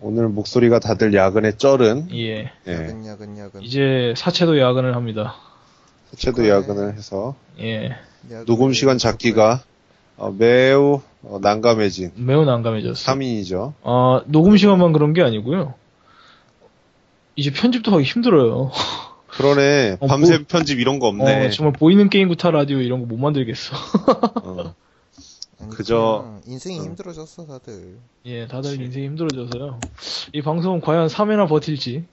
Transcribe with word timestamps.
오늘 0.00 0.28
목소리가 0.28 0.78
다들 0.78 1.12
야근에 1.14 1.52
쩔은 1.56 2.08
예, 2.12 2.50
예, 2.66 2.72
야근 2.72 3.06
야근 3.06 3.38
야근 3.38 3.62
이제 3.62 4.14
사채도 4.16 4.58
야근을 4.60 4.94
합니다. 4.94 5.34
세체도 6.10 6.36
축하해. 6.42 6.50
야근을 6.50 6.94
해서 6.94 7.34
예, 7.60 7.96
녹음 8.46 8.72
시간 8.72 8.96
잡기가 8.98 9.62
어, 10.16 10.34
매우 10.36 11.00
어, 11.22 11.38
난감해진 11.42 12.12
매우 12.16 12.44
난감해졌어. 12.44 13.12
3인이죠. 13.12 13.72
아, 13.82 14.22
녹음 14.26 14.56
시간만 14.56 14.92
그런 14.92 15.12
게 15.12 15.22
아니고요. 15.22 15.74
이제 17.36 17.52
편집도 17.52 17.92
하기 17.92 18.04
힘들어요. 18.04 18.70
그러네 19.28 19.96
어, 20.00 20.06
밤새 20.06 20.44
편집 20.44 20.80
이런 20.80 20.98
거 20.98 21.08
없네. 21.08 21.46
어, 21.46 21.50
정말 21.50 21.72
보이는 21.72 22.08
게임 22.08 22.28
구타 22.28 22.50
라디오 22.50 22.80
이런 22.80 23.00
거 23.00 23.06
못 23.06 23.16
만들겠어. 23.18 23.76
어, 25.60 25.64
아니, 25.64 25.70
그저- 25.70 26.40
인생이 26.46 26.78
어. 26.78 26.82
힘들어졌어 26.82 27.46
다들 27.46 27.98
예, 28.26 28.46
다들 28.46 28.80
인생이 28.80 29.06
힘들어져서요. 29.06 29.80
이 30.32 30.42
방송 30.42 30.80
과연 30.80 31.08
3회나 31.08 31.48
버틸지. 31.48 32.04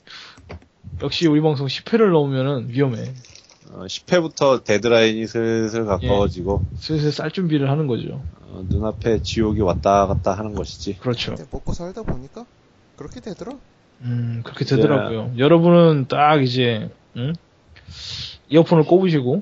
역시 1.01 1.27
우리 1.27 1.41
방송 1.41 1.67
10회를 1.67 2.11
넘으면은 2.11 2.69
위험해. 2.69 3.13
어, 3.71 3.85
10회부터 3.87 4.63
데드라인이 4.63 5.25
슬슬 5.27 5.85
가까워지고 5.85 6.63
슬슬 6.77 7.11
쌀 7.11 7.31
준비를 7.31 7.69
하는 7.69 7.87
거죠. 7.87 8.21
어, 8.41 8.63
눈앞에 8.69 9.21
지옥이 9.21 9.59
왔다 9.61 10.07
갔다 10.07 10.33
하는 10.33 10.53
것이지. 10.55 10.97
그렇죠. 10.99 11.35
근데 11.35 11.49
먹고 11.51 11.73
살다 11.73 12.03
보니까 12.03 12.45
그렇게 12.95 13.19
되더라 13.19 13.51
음, 14.01 14.41
그렇게 14.43 14.65
되더라고요. 14.65 15.33
여러분은 15.37 16.07
딱 16.07 16.41
이제, 16.43 16.89
응? 17.17 17.33
이어폰을 18.49 18.83
꼽으시고, 18.85 19.41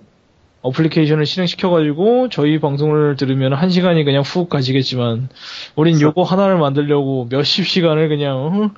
어플리케이션을 0.63 1.25
실행시켜가지고, 1.25 2.29
저희 2.29 2.59
방송을 2.59 3.15
들으면 3.15 3.53
한 3.53 3.69
시간이 3.69 4.03
그냥 4.03 4.23
훅 4.23 4.49
가시겠지만, 4.49 5.29
우린 5.75 6.01
요거 6.01 6.23
하나를 6.23 6.57
만들려고 6.57 7.27
몇십 7.29 7.67
시간을 7.67 8.09
그냥, 8.09 8.37
어? 8.37 8.71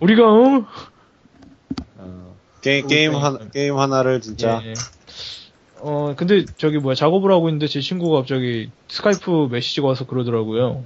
우리가, 0.00 0.32
어? 0.32 0.66
어, 1.96 2.36
게임 2.60 2.86
게임 2.86 3.14
하 3.14 3.38
게임 3.52 3.78
하나를 3.78 4.20
진짜 4.20 4.60
예, 4.64 4.68
예. 4.68 4.74
어, 5.80 6.14
근데 6.16 6.44
저기 6.58 6.78
뭐야, 6.78 6.94
작업을 6.94 7.32
하고 7.32 7.48
있는데 7.48 7.66
제 7.66 7.80
친구가 7.80 8.18
갑자기 8.18 8.70
스카이프 8.88 9.48
메시지가 9.50 9.86
와서 9.86 10.06
그러더라고요. 10.06 10.84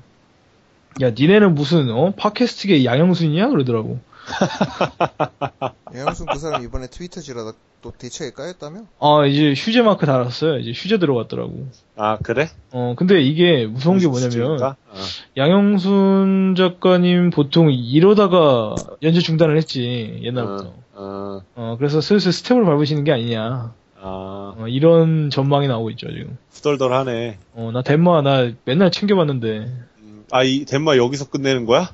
야, 1.02 1.10
니네는 1.10 1.54
무슨, 1.54 1.90
어? 1.90 2.12
팟캐스트계 2.16 2.84
양형순이야? 2.84 3.48
그러더라고. 3.48 4.00
양현순 5.94 6.26
그 6.26 6.38
사람 6.38 6.62
이번에 6.64 6.88
트위터 6.88 7.20
지라다 7.20 7.52
또 7.82 7.92
대체에 7.92 8.30
까였다며? 8.30 8.80
아, 9.00 9.26
이제 9.26 9.54
휴재 9.56 9.82
마크 9.82 10.06
달았어요. 10.06 10.58
이제 10.58 10.72
휴재 10.72 10.98
들어갔더라고. 10.98 11.68
아 11.96 12.18
그래? 12.22 12.48
어, 12.72 12.94
근데 12.96 13.20
이게 13.22 13.66
무서운 13.66 13.98
게 13.98 14.08
뭐냐면? 14.08 14.60
어. 14.62 14.74
양영순 15.36 16.54
작가님 16.56 17.30
보통 17.30 17.70
이러다가 17.70 18.74
연재 19.02 19.20
중단을 19.20 19.56
했지, 19.56 20.18
옛날부터. 20.22 20.72
어, 20.94 21.40
어, 21.54 21.76
그래서 21.78 22.00
슬슬 22.00 22.32
스텝을 22.32 22.64
밟으시는 22.64 23.04
게 23.04 23.12
아니냐. 23.12 23.72
아 24.00 24.54
어, 24.58 24.66
이런 24.68 25.30
전망이 25.30 25.68
나오고 25.68 25.90
있죠, 25.90 26.08
지금. 26.10 26.36
후덜덜하네. 26.52 27.38
어, 27.54 27.70
나 27.72 27.82
덴마, 27.82 28.22
나 28.22 28.50
맨날 28.64 28.90
챙겨봤는데. 28.90 29.72
음, 30.32 30.36
아이 30.36 30.64
덴마 30.64 30.96
여기서 30.96 31.28
끝내는 31.28 31.66
거야? 31.66 31.92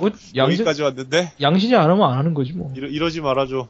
뭐, 0.00 0.10
양신, 0.34 0.60
여기까지 0.60 0.82
왔는데 0.82 1.32
양신이 1.40 1.74
안 1.74 1.90
하면 1.90 2.10
안 2.10 2.18
하는 2.18 2.34
거지, 2.34 2.52
뭐. 2.52 2.72
이러, 2.76 2.88
이러 2.88 3.10
지 3.10 3.20
말아줘. 3.20 3.68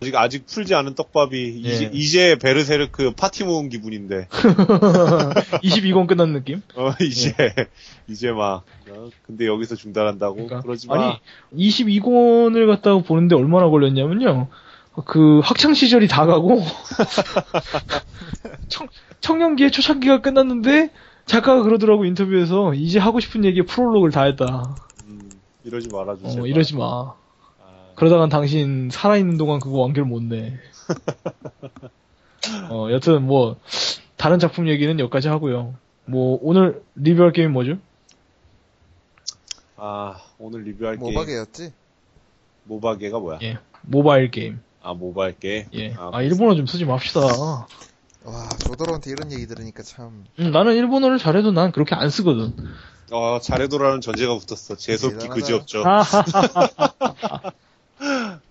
아직 0.00 0.14
아직 0.14 0.46
풀지 0.46 0.74
않은 0.76 0.94
떡밥이 0.94 1.62
예. 1.64 1.70
이제, 1.70 1.90
이제 1.92 2.38
베르세르크 2.40 3.14
파티 3.16 3.42
모은 3.42 3.68
기분인데 3.68 4.28
22권 5.64 6.06
끝난 6.06 6.32
느낌? 6.32 6.62
어 6.76 6.92
이제 7.02 7.34
이제 8.06 8.30
막 8.30 8.62
어, 8.90 9.10
근데 9.26 9.46
여기서 9.46 9.74
중단한다고 9.74 10.34
그러니까. 10.34 10.60
그러지 10.60 10.86
마. 10.86 10.94
아니, 10.94 11.20
22권을 11.72 12.68
갖다가 12.68 13.02
보는데 13.02 13.34
얼마나 13.34 13.68
걸렸냐면요. 13.68 14.48
그 15.04 15.40
학창 15.42 15.74
시절이 15.74 16.08
다 16.08 16.26
가고 16.26 16.62
청, 18.68 18.88
청년기의 19.20 19.70
초창기가 19.70 20.20
끝났는데 20.20 20.90
작가가 21.28 21.62
그러더라고 21.62 22.04
인터뷰에서 22.06 22.74
이제 22.74 22.98
하고 22.98 23.20
싶은 23.20 23.44
얘기에 23.44 23.62
프롤로그를 23.62 24.10
다 24.10 24.24
했다. 24.24 24.74
음, 25.06 25.30
이러지 25.62 25.88
말아줘. 25.88 26.40
어. 26.40 26.46
이러지 26.46 26.74
마. 26.74 27.14
아, 27.60 27.92
그러다간 27.94 28.30
당신 28.30 28.88
살아있는 28.90 29.36
동안 29.36 29.60
그거 29.60 29.78
완결 29.78 30.04
못 30.04 30.22
내. 30.22 30.58
어, 32.70 32.88
여튼 32.90 33.22
뭐 33.24 33.56
다른 34.16 34.38
작품 34.38 34.68
얘기는 34.68 34.98
여기까지 34.98 35.28
하고요. 35.28 35.74
뭐 36.06 36.38
오늘 36.40 36.82
리뷰할 36.94 37.32
게임 37.32 37.52
뭐죠? 37.52 37.76
아, 39.76 40.16
오늘 40.38 40.62
리뷰할 40.64 40.96
게임 40.96 41.12
모바게였지? 41.12 41.72
모바게가 42.64 43.18
뭐야? 43.18 43.38
예, 43.42 43.58
모바일 43.82 44.30
게임. 44.30 44.60
아 44.80 44.94
모바일 44.94 45.38
게임. 45.38 45.66
예. 45.74 45.92
아, 45.94 46.10
아 46.14 46.22
일본어 46.22 46.54
좀 46.54 46.66
쓰지 46.66 46.86
맙시다. 46.86 47.20
와 48.28 48.48
조더러한테 48.58 49.10
이런 49.10 49.32
얘기 49.32 49.46
들으니까 49.46 49.82
참 49.82 50.24
음, 50.38 50.50
나는 50.50 50.74
일본어를 50.74 51.18
잘해도 51.18 51.50
난 51.52 51.72
그렇게 51.72 51.94
안 51.94 52.10
쓰거든. 52.10 52.52
어, 53.10 53.38
잘해도라는 53.40 54.02
전제가 54.02 54.36
붙었어. 54.38 54.76
재수없기. 54.76 55.28
그지없죠. 55.28 55.82
하하하하. 55.82 57.52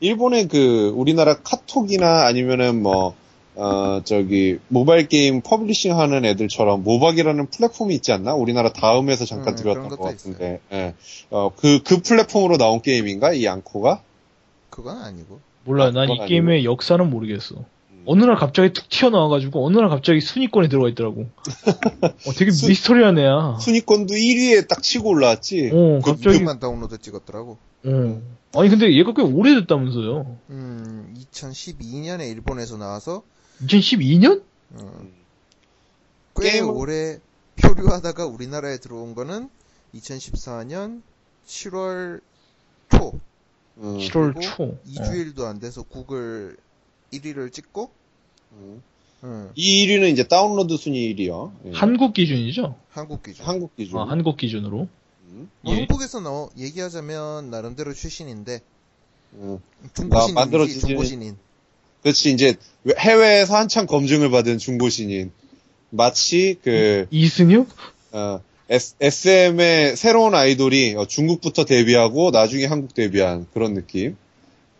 일본의 0.00 0.48
그 0.48 0.92
우리나라 0.96 1.38
카톡이나 1.38 2.26
아니면은 2.26 2.82
뭐 2.82 3.14
어, 3.54 4.00
저기 4.04 4.58
모바일 4.66 5.06
게임 5.06 5.40
publishing 5.42 5.96
하는 5.96 6.24
애들처럼 6.24 6.82
모바게라는 6.82 7.46
플랫폼이 7.50 7.94
있지 7.94 8.10
않나? 8.10 8.34
우리나라 8.34 8.72
다음에서 8.72 9.24
잠깐 9.24 9.54
음, 9.54 9.56
들어왔던 9.56 9.88
그런 9.88 9.98
것 9.98 10.04
같은데. 10.08 10.60
예. 10.72 10.94
어, 11.30 11.52
그, 11.54 11.80
그 11.84 12.02
플랫폼으로 12.02 12.58
나온 12.58 12.82
게임인가? 12.82 13.32
이 13.32 13.46
앙코가? 13.46 14.02
그건 14.70 14.98
아니고 14.98 15.38
몰라, 15.64 15.84
아, 15.84 15.90
난이 15.92 16.26
게임의 16.26 16.64
역사는 16.64 17.08
모르겠어. 17.08 17.64
음. 18.04 18.06
어느 18.06 18.24
날 18.24 18.36
갑자기 18.36 18.72
툭 18.72 18.88
튀어나와가지고 18.88 19.66
어느 19.66 19.76
날 19.78 19.88
갑자기 19.88 20.20
순위권에 20.20 20.68
들어가 20.68 20.88
있더라고. 20.90 21.22
어, 22.02 22.32
되게 22.36 22.50
순- 22.50 22.68
미스터리한 22.68 23.18
애야. 23.18 23.56
순위권도 23.60 24.14
1위에 24.14 24.68
딱 24.68 24.82
치고 24.82 25.08
올라왔지. 25.10 25.70
어, 25.72 26.00
그- 26.04 26.12
갑자기. 26.12 26.38
600만 26.38 26.60
다운로드 26.60 26.98
찍었더라고 26.98 27.58
어. 27.86 28.22
아니 28.56 28.68
근데 28.68 28.96
얘가 28.96 29.12
꽤 29.14 29.22
오래됐다면서요. 29.22 30.36
음 30.50 31.14
2012년에 31.32 32.30
일본에서 32.30 32.76
나와서 32.76 33.22
2012년? 33.66 34.42
어, 34.74 35.00
꽤 36.40 36.60
게임은- 36.60 36.76
오래 36.76 37.18
표류하다가 37.56 38.26
우리나라에 38.26 38.78
들어온 38.78 39.14
거는 39.14 39.48
2014년 39.94 41.02
7월 41.46 42.20
초 42.90 43.12
음, 43.78 43.98
7월 43.98 44.34
그리고 44.34 44.40
초. 44.40 44.78
2주일도 44.88 45.44
안 45.44 45.58
돼서 45.60 45.82
구글 45.82 46.56
1위를 47.20 47.52
찍고 47.52 47.90
음. 48.52 48.82
음, 49.24 49.50
이 49.54 49.86
1위는 49.86 50.12
이제 50.12 50.28
다운로드 50.28 50.76
순위 50.76 51.14
1위요. 51.14 51.32
어, 51.32 51.70
한국 51.72 52.12
기준이죠? 52.12 52.76
한국 52.90 53.22
기준. 53.22 53.46
한국 53.46 53.74
기준. 53.74 53.98
아, 53.98 54.04
한국 54.04 54.36
기준으로. 54.36 54.86
음. 55.28 55.50
뭐 55.62 55.74
예. 55.74 55.78
한국에서 55.78 56.20
나 56.20 56.48
얘기하자면 56.58 57.50
나름대로 57.50 57.94
출신인데 57.94 58.60
음. 59.34 59.58
중고신인이지 59.94 60.34
만들어진 60.34 60.80
중고신인. 60.80 61.36
그렇지, 62.02 62.32
이제 62.32 62.54
해외에서 62.98 63.56
한참 63.56 63.86
검증을 63.86 64.30
받은 64.30 64.58
중고신인. 64.58 65.32
마치 65.88 66.58
그, 66.62 67.06
이승엽? 67.10 67.66
어, 68.12 68.40
SM의 68.68 69.96
새로운 69.96 70.34
아이돌이 70.34 70.96
어, 70.96 71.06
중국부터 71.06 71.64
데뷔하고 71.64 72.30
나중에 72.30 72.66
한국 72.66 72.92
데뷔한 72.94 73.46
그런 73.54 73.72
느낌. 73.72 74.16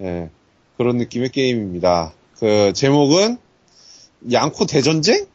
예. 0.02 0.28
그런 0.76 0.98
느낌의 0.98 1.30
게임입니다. 1.30 2.12
그 2.38 2.72
제목은 2.72 3.38
양코 4.32 4.66
대전쟁? 4.66 5.26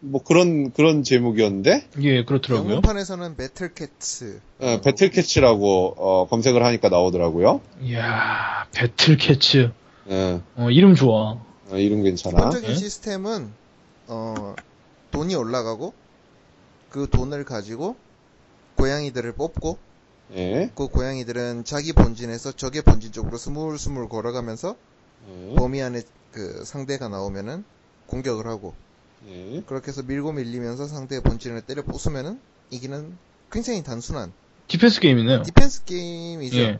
뭐 0.00 0.22
그런 0.22 0.72
그런 0.72 1.02
제목이었는데 1.02 1.88
예, 2.00 2.24
그렇더라고요. 2.24 2.68
영문판에서는 2.68 3.36
배틀캣츠. 3.36 4.40
어, 4.60 4.80
배틀캐치라고 4.82 5.94
어, 5.96 6.28
검색을 6.28 6.62
하니까 6.64 6.88
나오더라고요. 6.88 7.60
이야, 7.82 8.66
배틀캐츠. 8.72 9.70
예, 10.10 10.40
어, 10.56 10.70
이름 10.70 10.94
좋아. 10.94 11.40
어, 11.70 11.76
이름 11.76 12.02
괜찮아. 12.02 12.36
기본적인 12.36 12.70
예? 12.70 12.74
시스템은 12.74 13.50
어, 14.08 14.54
돈이 15.10 15.34
올라가고 15.34 15.94
그 16.90 17.08
돈을 17.10 17.44
가지고 17.44 17.96
고양이들을 18.76 19.32
뽑고 19.32 19.78
예, 20.36 20.70
그 20.74 20.88
고양이들은 20.88 21.64
자기 21.64 21.92
본진에서 21.92 22.52
적의 22.52 22.82
본진 22.82 23.12
쪽으로 23.12 23.38
스물스물 23.38 24.08
걸어가면서 24.08 24.76
예, 25.28 25.54
범위 25.56 25.82
안에 25.82 26.02
그 26.32 26.64
상대가 26.64 27.08
나오면은 27.08 27.64
공격을 28.06 28.46
하고 28.46 28.74
예. 29.28 29.62
그렇게 29.66 29.88
해서 29.88 30.02
밀고 30.02 30.32
밀리면서 30.32 30.86
상대의 30.86 31.22
본진을 31.22 31.62
때려 31.62 31.82
부수면은 31.82 32.38
이기는 32.70 33.16
굉장히 33.50 33.82
단순한 33.82 34.32
디펜스 34.68 35.00
게임이네요. 35.00 35.42
디펜스 35.42 35.84
게임이죠. 35.84 36.58
예. 36.58 36.78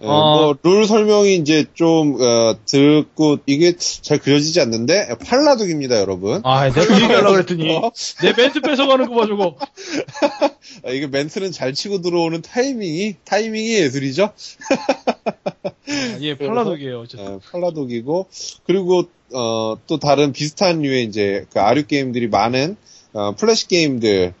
예, 0.00 0.06
아. 0.06 0.10
뭐, 0.10 0.56
룰 0.62 0.86
설명이 0.86 1.36
이제 1.36 1.66
좀, 1.74 2.20
어, 2.20 2.56
듣고, 2.66 3.38
이게 3.46 3.76
잘 3.76 4.18
그려지지 4.18 4.60
않는데, 4.60 5.16
팔라독입니다, 5.24 6.00
여러분. 6.00 6.40
아, 6.44 6.68
내가 6.68 6.86
그 6.86 6.94
얘기하려고 6.94 7.32
그랬더니, 7.34 7.76
어, 7.76 7.92
내 8.22 8.32
멘트 8.32 8.60
뺏어가는 8.60 9.08
거 9.08 9.14
봐, 9.14 9.26
저거. 9.28 9.56
아, 10.84 10.90
이게 10.90 11.06
멘트는 11.06 11.52
잘 11.52 11.74
치고 11.74 12.00
들어오는 12.00 12.42
타이밍이, 12.42 13.16
타이밍이 13.24 13.72
예술이죠? 13.74 14.32
아, 15.88 16.18
예, 16.20 16.36
팔라독이에요, 16.36 17.00
어쨌든. 17.00 17.34
예, 17.34 17.38
팔라독이고, 17.50 18.26
그리고, 18.66 19.04
어, 19.34 19.76
또 19.86 19.98
다른 19.98 20.32
비슷한 20.32 20.80
류의 20.80 21.04
이제, 21.04 21.46
그 21.52 21.60
아류 21.60 21.86
게임들이 21.86 22.28
많은, 22.28 22.76
어, 23.12 23.34
플래시 23.36 23.68
게임들을 23.68 24.32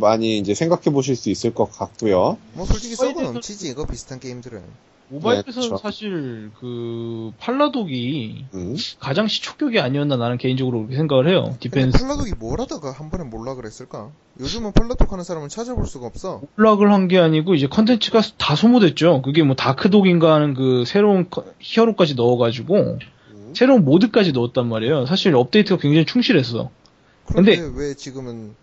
많이 0.00 0.38
이제 0.38 0.54
생각해 0.54 0.84
보실 0.92 1.14
수 1.16 1.30
있을 1.30 1.54
것 1.54 1.70
같고요. 1.70 2.38
뭐 2.54 2.66
솔직히 2.66 2.96
사이드에서- 2.96 3.32
넘치지 3.32 3.68
이거 3.68 3.86
비슷한 3.86 4.18
게임들은. 4.20 4.62
모바일에서는 5.10 5.70
네. 5.70 5.76
사실, 5.80 6.50
그, 6.60 7.32
팔라독이 7.38 8.44
음. 8.54 8.76
가장 9.00 9.26
시초격이 9.26 9.80
아니었나 9.80 10.16
나는 10.16 10.36
개인적으로 10.36 10.78
그렇게 10.80 10.96
생각을 10.96 11.28
해요. 11.30 11.56
디펜스. 11.60 12.02
팔라독이 12.02 12.32
뭘 12.38 12.60
하다가 12.60 12.92
한 12.92 13.08
번에 13.10 13.24
몰락했을까? 13.24 14.10
요즘은 14.38 14.72
팔라독 14.72 15.10
하는 15.10 15.24
사람은 15.24 15.48
찾아볼 15.48 15.86
수가 15.86 16.06
없어. 16.06 16.42
몰락을 16.56 16.92
한 16.92 17.08
게 17.08 17.18
아니고 17.18 17.54
이제 17.54 17.66
컨텐츠가 17.66 18.20
다 18.36 18.54
소모됐죠. 18.54 19.22
그게 19.22 19.42
뭐 19.42 19.56
다크독인가 19.56 20.34
하는 20.34 20.52
그 20.52 20.84
새로운 20.86 21.30
커- 21.30 21.44
히어로까지 21.58 22.14
넣어가지고 22.14 22.98
음. 23.30 23.52
새로운 23.54 23.84
모드까지 23.86 24.32
넣었단 24.32 24.68
말이에요. 24.68 25.06
사실 25.06 25.34
업데이트가 25.34 25.80
굉장히 25.80 26.04
충실했어. 26.04 26.70
그런데 27.26 27.56
근데- 27.56 27.80
왜 27.80 27.94
지금은 27.94 28.54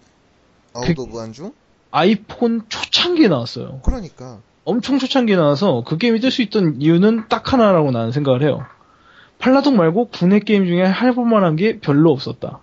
아웃 0.73 0.93
그- 0.95 1.01
of 1.01 1.19
안중? 1.19 1.53
아이폰 1.89 2.61
초창기에 2.69 3.29
나왔어요. 3.29 3.79
그러니까 3.83 4.41
엄청 4.65 4.99
초창기에 4.99 5.35
나와서 5.35 5.83
그 5.85 5.97
게임이 5.97 6.19
뜰 6.19 6.31
수 6.31 6.41
있던 6.41 6.77
이유는 6.79 7.25
딱 7.29 7.53
하나라고 7.53 7.91
나는 7.91 8.11
생각을 8.11 8.43
해요. 8.43 8.65
팔라독 9.37 9.75
말고 9.75 10.09
국내 10.09 10.39
게임 10.39 10.65
중에 10.65 10.83
해볼만한 10.85 11.55
게 11.55 11.79
별로 11.79 12.11
없었다. 12.11 12.59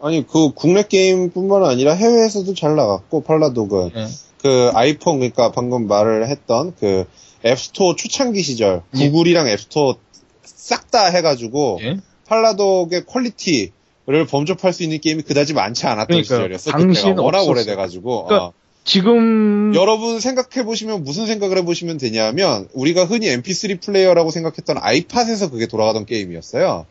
아니, 0.00 0.26
그 0.26 0.52
국내 0.52 0.82
게임뿐만 0.82 1.64
아니라 1.64 1.94
해외에서도 1.94 2.52
잘 2.54 2.76
나갔고, 2.76 3.22
팔라독은. 3.22 3.90
예. 3.96 4.06
그 4.42 4.70
아이폰, 4.74 5.18
그러니까 5.20 5.50
방금 5.52 5.86
말을 5.86 6.28
했던 6.28 6.74
그 6.78 7.04
앱스토어 7.44 7.94
초창기 7.96 8.42
시절, 8.42 8.82
예. 8.96 9.08
구글이랑 9.08 9.48
앱스토어 9.48 9.96
싹 10.42 10.90
다 10.90 11.06
해가지고, 11.06 11.78
예. 11.82 11.96
팔라독의 12.26 13.06
quality를 13.06 14.26
범접할 14.28 14.72
수 14.72 14.82
있는 14.82 14.98
게임이 15.00 15.22
그다지 15.22 15.54
많지 15.54 15.86
않았던 15.86 16.06
그러니까요. 16.08 16.38
시절이었어. 16.38 16.70
당시에는 16.72 17.22
워낙. 17.22 17.42
오래돼가지고. 17.42 18.24
그러니까 18.24 18.46
어. 18.48 18.52
지금 18.84 19.72
여러분 19.74 20.20
생각해 20.20 20.64
보시면 20.64 21.04
무슨 21.04 21.26
생각을 21.26 21.58
해 21.58 21.64
보시면 21.64 21.96
되냐면, 21.98 22.68
우리가 22.74 23.04
흔히 23.06 23.28
MP3 23.28 23.80
플레이어라고 23.80 24.30
생각했던 24.30 24.76
아이팟에서 24.78 25.50
그게 25.50 25.66
돌아가던 25.66 26.04
게임이었어요. 26.06 26.86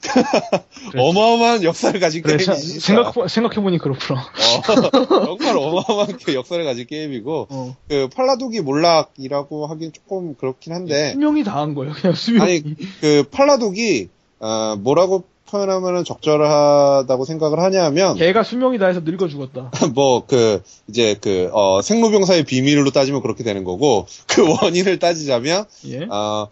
어마어마한 0.96 1.64
역사를 1.64 1.98
가진 1.98 2.22
그래 2.22 2.36
자- 2.38 2.52
게임이지. 2.52 2.80
생각 2.80 3.14
생각해 3.28 3.56
보니 3.60 3.78
그렇구나. 3.78 4.20
어, 4.20 4.62
정말 5.38 5.56
어마어마한 5.56 6.18
그 6.24 6.34
역사를 6.34 6.62
가진 6.64 6.86
게임이고, 6.86 7.46
어. 7.50 7.76
그 7.88 8.08
팔라독이 8.14 8.60
몰락이라고 8.60 9.66
하긴 9.66 9.92
조금 9.92 10.34
그렇긴 10.36 10.72
한데, 10.74 11.12
수명이 11.12 11.44
다한 11.44 11.74
거예요. 11.74 11.94
그냥 11.94 12.14
수명이. 12.14 12.42
아니, 12.44 12.62
그 13.00 13.24
팔라독이, 13.30 14.08
어, 14.40 14.76
뭐라고 14.78 15.24
표현하면 15.50 16.04
적절하다고 16.04 17.24
생각을 17.24 17.58
하냐면, 17.60 18.16
걔가 18.16 18.42
수명이 18.42 18.78
다해서 18.78 19.00
늙어 19.00 19.28
죽었다. 19.28 19.70
뭐, 19.94 20.24
그, 20.26 20.62
이제 20.88 21.16
그, 21.20 21.50
어, 21.52 21.82
생로병사의 21.82 22.44
비밀로 22.44 22.90
따지면 22.90 23.22
그렇게 23.22 23.42
되는 23.44 23.64
거고, 23.64 24.06
그 24.28 24.46
원인을 24.48 24.98
따지자면, 24.98 25.64
예. 25.86 26.04
어, 26.10 26.48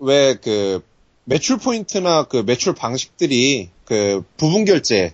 왜 0.00 0.34
그, 0.34 0.82
매출 1.24 1.56
포인트나 1.58 2.24
그 2.24 2.42
매출 2.44 2.74
방식들이 2.74 3.70
그 3.84 4.24
부분 4.36 4.64
결제, 4.64 5.12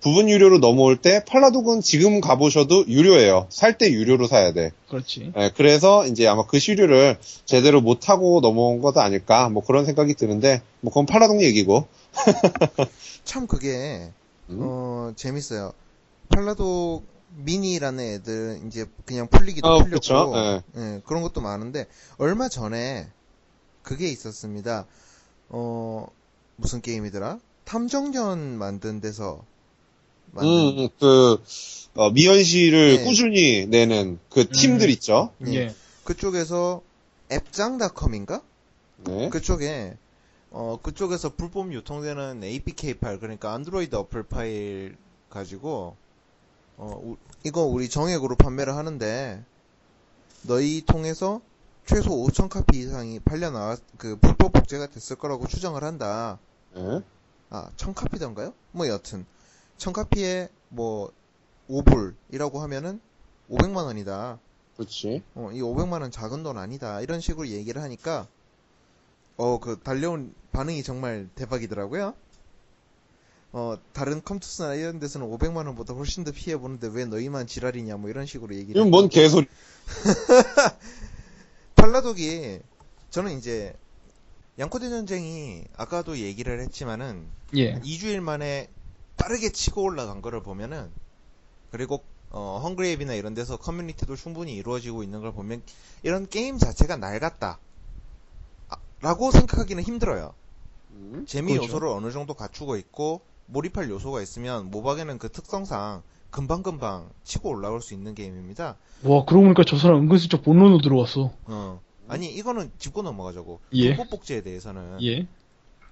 부분 0.00 0.28
유료로 0.28 0.58
넘어올 0.58 0.96
때 0.96 1.24
팔라독은 1.24 1.80
지금 1.80 2.20
가보셔도 2.20 2.84
유료예요. 2.86 3.46
살 3.50 3.78
때 3.78 3.90
유료로 3.90 4.28
사야 4.28 4.52
돼. 4.52 4.70
그렇지. 4.88 5.32
예, 5.36 5.50
그래서 5.56 6.06
이제 6.06 6.26
아마 6.28 6.46
그 6.46 6.58
시류를 6.60 7.18
제대로 7.44 7.80
못하고 7.80 8.40
넘어온 8.40 8.80
것도 8.80 9.00
아닐까, 9.00 9.48
뭐 9.48 9.64
그런 9.64 9.84
생각이 9.84 10.14
드는데, 10.14 10.62
뭐 10.80 10.92
그건 10.92 11.06
팔라독 11.06 11.42
얘기고. 11.42 11.86
참 13.24 13.46
그게 13.46 14.12
음? 14.50 14.58
어 14.60 15.12
재밌어요. 15.16 15.72
팔라독 16.28 17.04
미니라는 17.36 18.04
애들 18.04 18.62
이제 18.66 18.86
그냥 19.04 19.28
풀리기도 19.28 19.68
어, 19.68 19.78
풀렸고 19.78 20.00
그쵸, 20.00 20.32
예. 20.34 20.62
예, 20.76 21.02
그런 21.06 21.22
것도 21.22 21.40
많은데 21.40 21.86
얼마 22.16 22.48
전에 22.48 23.08
그게 23.82 24.08
있었습니다. 24.08 24.86
어 25.50 26.06
무슨 26.56 26.80
게임이더라? 26.80 27.38
탐정전 27.64 28.58
만든 28.58 29.00
데서 29.00 29.44
만든 30.32 30.50
음, 30.50 30.88
그, 30.98 31.42
어, 31.94 32.10
미연시를 32.10 32.96
네. 32.98 33.04
꾸준히 33.04 33.66
내는 33.66 34.18
그 34.30 34.48
팀들 34.48 34.88
음. 34.88 34.90
있죠. 34.90 35.32
예. 35.46 35.54
예. 35.54 35.74
그쪽에서 36.04 36.82
앱장닷컴인가? 37.30 38.42
네. 39.04 39.28
그쪽에 39.28 39.96
어 40.50 40.78
그쪽에서 40.82 41.34
불법 41.34 41.72
유통되는 41.72 42.42
APK 42.42 42.94
파일 42.94 43.18
그러니까 43.20 43.52
안드로이드 43.52 43.94
어플 43.94 44.22
파일 44.24 44.96
가지고 45.28 45.96
어 46.76 47.00
우- 47.02 47.16
이거 47.44 47.62
우리 47.64 47.88
정액으로 47.88 48.36
판매를 48.36 48.74
하는데 48.74 49.44
너희 50.42 50.82
통해서 50.86 51.40
최소 51.84 52.10
5천 52.10 52.48
카피 52.48 52.78
이상이 52.78 53.18
팔려 53.20 53.50
나왔 53.50 53.80
그 53.96 54.16
불법 54.16 54.52
복제가 54.52 54.86
됐을 54.88 55.16
거라고 55.16 55.46
추정을 55.46 55.84
한다. 55.84 56.38
네. 56.74 57.00
아, 57.50 57.70
1000카피던가요? 57.76 58.52
뭐 58.72 58.86
여튼 58.88 59.24
1000카피에 59.78 60.50
뭐 60.68 61.10
5불이라고 61.68 62.58
하면은 62.58 63.00
500만 63.50 63.84
원이다. 63.86 64.38
그렇지. 64.76 65.22
어, 65.34 65.50
이 65.52 65.60
500만 65.62 66.02
원 66.02 66.10
작은 66.10 66.42
돈 66.42 66.58
아니다. 66.58 67.00
이런 67.00 67.20
식으로 67.20 67.48
얘기를 67.48 67.80
하니까 67.82 68.26
어, 69.38 69.58
그 69.60 69.78
달려온 69.82 70.34
반응이 70.52 70.82
정말 70.82 71.28
대박이더라고요. 71.34 72.14
어, 73.52 73.78
다른 73.92 74.22
컴투스나 74.22 74.74
이런 74.74 74.98
데서는 74.98 75.26
500만 75.26 75.66
원보다 75.66 75.94
훨씬 75.94 76.24
더 76.24 76.32
피해 76.32 76.56
보는데 76.58 76.88
왜 76.92 77.06
너희만 77.06 77.46
지랄이냐 77.46 77.96
뭐 77.96 78.10
이런 78.10 78.26
식으로 78.26 78.54
얘기를 78.54 78.80
이건 78.80 78.90
뭔 78.90 79.08
개소리. 79.08 79.46
팔라독이 81.76 82.58
저는 83.10 83.38
이제 83.38 83.74
양코대 84.58 84.90
전쟁이 84.90 85.64
아까도 85.76 86.18
얘기를 86.18 86.60
했지만은 86.60 87.24
예. 87.56 87.78
2주일 87.80 88.20
만에 88.20 88.68
빠르게 89.16 89.50
치고 89.50 89.82
올라간 89.82 90.20
거를 90.20 90.42
보면은 90.42 90.90
그리고 91.70 92.02
어, 92.30 92.60
헝그레이비나 92.62 93.14
이런 93.14 93.34
데서 93.34 93.56
커뮤니티도 93.56 94.16
충분히 94.16 94.54
이루어지고 94.56 95.04
있는 95.04 95.20
걸 95.20 95.32
보면 95.32 95.62
이런 96.02 96.28
게임 96.28 96.58
자체가 96.58 96.96
낡았다. 96.96 97.58
아, 99.00 99.08
라고 99.08 99.30
생각하기는 99.30 99.82
힘들어요. 99.82 100.34
음. 100.92 101.24
재미 101.26 101.52
그렇죠. 101.52 101.66
요소를 101.68 101.88
어느 101.88 102.10
정도 102.10 102.34
갖추고 102.34 102.76
있고 102.76 103.20
몰입할 103.46 103.88
요소가 103.90 104.20
있으면 104.22 104.70
모박에는 104.70 105.18
그 105.18 105.30
특성상 105.30 106.02
금방금방 106.30 107.08
치고 107.24 107.48
올라올 107.48 107.80
수 107.80 107.94
있는 107.94 108.14
게임입니다. 108.14 108.76
와, 109.04 109.24
그러고 109.24 109.44
보니까 109.44 109.64
저 109.66 109.78
사람 109.78 109.98
은근슬쩍 110.02 110.42
본론으로 110.42 110.80
들어왔어. 110.82 111.32
어. 111.44 111.80
아니 112.08 112.26
이거는 112.34 112.70
짚고 112.78 113.02
넘어가자고. 113.02 113.60
예. 113.74 113.94
불법 113.94 114.10
복제에 114.10 114.42
대해서는 114.42 115.02
예. 115.02 115.26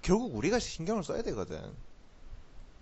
결국 0.03 0.35
우리가 0.35 0.59
신경을 0.59 1.05
써야 1.05 1.23
되거든. 1.23 1.61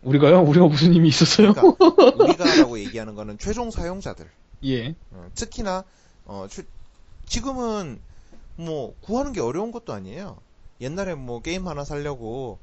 우리가요? 0.02 0.42
우리가 0.42 0.66
무슨 0.66 0.92
힘이 0.92 1.08
있었어요? 1.08 1.52
그러니까 1.54 2.24
우리가라고 2.24 2.78
얘기하는 2.78 3.14
거는 3.14 3.38
최종 3.38 3.70
사용자들. 3.70 4.28
예. 4.64 4.94
어, 5.12 5.28
특히나 5.34 5.84
어, 6.26 6.46
최- 6.48 6.64
지금은 7.26 8.00
뭐 8.56 8.94
구하는 9.00 9.32
게 9.32 9.40
어려운 9.40 9.72
것도 9.72 9.92
아니에요. 9.92 10.38
옛날에 10.80 11.14
뭐 11.14 11.40
게임 11.42 11.66
하나 11.68 11.84
살려고 11.84 12.58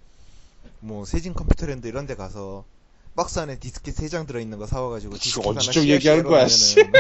뭐 0.80 1.06
세진 1.06 1.34
컴퓨터랜드 1.34 1.88
이런 1.88 2.06
데 2.06 2.16
가서 2.16 2.66
박스 3.16 3.40
안에 3.40 3.60
디스켓 3.60 3.94
3장 3.96 4.28
들어있는 4.28 4.58
거 4.58 4.66
사와가지고 4.68 5.18
디스켓 5.18 5.46
하나 5.48 5.60
씨앗 5.60 5.86
얘기하는 5.88 6.24
거야, 6.24 6.48
씨. 6.48 6.76
네. 6.84 6.92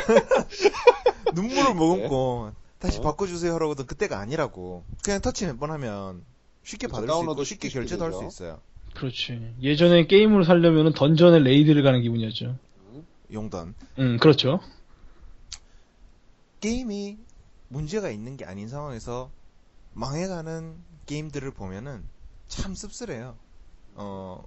눈물을 1.33 1.73
머금고 1.75 2.51
다시 2.79 2.99
어? 2.99 3.01
바꿔주세요 3.01 3.53
하라고도 3.55 3.85
그때가 3.85 4.19
아니라고 4.19 4.83
그냥 5.03 5.21
터치 5.21 5.45
몇 5.45 5.57
번 5.57 5.71
하면 5.71 6.23
쉽게. 6.63 6.87
받을 6.87 7.07
수 7.07 7.21
있고 7.23 7.43
쉽게 7.43 7.69
결제도 7.69 8.03
할 8.03 8.13
수. 8.13 8.25
있어요 8.25 8.59
그렇지. 8.95 9.53
예전에 9.61 10.05
게임을 10.07 10.43
살려면 10.43 10.93
던전에 10.93 11.39
레이드를 11.39 11.81
가는 11.83 12.01
기분이었죠. 12.01 12.57
용돈 13.31 13.73
음, 13.99 14.17
그렇죠. 14.19 14.59
게임이 16.59 17.17
문제가 17.71 18.09
있는 18.09 18.35
게 18.37 18.45
아닌 18.45 18.67
상황에서 18.67 19.31
망해가는 19.93 20.75
게임들을 21.05 21.51
보면은 21.51 22.03
참 22.47 22.75
씁쓸해요. 22.75 23.37
어, 23.95 24.43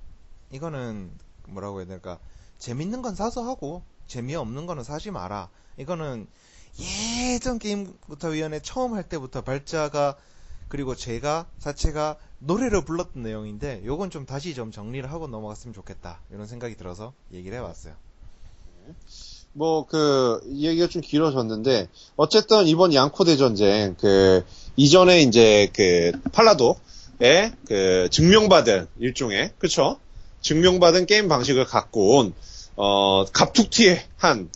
이거는 0.50 1.10
뭐라고 1.48 1.78
해야 1.78 1.86
될까. 1.86 2.18
재밌는 2.58 3.02
건 3.02 3.14
사서 3.14 3.42
하고, 3.42 3.82
재미없는 4.06 4.66
거는 4.66 4.84
사지 4.84 5.10
마라. 5.10 5.48
이거는 5.78 6.26
예전 6.78 7.58
게임부터 7.58 8.28
위원회 8.28 8.60
처음 8.60 8.94
할 8.94 9.08
때부터 9.08 9.42
발자가, 9.42 10.16
그리고 10.68 10.94
제가, 10.94 11.46
자체가 11.58 12.18
노래를 12.40 12.84
불렀던 12.84 13.22
내용인데, 13.22 13.82
요건 13.86 14.10
좀 14.10 14.26
다시 14.26 14.54
좀 14.54 14.70
정리를 14.70 15.10
하고 15.10 15.28
넘어갔으면 15.28 15.72
좋겠다. 15.72 16.20
이런 16.30 16.46
생각이 16.46 16.76
들어서 16.76 17.14
얘기를 17.32 17.56
해봤어요. 17.58 17.94
뭐, 19.56 19.86
그, 19.86 20.40
이 20.48 20.66
얘기가 20.66 20.88
좀 20.88 21.00
길어졌는데, 21.00 21.88
어쨌든 22.16 22.66
이번 22.66 22.92
양코 22.92 23.24
대 23.24 23.36
전쟁, 23.36 23.94
그, 24.00 24.44
이전에 24.76 25.22
이제 25.22 25.70
그, 25.72 26.10
팔라도의 26.32 27.52
그, 27.66 28.08
증명받은 28.10 28.88
일종의, 28.98 29.52
그쵸? 29.58 29.98
증명받은 30.40 31.06
게임 31.06 31.28
방식을 31.28 31.66
갖고 31.66 32.18
온, 32.18 32.34
어, 32.74 33.24
갑툭튀한, 33.32 34.50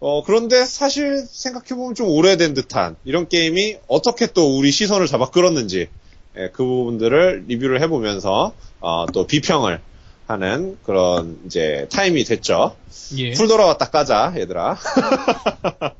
어, 0.00 0.22
그런데 0.22 0.66
사실 0.66 1.24
생각해보면 1.26 1.94
좀 1.94 2.08
오래된 2.10 2.52
듯한 2.52 2.96
이런 3.06 3.26
게임이 3.26 3.78
어떻게 3.88 4.26
또 4.26 4.58
우리 4.58 4.70
시선을 4.70 5.06
잡아 5.06 5.30
끌었는지, 5.30 5.88
예, 6.36 6.50
그 6.52 6.62
부분들을 6.62 7.46
리뷰를 7.48 7.80
해보면서, 7.80 8.52
어, 8.80 9.06
또 9.14 9.26
비평을 9.26 9.80
하는 10.26 10.78
그런 10.82 11.38
이제 11.46 11.86
타임이 11.92 12.24
됐죠. 12.24 12.76
예. 13.16 13.32
풀 13.32 13.48
돌아왔다 13.48 13.90
까자, 13.90 14.32
얘들아. 14.36 14.76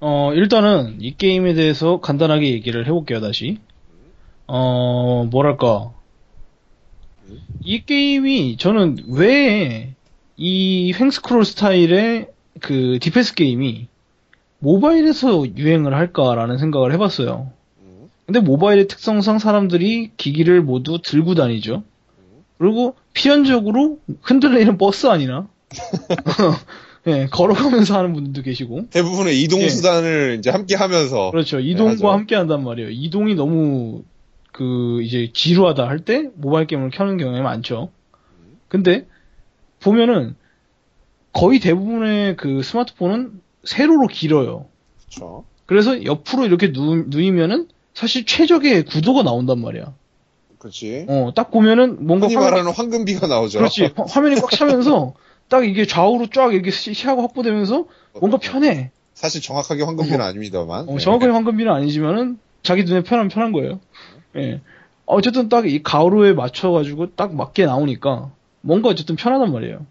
어, 0.00 0.32
일단은 0.32 0.98
이 1.00 1.16
게임에 1.16 1.54
대해서 1.54 2.00
간단하게 2.00 2.52
얘기를 2.52 2.86
해볼게요, 2.86 3.20
다시. 3.20 3.58
어, 4.46 5.24
뭐랄까. 5.30 5.92
이 7.62 7.84
게임이 7.84 8.56
저는 8.58 8.98
왜 9.08 9.98
이 10.40 10.92
횡스크롤 10.92 11.44
스타일의 11.44 12.28
그 12.60 12.98
디펜스 13.00 13.34
게임이 13.34 13.88
모바일에서 14.60 15.44
유행을 15.56 15.94
할까라는 15.94 16.58
생각을 16.58 16.92
해봤어요. 16.92 17.50
음, 18.28 18.32
근데 18.32 18.40
모바일의 18.40 18.88
특성상 18.88 19.38
사람들이 19.38 20.12
기기를 20.16 20.62
모두 20.62 20.98
들고 21.02 21.34
다니죠. 21.34 21.82
그리고 22.58 22.94
필연적으로 23.14 23.98
흔들리는 24.22 24.76
버스 24.78 25.06
안이나? 25.06 25.48
예, 27.06 27.26
걸어가면서 27.30 27.96
하는 27.96 28.12
분들도 28.12 28.42
계시고. 28.42 28.88
대부분의 28.90 29.40
이동 29.40 29.60
예. 29.62 29.68
수단을 29.68 30.36
이제 30.38 30.50
함께 30.50 30.74
하면서. 30.74 31.30
그렇죠. 31.30 31.58
이동과 31.58 31.92
하죠. 31.92 32.10
함께 32.10 32.34
한단 32.34 32.64
말이에요. 32.64 32.90
이동이 32.90 33.34
너무 33.34 34.02
그 34.52 35.00
이제 35.02 35.30
지루하다 35.32 35.86
할 35.88 36.00
때 36.00 36.28
모바일 36.34 36.66
게임을 36.66 36.90
켜는 36.90 37.16
경우가 37.16 37.40
많죠. 37.42 37.90
근데 38.68 39.06
보면은 39.80 40.34
거의 41.32 41.60
대부분의 41.60 42.36
그 42.36 42.62
스마트폰은 42.62 43.40
세로로 43.64 44.08
길어요. 44.08 44.66
그쵸. 45.04 45.44
그래서 45.66 46.04
옆으로 46.04 46.44
이렇게 46.44 46.72
누, 46.72 47.04
누이면은 47.06 47.68
사실 47.98 48.24
최적의 48.24 48.84
구도가 48.84 49.24
나온단 49.24 49.58
말이야. 49.60 49.92
그렇지. 50.60 51.06
어, 51.08 51.32
딱 51.34 51.50
보면은 51.50 52.06
뭔가 52.06 52.26
흔히 52.26 52.36
화면- 52.36 52.50
말하는 52.52 52.70
황금비가 52.72 53.26
나오죠. 53.26 53.58
그렇지. 53.58 53.90
화- 53.96 54.04
화면이 54.08 54.36
꽉 54.40 54.50
차면서 54.52 55.14
딱 55.48 55.66
이게 55.66 55.84
좌우로 55.84 56.28
쫙 56.30 56.52
이렇게 56.54 56.70
시- 56.70 56.94
시야가 56.94 57.22
확보되면서 57.22 57.86
뭔가 58.20 58.38
편해. 58.38 58.92
사실 59.14 59.42
정확하게 59.42 59.82
황금비는 59.82 60.20
아닙니다만. 60.20 60.88
어, 60.88 60.92
네. 60.92 60.98
정확하게 60.98 61.32
황금비는 61.32 61.72
아니지만은 61.72 62.38
자기 62.62 62.84
눈에 62.84 63.02
편하면 63.02 63.30
편한 63.30 63.50
거예요. 63.50 63.80
예. 64.36 64.60
어쨌든 65.06 65.48
딱 65.48 65.66
이 65.66 65.82
가로에 65.82 66.34
맞춰가지고 66.34 67.16
딱 67.16 67.34
맞게 67.34 67.66
나오니까 67.66 68.30
뭔가 68.60 68.90
어쨌든 68.90 69.16
편하단 69.16 69.50
말이에요. 69.52 69.84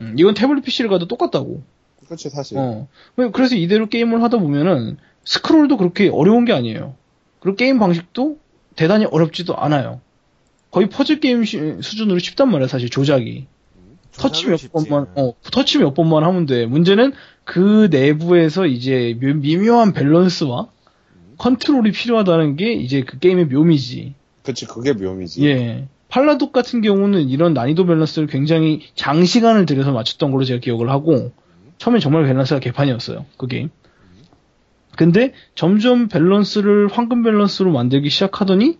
음, 0.00 0.14
이건 0.18 0.34
태블릿 0.34 0.64
PC를 0.64 0.90
가도 0.90 1.06
똑같다고. 1.08 1.62
그렇지, 2.06 2.28
사실. 2.28 2.58
어. 2.58 2.88
그래서 3.32 3.54
이대로 3.56 3.88
게임을 3.88 4.22
하다 4.22 4.38
보면은 4.38 4.98
스크롤도 5.24 5.78
그렇게 5.78 6.10
어려운 6.10 6.44
게 6.44 6.52
아니에요. 6.52 6.94
그리고 7.42 7.56
게임 7.56 7.78
방식도 7.80 8.38
대단히 8.76 9.04
어렵지도 9.04 9.56
않아요. 9.56 10.00
거의 10.70 10.88
퍼즐 10.88 11.18
게임 11.18 11.42
시- 11.44 11.58
수준으로 11.82 12.20
쉽단 12.20 12.50
말이야, 12.52 12.68
사실 12.68 12.88
조작이. 12.88 13.46
터치 14.12 14.46
몇 14.46 14.58
쉽지. 14.58 14.72
번만, 14.88 15.06
어, 15.16 15.34
터치 15.50 15.78
몇 15.78 15.92
번만 15.92 16.22
하면 16.22 16.46
돼. 16.46 16.66
문제는 16.66 17.12
그 17.44 17.88
내부에서 17.90 18.66
이제 18.66 19.18
묘- 19.20 19.34
미묘한 19.34 19.92
밸런스와 19.92 20.68
컨트롤이 21.38 21.90
필요하다는 21.90 22.56
게 22.56 22.72
이제 22.74 23.02
그 23.02 23.18
게임의 23.18 23.46
묘미지. 23.46 24.14
그렇지, 24.44 24.66
그게 24.66 24.92
묘미지. 24.92 25.44
예. 25.46 25.88
팔라독 26.08 26.52
같은 26.52 26.80
경우는 26.82 27.28
이런 27.28 27.54
난이도 27.54 27.86
밸런스를 27.86 28.28
굉장히 28.28 28.82
장시간을 28.94 29.66
들여서 29.66 29.90
맞췄던 29.92 30.30
걸로 30.30 30.44
제가 30.44 30.60
기억을 30.60 30.90
하고, 30.90 31.32
처음에 31.78 31.98
정말 31.98 32.24
밸런스가 32.26 32.60
개판이었어요, 32.60 33.24
그 33.36 33.46
게임. 33.48 33.70
근데 34.96 35.32
점점 35.54 36.08
밸런스를 36.08 36.88
황금 36.88 37.22
밸런스로 37.22 37.72
만들기 37.72 38.10
시작하더니, 38.10 38.78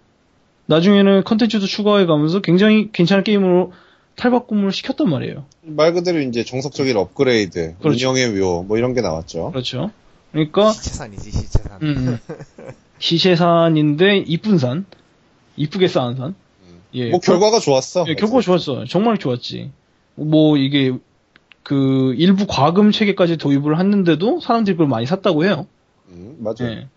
나중에는 0.66 1.24
컨텐츠도 1.24 1.66
추가해 1.66 2.06
가면서 2.06 2.40
굉장히 2.40 2.90
괜찮은 2.92 3.24
게임으로 3.24 3.72
탈바꿈을 4.16 4.72
시켰단 4.72 5.08
말이에요. 5.08 5.44
말 5.62 5.92
그대로 5.94 6.20
이제 6.20 6.44
정석적인 6.44 6.96
업그레이드, 6.96 7.74
그렇죠. 7.80 8.10
운영의 8.10 8.38
묘, 8.38 8.62
뭐 8.62 8.78
이런 8.78 8.94
게 8.94 9.00
나왔죠. 9.00 9.50
그렇죠. 9.50 9.90
그러니까, 10.32 10.70
시체산이지 10.72 11.30
시체산. 11.30 11.82
음, 11.82 12.18
시세산인데 12.98 14.18
이쁜 14.26 14.58
산, 14.58 14.84
이쁘게 15.56 15.88
쌓은 15.88 16.16
산. 16.16 16.34
예, 16.94 17.10
뭐 17.10 17.20
결과가 17.20 17.58
좋았어. 17.58 18.04
예, 18.08 18.14
결과가 18.14 18.42
좋았어. 18.42 18.84
정말 18.84 19.16
좋았지. 19.16 19.70
뭐 20.14 20.58
이게 20.58 20.92
그 21.62 22.14
일부 22.18 22.46
과금 22.46 22.92
체계까지 22.92 23.38
도입을 23.38 23.78
했는데도 23.78 24.40
사람들이 24.40 24.74
그걸 24.76 24.88
많이 24.88 25.06
샀다고 25.06 25.44
해요. 25.44 25.66
음, 26.12 26.36
맞아. 26.38 26.64
예. 26.64 26.88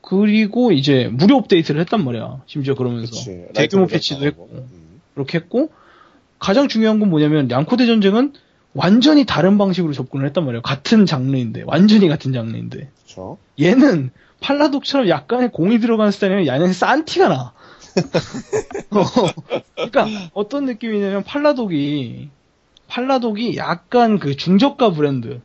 그리고 0.00 0.70
이제 0.70 1.08
무료 1.10 1.36
업데이트를 1.36 1.80
했단 1.80 2.04
말이야. 2.04 2.42
심지어 2.46 2.74
그러면서 2.74 3.10
그치. 3.10 3.46
대규모 3.54 3.86
패치도 3.86 4.24
했고. 4.24 4.48
음. 4.52 5.00
그렇게 5.14 5.38
했고 5.38 5.70
가장 6.38 6.68
중요한 6.68 7.00
건 7.00 7.10
뭐냐면 7.10 7.50
양코대 7.50 7.86
전쟁은 7.86 8.34
완전히 8.74 9.24
다른 9.24 9.56
방식으로 9.58 9.94
접근을 9.94 10.26
했단 10.26 10.44
말이에요. 10.44 10.62
같은 10.62 11.06
장르인데 11.06 11.62
완전히 11.66 12.08
같은 12.08 12.32
장르인데 12.32 12.90
그쵸. 13.02 13.38
얘는 13.58 14.10
팔라독처럼 14.40 15.08
약간의 15.08 15.50
공이 15.50 15.80
들어가는 15.80 16.12
스타일이면 16.12 16.46
얘는 16.46 16.72
싼 16.72 17.04
티가 17.04 17.28
나. 17.28 17.52
어, 18.90 19.04
그러니까 19.74 20.06
어떤 20.34 20.66
느낌이냐면 20.66 21.24
팔라독이 21.24 22.28
팔라독이 22.88 23.56
약간 23.56 24.18
그 24.18 24.36
중저가 24.36 24.92
브랜드, 24.92 25.40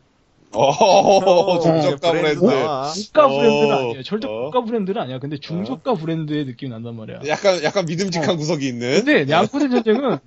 어, 0.53 1.59
중저가 1.59 2.11
브랜드. 2.11 2.39
고가 2.39 2.81
어, 3.25 3.29
브랜드는 3.29 3.73
아니에요. 3.73 4.03
절대 4.03 4.27
어. 4.27 4.31
고가 4.31 4.63
브랜드는 4.63 5.01
아니야. 5.01 5.19
근데 5.19 5.37
중저가 5.37 5.93
브랜드의 5.95 6.45
느낌이 6.45 6.71
난단 6.71 6.95
말이야. 6.95 7.21
약간, 7.27 7.63
약간 7.63 7.85
믿음직한 7.85 8.37
구석이 8.37 8.67
있는. 8.67 8.91
어. 8.91 9.03
근데 9.03 9.29
양코대 9.29 9.69
전쟁은 9.69 10.19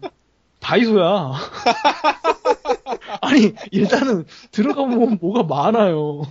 다이소야. 0.61 1.33
아니 3.21 3.52
일단은 3.71 4.25
들어가보면 4.50 5.19
뭐가 5.21 5.43
많아요. 5.43 6.23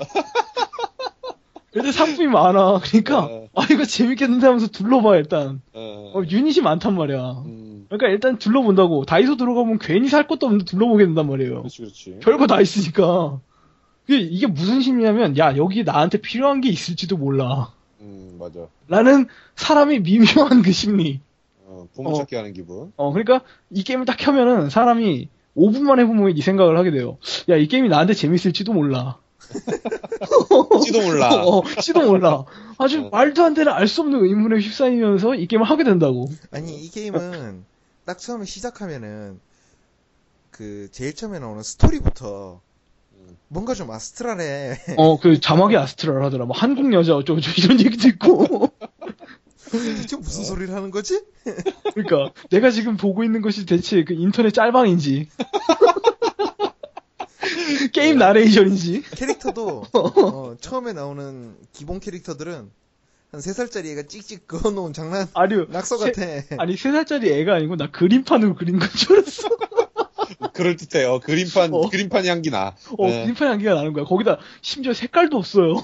일단 1.76 1.92
상품이 1.92 2.28
많아. 2.28 2.80
그러니까 2.84 3.26
어. 3.26 3.48
아 3.56 3.66
이거 3.72 3.84
재밌겠는데 3.86 4.46
하면서 4.46 4.68
둘러봐 4.68 5.18
일단. 5.18 5.62
어. 5.74 6.12
어, 6.16 6.22
유닛이 6.30 6.62
많단 6.62 6.96
말이야. 6.96 7.44
음, 7.46 7.86
그러니까 7.90 8.10
일단 8.10 8.38
둘러본다고. 8.38 9.06
다이소 9.06 9.38
들어가면 9.38 9.80
괜히 9.80 10.08
살 10.08 10.28
것도 10.28 10.46
없는데 10.46 10.66
둘러보게 10.66 11.06
된단 11.06 11.28
말이에요. 11.28 11.60
그렇지, 11.60 11.78
그렇지. 11.82 12.18
별거 12.22 12.48
다 12.48 12.62
있으니까. 12.62 13.40
이게, 14.08 14.20
이게 14.20 14.48
무슨 14.48 14.82
심리냐면, 14.82 15.38
야, 15.38 15.56
여기 15.58 15.84
나한테 15.84 16.20
필요한 16.20 16.62
게 16.62 16.70
있을지도 16.70 17.18
몰라. 17.18 17.72
음, 18.02 18.38
맞아. 18.40 18.68
라는 18.88 19.28
사람이 19.56 20.00
미묘한 20.00 20.62
그 20.62 20.72
심리. 20.72 21.22
어, 21.66 21.88
부모 21.94 22.10
어. 22.12 22.14
찾기 22.16 22.36
하는 22.36 22.54
기분. 22.54 22.92
어, 22.98 23.12
그러니까 23.14 23.42
이 23.70 23.84
게임을 23.84 24.06
딱 24.06 24.18
켜면은 24.18 24.70
사람이 24.70 25.30
5분만 25.56 26.00
해보면 26.00 26.36
이 26.38 26.42
생각을 26.42 26.78
하게 26.78 26.92
돼요. 26.92 27.18
야, 27.50 27.56
이 27.56 27.68
게임이 27.68 27.88
나한테 27.90 28.14
재밌을지도 28.14 28.74
몰라. 28.74 29.18
지도 30.84 31.02
몰라. 31.02 31.30
어, 31.46 31.64
지도 31.82 32.02
몰라. 32.02 32.44
아주 32.78 33.06
어. 33.06 33.10
말도 33.10 33.44
안 33.44 33.54
되는 33.54 33.72
알 33.72 33.88
수 33.88 34.02
없는 34.02 34.24
의문에 34.26 34.60
휩싸이면서 34.60 35.36
이 35.36 35.48
게임을 35.48 35.66
하게 35.70 35.84
된다고. 35.84 36.28
아니 36.52 36.76
이 36.84 36.90
게임은 36.90 37.64
딱 38.06 38.18
처음에 38.18 38.46
시작하면은 38.46 39.40
그 40.50 40.88
제일 40.92 41.14
처음에 41.14 41.40
나오는 41.40 41.62
스토리부터 41.62 42.62
뭔가 43.48 43.74
좀 43.74 43.90
아스트랄해. 43.92 44.96
어, 44.98 45.20
그 45.20 45.40
자막이 45.40 45.76
아스트랄 45.78 46.24
하더라. 46.24 46.46
뭐 46.46 46.56
한국 46.56 46.92
여자 46.94 47.16
어쩌고 47.16 47.40
저쩌고 47.42 47.62
이런 47.62 47.80
얘기도 47.86 48.08
있고. 48.10 48.70
대체 49.72 50.18
무슨 50.18 50.44
소리를 50.44 50.74
하는 50.74 50.92
거지? 50.92 51.24
그러니까 51.96 52.32
내가 52.52 52.70
지금 52.70 52.96
보고 52.98 53.24
있는 53.24 53.42
것이 53.42 53.66
대체 53.66 54.04
그 54.04 54.14
인터넷 54.14 54.52
짤방인지 54.54 55.30
게임 57.94 58.18
나레이션인지 58.18 59.04
캐릭터도 59.16 59.84
어, 59.94 60.56
처음에 60.62 60.94
나오는 60.94 61.56
기본 61.74 62.00
캐릭터들은 62.00 62.70
한 63.32 63.42
3살짜리 63.42 63.88
애가 63.94 64.04
찍찍 64.04 64.48
그어놓은 64.48 64.94
장난 64.94 65.28
아니 65.34 65.56
낙서 65.70 65.98
세- 65.98 66.12
같아. 66.12 66.62
아니 66.62 66.78
세 66.78 66.92
살짜리 66.92 67.32
애가 67.32 67.56
아니고 67.56 67.76
나 67.76 67.90
그림판으로 67.90 68.56
그린 68.56 68.78
건 68.80 68.88
줄 68.96 69.18
알았어. 69.18 69.50
그럴 70.54 70.76
듯해요. 70.76 71.20
그림판, 71.20 71.74
어. 71.74 71.90
그림판 71.90 72.26
향기 72.26 72.50
나. 72.50 72.76
어 72.98 73.08
네. 73.08 73.24
그림판 73.24 73.48
향기가 73.50 73.74
나는 73.76 73.94
거야. 73.94 74.06
거기다 74.06 74.38
심지어 74.62 74.94
색깔도 74.94 75.38
없어요. 75.38 75.76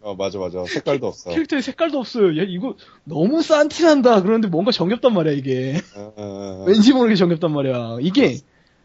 어, 0.00 0.14
맞아, 0.14 0.38
맞아. 0.38 0.64
색깔도 0.64 1.06
없어. 1.08 1.30
캐릭터에 1.30 1.60
색깔도 1.60 1.98
없어요. 1.98 2.38
야 2.38 2.44
이거 2.46 2.76
너무 3.04 3.42
싼 3.42 3.68
티 3.68 3.82
난다. 3.82 4.22
그런데 4.22 4.46
뭔가 4.46 4.70
정겹단 4.70 5.12
말이야 5.12 5.32
이게. 5.32 5.80
어, 5.96 6.12
어, 6.16 6.62
어. 6.62 6.64
왠지 6.66 6.92
모르게 6.92 7.16
정겹단 7.16 7.52
말이야. 7.52 7.98
이게 8.00 8.38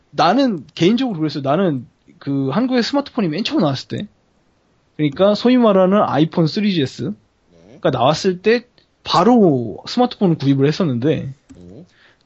나는 0.10 0.66
개인적으로 0.74 1.20
그랬어요. 1.20 1.44
나는 1.44 1.86
그 2.18 2.50
한국의 2.50 2.82
스마트폰이 2.84 3.28
맨 3.28 3.44
처음 3.44 3.62
나왔을 3.62 3.88
때, 3.88 4.08
그러니까 4.98 5.36
소위 5.36 5.58
말하는 5.58 6.02
아이폰 6.04 6.46
3GS가 6.46 7.14
네. 7.84 7.90
나왔을 7.92 8.42
때 8.42 8.66
바로 9.04 9.78
스마트폰을 9.88 10.38
구입을 10.38 10.68
했었는데 10.68 11.16
네. 11.16 11.34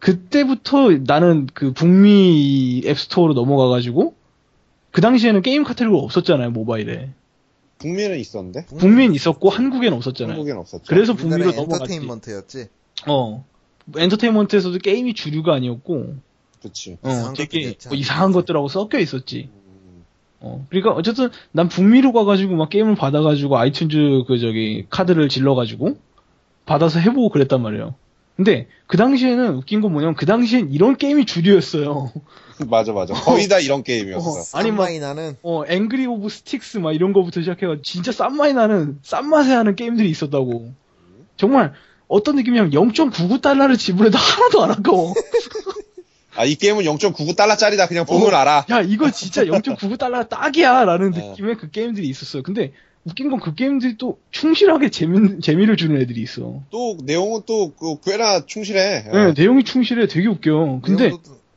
그때부터 0.05 0.91
나는 1.07 1.47
그 1.51 1.74
북미 1.74 2.83
앱스토어로 2.85 3.33
넘어가가지고 3.33 4.13
그 4.91 5.01
당시에는 5.01 5.41
게임 5.41 5.63
카테고리가 5.63 5.97
없었잖아요 6.00 6.51
모바일에. 6.51 7.09
북미에는 7.79 8.19
있었는데? 8.19 8.67
북미엔 8.67 9.15
있었고 9.15 9.50
한국엔 9.50 9.93
없었잖아요. 9.93 10.35
한국엔 10.35 10.57
없었죠. 10.57 10.83
그래서 10.88 11.15
북미로 11.15 11.53
넘어갔지. 11.53 11.95
엔터테인먼트였지. 11.95 12.67
어. 13.07 13.45
엔터테인먼트에서도 13.97 14.77
게임이 14.77 15.15
주류가 15.15 15.55
아니었고, 15.55 16.17
그치. 16.62 17.00
어, 17.01 17.09
이상한 17.09 17.33
되게 17.33 17.59
있지 17.62 17.88
뭐 17.88 17.97
이상한 17.97 18.31
것들하고 18.31 18.67
섞여 18.67 19.00
있었지. 19.00 19.50
음, 19.51 20.05
어, 20.39 20.67
그러니까 20.69 20.91
어쨌든 20.91 21.31
난 21.51 21.67
북미로 21.67 22.13
가가지고 22.13 22.55
막 22.55 22.69
게임을 22.69 22.93
받아가지고 22.93 23.57
아이튠즈 23.57 24.27
그 24.27 24.38
저기 24.38 24.85
카드를 24.91 25.29
질러가지고 25.29 25.97
받아서 26.67 27.00
해보고 27.00 27.29
그랬단 27.29 27.59
말이에요. 27.63 27.95
근데 28.36 28.68
그 28.88 28.98
당시에는 28.98 29.56
웃긴 29.56 29.82
건 29.82 29.94
뭐냐면 29.94 30.15
그 30.15 30.25
당시엔 30.25 30.72
이런 30.74 30.98
게임이 30.98 31.25
주류였어요. 31.25 32.12
맞아, 32.68 32.92
맞아. 32.94 33.13
거의 33.13 33.48
다 33.48 33.60
이런 33.60 33.84
게임이었어. 33.84 34.58
아니, 34.58 34.72
막- 34.72 34.86
아니 34.86 35.00
나는 35.00 35.36
어, 35.42 35.63
앵그리 35.68 36.06
오브 36.06 36.30
스틱스 36.30 36.77
막 36.80 36.94
이런 36.94 37.13
거부터 37.13 37.42
시작해가지고 37.42 37.82
진짜 37.84 38.12
싼 38.12 38.36
맛이 38.36 38.54
나는 38.54 39.00
싼 39.04 39.30
맛에 39.30 39.54
하는 39.54 39.75
게임들이 39.75 40.10
있었다고. 40.10 40.74
정말 41.38 41.74
어떤 42.08 42.36
느낌이냐면 42.36 42.72
0.99 42.72 43.42
달러를 43.42 43.77
지불해도 43.77 44.18
하나도 44.18 44.63
안 44.63 44.72
아까워. 44.72 45.13
아, 46.38 46.44
이 46.44 46.56
게임은 46.56 46.84
0.99 46.84 47.36
달러짜리다. 47.38 47.88
그냥 47.88 48.06
보면 48.06 48.34
어. 48.34 48.38
알아. 48.38 48.65
야, 48.70 48.82
이거 48.82 49.10
진짜 49.10 49.46
0.99 49.46 49.98
달러 49.98 50.25
딱이야! 50.25 50.84
라는 50.84 51.13
어. 51.13 51.30
느낌의 51.30 51.56
그 51.56 51.72
게임들이 51.72 52.08
있었어요. 52.10 52.44
근데 52.44 52.74
웃긴 53.05 53.29
건 53.29 53.39
그 53.39 53.53
게임들이 53.53 53.97
또 53.97 54.17
충실하게 54.31 54.89
재미, 54.89 55.39
재미를 55.39 55.77
주는 55.77 56.01
애들이 56.01 56.21
있어. 56.21 56.63
또, 56.71 56.97
내용은 57.03 57.41
또, 57.45 57.71
그, 57.74 58.00
꽤나 58.03 58.45
충실해. 58.45 59.03
네, 59.03 59.17
어. 59.17 59.33
내용이 59.38 59.63
충실해. 59.63 60.07
되게 60.07 60.27
웃겨. 60.27 60.79
근데, 60.83 61.12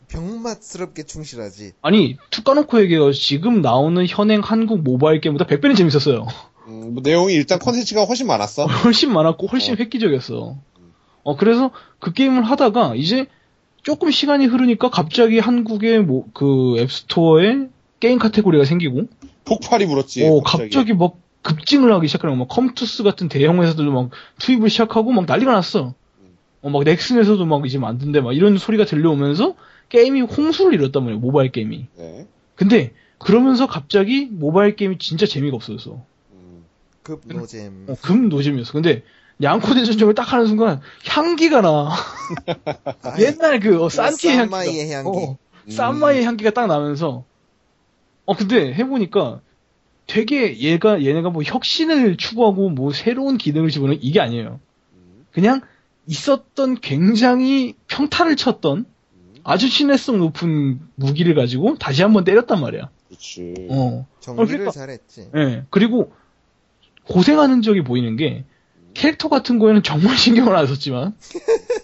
병맛스럽게 0.09 1.05
충실하지. 1.05 1.73
아니, 1.81 2.17
툭 2.31 2.45
까놓고 2.45 2.81
얘기해요. 2.83 3.13
지금 3.13 3.63
나오는 3.63 4.05
현행 4.07 4.41
한국 4.41 4.83
모바일 4.83 5.21
게임보다 5.23 5.47
100배는 5.47 5.77
재밌었어요. 5.77 6.27
음, 6.67 6.95
뭐 6.95 7.03
내용이 7.03 7.33
일단 7.33 7.59
컨텐츠가 7.59 8.05
훨씬 8.05 8.27
많았어. 8.27 8.67
훨씬 8.85 9.11
많았고, 9.13 9.47
훨씬 9.47 9.73
어. 9.73 9.77
획기적이었어. 9.79 10.57
어, 11.23 11.37
그래서 11.37 11.71
그 11.99 12.13
게임을 12.13 12.43
하다가 12.43 12.95
이제 12.95 13.27
조금 13.83 14.11
시간이 14.11 14.45
흐르니까 14.47 14.91
갑자기 14.91 15.39
한국의 15.39 16.03
뭐, 16.05 16.27
그 16.35 16.77
앱스토어에 16.79 17.69
게임 18.01 18.19
카테고리가 18.19 18.65
생기고, 18.67 19.09
폭발이 19.47 19.87
불었지. 19.87 20.27
어, 20.27 20.43
갑자기 20.43 20.93
막 20.93 21.17
급증을 21.43 21.93
하기 21.95 22.07
시작하는. 22.09 22.37
막 22.39 22.49
컴투스 22.49 23.03
같은 23.03 23.29
대형 23.29 23.63
회사들도 23.63 23.91
막 23.93 24.11
투입을 24.39 24.71
시작하고 24.71 25.13
막 25.13 25.27
난리가 25.27 25.53
났어. 25.53 25.95
어, 26.61 26.71
막 26.71 26.83
넥슨에서도 26.85 27.45
막 27.47 27.65
이제 27.67 27.79
만든대 27.79 28.21
막 28.21 28.35
이런 28.35 28.59
소리가 28.59 28.85
들려오면서 28.85 29.55
게임이 29.89 30.23
홍수를 30.23 30.75
이뤘단 30.75 31.05
말이야. 31.05 31.21
모바일 31.21 31.51
게임이. 31.53 31.87
네. 31.97 32.27
근데 32.57 32.93
그러면서 33.19 33.67
갑자기 33.67 34.27
모바일 34.31 34.77
게임이 34.77 34.99
진짜 34.99 35.27
재미가 35.27 35.57
없어졌어. 35.57 36.03
음, 36.33 36.65
급 37.03 37.23
노잼. 37.27 37.87
어, 37.89 37.95
급 38.03 38.29
노잼이었어. 38.29 38.73
근데 38.73 39.03
냥코 39.41 39.73
대전쟁을 39.75 40.15
딱 40.15 40.33
하는 40.33 40.47
순간 40.47 40.81
향기가 41.07 41.61
나. 41.61 41.91
옛날 43.21 43.61
그 43.61 43.85
어, 43.85 43.89
싼티의 43.89 44.37
향기가. 44.37 44.59
쌈마이의 44.59 44.93
향기. 44.93 45.19
어, 45.19 45.39
음. 45.67 45.71
쌈마의 45.71 46.25
향기가 46.25 46.51
딱 46.51 46.67
나면서 46.67 47.25
어 48.25 48.35
근데 48.37 48.75
해보니까 48.75 49.41
되게 50.09 50.59
얘가 50.59 51.05
얘네가 51.05 51.29
뭐 51.31 51.43
혁신을 51.45 52.17
추구하고 52.17 52.71
뭐 52.71 52.93
새로운 52.93 53.37
기능을 53.37 53.69
집어넣는 53.69 53.99
이게 54.03 54.21
아니에요. 54.21 54.59
음, 54.95 55.27
그냥 55.31 55.61
있었던 56.07 56.81
굉장히 56.81 57.75
평타를 57.89 58.37
쳤던 58.37 58.87
아주 59.45 59.69
친해성 59.69 60.19
높은 60.19 60.81
무기를 60.95 61.35
가지고 61.35 61.77
다시 61.77 62.03
한번 62.03 62.25
때렸단 62.25 62.59
말이야. 62.61 62.89
그치. 63.11 63.55
어. 63.71 64.07
정리를 64.21 64.47
그러니까- 64.49 64.71
잘했지. 64.73 65.29
예. 65.37 65.65
그리고 65.69 66.11
고생하는 67.07 67.61
적이 67.61 67.83
보이는 67.85 68.17
게 68.17 68.45
캐릭터 68.95 69.29
같은 69.29 69.59
거에는 69.59 69.83
정말 69.83 70.17
신경을 70.17 70.57
안 70.57 70.67
썼지만 70.67 71.15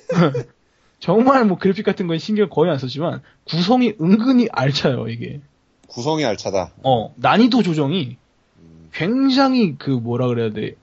정말 0.98 1.44
뭐 1.44 1.58
그래픽 1.58 1.84
같은 1.84 2.06
거에 2.06 2.16
신경 2.16 2.44
을 2.44 2.48
거의 2.50 2.70
안 2.70 2.78
썼지만 2.78 3.20
구성이 3.44 3.94
은근히 4.00 4.48
알차요 4.50 5.08
이게. 5.08 5.42
구성이 5.94 6.24
알차다. 6.24 6.72
어 6.82 7.14
난이도 7.16 7.62
조정이 7.62 8.16
음, 8.58 8.88
굉장히 8.92 9.76
그 9.78 9.90
뭐라 9.90 10.26
그래야 10.26 10.52
돼 10.52 10.74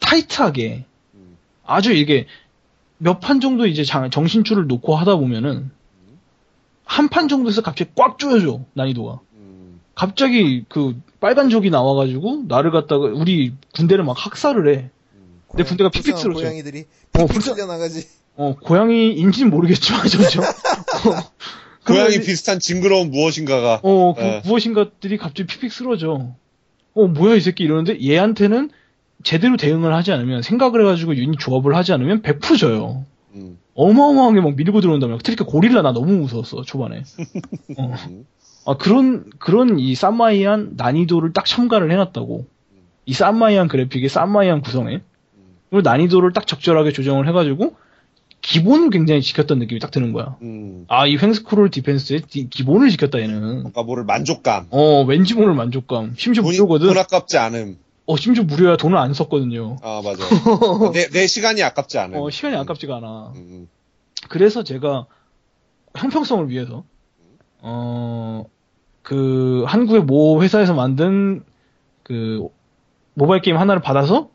타이트하게 0.00 0.84
음, 1.14 1.36
아주 1.64 1.92
이게 1.92 2.26
몇 2.98 3.18
판 3.20 3.40
정도 3.40 3.66
이제 3.66 3.82
장- 3.84 4.10
정신줄을 4.10 4.66
놓고 4.66 4.94
하다 4.94 5.16
보면은 5.16 5.70
한 6.84 7.08
판 7.08 7.28
정도에서 7.28 7.62
갑자기 7.62 7.90
꽉 7.96 8.18
조여져 8.18 8.60
난이도가. 8.74 9.20
음, 9.34 9.80
갑자기 9.94 10.64
그 10.68 11.00
빨간 11.20 11.48
적이 11.48 11.70
나와가지고 11.70 12.44
나를 12.48 12.70
갖다가 12.70 13.06
우리 13.06 13.54
군대를 13.74 14.04
막 14.04 14.14
학살을 14.18 14.76
해. 14.76 14.90
음. 15.14 15.40
내 15.54 15.64
군대가 15.64 15.88
픽픽 15.88 16.18
쓰러져. 16.18 16.40
고양이들이 16.40 16.80
어, 17.14 17.18
픽픽 17.26 17.36
불쌍- 17.38 17.54
쓸려 17.54 17.66
나가지. 17.66 18.06
어 18.36 18.54
고양이인지는 18.62 19.50
모르겠지만 19.50 20.06
점점. 20.08 20.44
어, 20.44 20.48
고양이 21.86 22.20
비슷한 22.20 22.60
징그러운 22.60 23.10
무엇인가가. 23.10 23.80
어, 23.82 24.14
그 24.14 24.22
예. 24.22 24.42
무엇인가들이 24.44 25.16
갑자기 25.16 25.46
픽픽 25.46 25.72
쓰러져. 25.72 26.34
어, 26.94 27.06
뭐야, 27.06 27.34
이 27.34 27.40
새끼 27.40 27.64
이러는데 27.64 27.98
얘한테는 28.00 28.70
제대로 29.24 29.56
대응을 29.56 29.94
하지 29.94 30.12
않으면, 30.12 30.42
생각을 30.42 30.82
해가지고 30.82 31.16
유닛 31.16 31.38
조합을 31.38 31.74
하지 31.74 31.92
않으면 31.92 32.22
100% 32.22 32.58
져요. 32.58 33.04
음, 33.34 33.58
어마어마하게 33.74 34.40
막 34.40 34.56
밀고 34.56 34.80
들어온다면. 34.80 35.20
특히 35.22 35.44
고릴라 35.44 35.82
나 35.82 35.92
너무 35.92 36.12
무서웠어, 36.12 36.62
초반에. 36.62 37.02
어. 37.78 37.94
음, 38.08 38.26
아, 38.66 38.76
그런, 38.76 39.24
그런 39.38 39.78
이 39.78 39.94
쌈마이한 39.94 40.74
난이도를 40.76 41.32
딱 41.32 41.46
첨가를 41.46 41.90
해놨다고. 41.90 42.46
이 43.06 43.12
쌈마이한 43.12 43.68
그래픽에 43.68 44.08
쌈마이한 44.08 44.60
구성에. 44.60 44.96
음, 44.96 45.56
그리고 45.70 45.88
난이도를 45.88 46.32
딱 46.32 46.46
적절하게 46.46 46.92
조정을 46.92 47.26
해가지고, 47.28 47.74
기본을 48.42 48.90
굉장히 48.90 49.22
지켰던 49.22 49.58
느낌이 49.60 49.78
딱 49.80 49.90
드는 49.90 50.12
거야. 50.12 50.36
음. 50.42 50.84
아, 50.88 51.06
이 51.06 51.16
횡스크롤 51.16 51.70
디펜스의 51.70 52.22
디- 52.22 52.48
기본을 52.50 52.90
지켰다, 52.90 53.20
얘는. 53.20 53.62
뭔가 53.62 53.82
모를 53.84 54.04
만족감. 54.04 54.66
어, 54.70 55.02
왠지 55.04 55.34
모를 55.34 55.54
만족감. 55.54 56.14
심지어 56.18 56.42
돈이, 56.42 56.56
무료거든. 56.56 56.88
돈 56.88 56.98
아깝지 56.98 57.38
않음. 57.38 57.78
어, 58.06 58.16
심지어 58.16 58.42
무료야. 58.42 58.76
돈을 58.76 58.98
안 58.98 59.14
썼거든요. 59.14 59.76
아, 59.82 60.02
맞아. 60.04 60.24
내, 60.92 61.08
내 61.10 61.26
시간이 61.28 61.62
아깝지 61.62 61.98
않음. 61.98 62.18
어, 62.18 62.30
시간이 62.30 62.56
아깝지가 62.56 62.96
않아. 62.96 63.32
음, 63.36 63.68
그래서 64.28 64.64
제가 64.64 65.06
형평성을 65.96 66.48
위해서, 66.50 66.82
어, 67.60 68.44
그, 69.02 69.62
한국의 69.68 70.02
모 70.02 70.42
회사에서 70.42 70.74
만든 70.74 71.44
그, 72.02 72.48
모바일 73.14 73.40
게임 73.42 73.56
하나를 73.56 73.82
받아서 73.82 74.30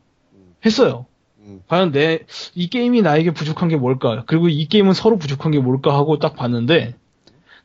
했어요. 0.66 1.06
음, 1.48 1.64
과연 1.68 1.92
내, 1.92 2.26
이 2.56 2.70
게임이 2.70 3.02
나에게 3.02 3.32
부족한 3.32 3.70
게 3.70 3.78
뭘까? 3.78 4.24
그리고 4.28 4.50
이 4.50 4.68
게임은 4.68 4.94
서로 4.94 5.18
부족한 5.18 5.52
게 5.52 5.60
뭘까 5.60 5.96
하고 5.96 6.20
딱 6.20 6.36
봤는데, 6.36 6.96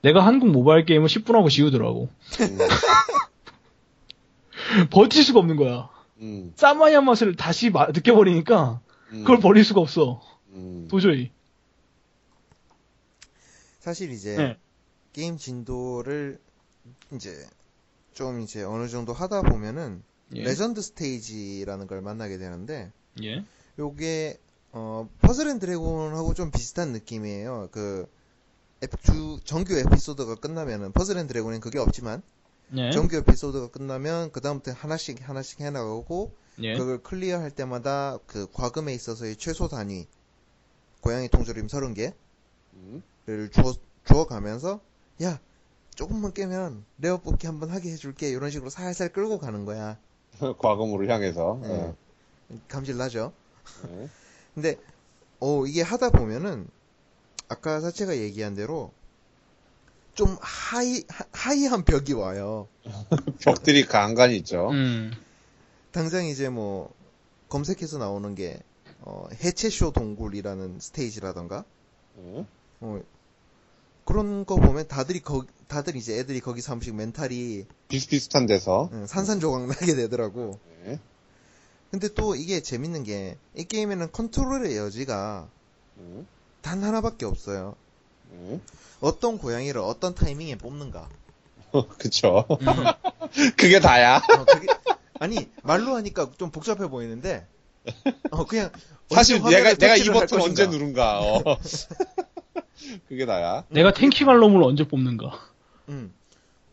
내가 0.03 0.25
한국 0.25 0.51
모바일 0.51 0.85
게임을 0.85 1.09
10분 1.09 1.35
하고 1.35 1.49
지우더라고. 1.49 2.09
음. 2.41 2.59
버틸 4.91 5.23
수가 5.25 5.41
없는 5.41 5.57
거야. 5.57 5.89
음, 6.19 6.53
싸마이한 6.57 7.05
맛을 7.05 7.35
다시 7.37 7.71
마- 7.71 7.89
느껴버리니까 7.89 8.81
음, 9.13 9.19
그걸 9.25 9.41
버릴 9.41 9.65
수가 9.65 9.81
없어. 9.81 10.23
음. 10.51 10.87
도저히. 10.89 11.31
사실 13.81 14.13
이제 14.13 14.37
네. 14.37 14.57
게임 15.13 15.37
진도를 15.37 16.39
이제 17.13 17.33
좀 18.15 18.41
이제 18.41 18.63
어느 18.63 18.87
정도 18.87 19.13
하다 19.13 19.43
보면은 19.43 20.03
예. 20.37 20.45
legend 20.45 20.81
stage라는 20.81 21.89
걸 21.89 22.01
만나게 22.01 22.39
되는데 22.39 22.93
예. 23.23 23.45
요게 23.79 24.39
어 24.73 25.09
퍼즐 25.21 25.49
앤 25.49 25.59
드래곤하고 25.59 26.35
좀 26.35 26.51
비슷한 26.51 26.93
느낌이에요. 26.93 27.69
그 27.73 28.07
주 29.03 29.39
정규 29.45 29.75
에피소드가 29.75 30.37
끝나면은 30.37 30.93
퍼즐 30.93 31.17
앤 31.17 31.27
드래곤엔 31.27 31.61
그게 31.61 31.79
없지만 31.79 32.23
예. 32.77 32.91
정규 32.91 33.17
에피소드가 33.17 33.69
끝나면 33.69 34.33
그 34.33 34.41
다음부터 34.41 34.73
하나씩 34.73 35.29
하나씩 35.29 35.61
해나가고 35.61 36.35
예. 36.63 36.77
그걸 36.77 37.03
clear할 37.03 37.51
때마다 37.51 38.19
그 38.27 38.51
과금에 38.53 38.93
있어서의 38.95 39.37
최소 39.37 39.69
단위 39.69 40.07
고양이 41.01 41.29
통조림 41.29 41.67
30개를 41.69 42.13
음. 42.75 43.03
주어 43.53 43.75
주어 44.05 44.27
가면서 44.27 44.81
야 45.23 45.39
조금만 45.95 46.33
깨면 46.33 46.85
rare 46.99 47.19
뽑기 47.19 47.47
한번 47.47 47.71
하게 47.71 47.93
해줄게 47.93 48.31
이런 48.31 48.51
식으로 48.51 48.71
살살 48.71 49.13
끌고 49.13 49.39
가는 49.39 49.65
거야. 49.65 49.99
과금을 50.59 51.09
향해서. 51.09 51.61
예. 51.65 51.95
감질 52.69 52.97
나죠? 52.97 53.33
네. 53.89 54.09
근데 54.55 54.77
어 55.41 55.67
이게 55.67 55.83
하다 55.83 56.11
보면은 56.11 56.69
아까 57.49 57.81
사체가 57.81 58.17
얘기한 58.19 58.55
대로 58.55 58.93
좀 60.15 60.37
high 60.41 61.03
하- 61.09 61.25
high한 61.33 61.85
벽이 61.85 62.13
와요. 62.13 62.69
벽들이 63.41 63.87
간간히 63.87 64.37
있죠. 64.39 64.69
음. 64.71 65.13
당장 65.91 66.25
이제 66.27 66.49
뭐 66.49 66.93
검색해서 67.49 67.99
나오는 67.99 68.35
게 68.35 68.61
어, 69.01 69.27
해체쇼 69.43 69.93
동굴이라는 69.93 70.79
스테이지라던가 70.81 71.65
네. 72.17 72.47
어, 72.81 73.01
그런 74.05 74.45
거 74.45 74.57
보면 74.57 74.89
다들이 74.89 75.21
거 75.21 75.45
다들 75.69 75.97
이제 75.97 76.19
애들이 76.19 76.41
거기서 76.41 76.73
한 76.73 76.79
번씩 76.79 76.95
멘탈이 76.95 77.67
비슷비슷한 77.89 78.47
데서. 78.47 78.89
응, 78.93 79.07
산산조각 79.07 79.67
나게 79.67 79.95
되더라고. 79.95 80.59
네. 80.85 80.99
근데 81.93 82.09
또 82.15 82.35
이게 82.35 82.61
재밌는 82.61 83.05
게 83.05 83.37
이 83.55 83.65
게임에는 83.65 84.11
컨트롤의 84.13 84.77
여지가 84.79 85.47
네. 85.97 86.25
단 86.63 86.83
하나밖에 86.83 87.27
없어요. 87.27 87.77
네. 88.31 88.61
어떤 89.01 89.37
고양이를 89.39 89.81
어떤 89.83 90.15
타이밍에 90.15 90.57
뽑는가. 90.57 91.09
그쵸. 91.99 92.47
음. 92.51 92.67
그게 93.57 93.79
다야. 93.79 94.17
어, 94.17 94.45
그게- 94.47 94.67
아니 95.21 95.49
말로 95.63 95.95
하니까 95.97 96.31
좀 96.39 96.51
복잡해 96.51 96.89
보이는데 96.89 97.47
어 98.31 98.47
그냥 98.47 98.71
사실 99.11 99.41
내가 99.43 99.75
내가 99.75 99.97
이 99.97 100.05
버튼 100.07 100.41
언제. 100.41 100.67
누른가. 100.67 101.21
어. 101.21 101.43
그게 103.09 103.27
다야. 103.27 103.65
내가 103.69 103.93
탱킹할 103.93 104.39
놈을 104.39 104.63
언제 104.63 104.89
뽑는가. 104.89 105.39
음. 105.91 106.13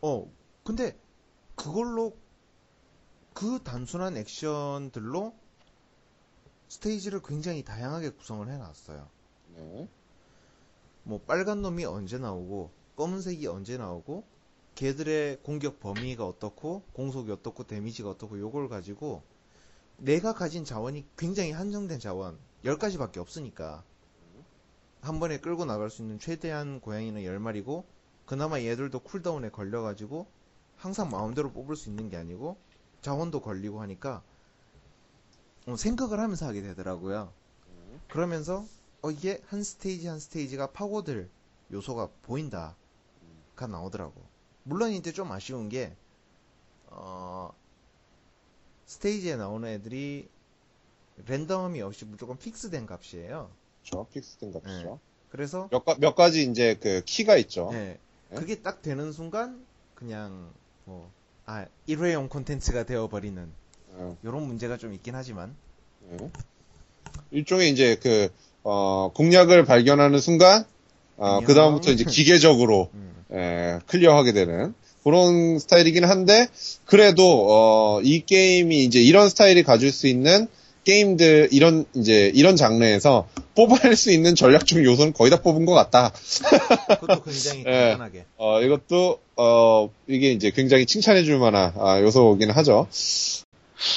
어, 0.01 0.25
근데 0.63 0.95
그걸로 1.55 2.13
그 3.39 3.63
단순한 3.63 4.17
액션들로 4.17 5.33
스테이지를 6.67 7.21
굉장히 7.23 7.63
다양하게 7.63 8.09
구성을 8.09 8.45
해놨어요. 8.49 9.07
네. 9.55 9.87
뭐 11.03 11.21
빨간 11.25 11.61
놈이 11.61 11.85
언제 11.85 12.17
나오고 12.17 12.69
검은색이 12.97 13.47
언제 13.47 13.77
나오고 13.77 14.25
걔들의 14.75 15.39
공격 15.41 15.79
범위가 15.79 16.27
어떻고 16.27 16.83
공속이 16.91 17.31
어떻고 17.31 17.63
데미지가 17.63 18.09
어떻고 18.09 18.37
요걸 18.37 18.67
가지고 18.67 19.23
내가 19.95 20.33
가진 20.33 20.65
자원이 20.65 21.05
굉장히 21.15 21.51
한정된 21.51 22.01
자원 22.01 22.37
10가지밖에 22.65 23.19
없으니까 23.19 23.85
한 24.99 25.21
번에 25.21 25.39
끌고 25.39 25.63
나갈 25.63 25.89
수 25.89 26.01
있는 26.01 26.19
최대한 26.19 26.81
고양이는 26.81 27.21
10마리고 27.21 27.85
그나마 28.25 28.59
얘들도 28.59 28.99
쿨다운에 28.99 29.49
걸려가지고 29.51 30.27
항상 30.75 31.09
마음대로 31.09 31.53
뽑을 31.53 31.77
수 31.77 31.87
있는 31.87 32.09
게 32.09 32.17
아니고 32.17 32.57
자원도 33.01 33.41
걸리고 33.41 33.81
하니까 33.81 34.23
어, 35.67 35.75
생각을 35.75 36.19
하면서 36.19 36.47
하게 36.47 36.61
되더라고요. 36.61 37.31
그러면서 38.09 38.65
어, 39.01 39.11
이게 39.11 39.41
한 39.47 39.63
스테이지 39.63 40.07
한 40.07 40.19
스테이지가 40.19 40.71
파고들 40.71 41.29
요소가 41.71 42.09
보인다가 42.23 43.67
나오더라고. 43.67 44.21
물론 44.63 44.91
이제 44.91 45.11
좀 45.11 45.31
아쉬운 45.31 45.69
게 45.69 45.95
어, 46.87 47.53
스테이지에 48.85 49.35
나오는 49.35 49.67
애들이 49.69 50.27
랜덤이 51.27 51.81
없이 51.81 52.05
무조건 52.05 52.37
픽스된 52.37 52.85
값이에요. 52.85 53.51
그렇죠. 53.83 54.07
픽스된 54.11 54.53
값이죠. 54.53 54.99
그래서 55.29 55.67
몇, 55.71 55.85
가, 55.85 55.95
몇 55.99 56.15
가지 56.15 56.43
이제 56.43 56.75
그 56.75 57.01
키가 57.05 57.37
있죠. 57.37 57.69
네, 57.71 57.99
네? 58.29 58.35
그게 58.35 58.61
딱 58.61 58.81
되는 58.81 59.11
순간 59.11 59.63
그냥 59.93 60.51
뭐 60.85 61.11
아, 61.51 61.65
일회용 61.87 62.29
콘텐츠가 62.29 62.83
되어버리는 62.83 63.43
어, 63.93 64.15
이런 64.23 64.43
문제가 64.43 64.77
좀 64.77 64.93
있긴 64.93 65.15
하지만 65.15 65.55
네. 66.11 66.29
일종의 67.31 67.71
이제 67.71 67.95
그, 67.95 68.29
어, 68.61 69.09
공략을 69.15 69.65
발견하는 69.65 70.19
순간, 70.19 70.63
어. 71.17 71.39
그 71.43 71.55
다음부터 71.55 71.89
이제 71.89 72.03
기계적으로, 72.03 72.91
음, 72.93 73.25
에, 73.31 73.79
클리어하게 73.87 74.33
되는 74.33 74.75
그런 75.03 75.57
스타일이긴 75.57 76.05
한데, 76.05 76.47
그래도, 76.85 77.47
어, 77.49 78.01
이 78.03 78.23
게임이 78.23 78.83
이제 78.83 79.01
이런 79.01 79.27
스타일이 79.27 79.63
가질 79.63 79.91
수 79.91 80.05
있는 80.05 80.47
게임들, 80.89 81.49
이런, 81.51 81.85
이제, 81.95 82.31
이런 82.33 82.55
장르에서 82.55 83.27
뽑아낼 83.55 83.95
수 83.95 84.11
있는 84.11 84.33
전략적 84.33 84.83
요소는 84.83 85.13
거의 85.13 85.29
다 85.29 85.41
뽑은 85.41 85.65
것 85.65 85.73
같다. 85.73 86.11
그것도 86.99 87.23
굉장히 87.29 87.59
예. 87.67 87.71
간단하게 87.71 88.25
어, 88.37 88.61
이것도, 88.61 89.19
어, 89.35 89.89
이게 90.07 90.31
이제 90.31 90.49
굉장히 90.49 90.87
칭찬해줄 90.87 91.37
만한 91.37 91.73
아, 91.77 92.01
요소긴 92.01 92.49
하죠. 92.49 92.87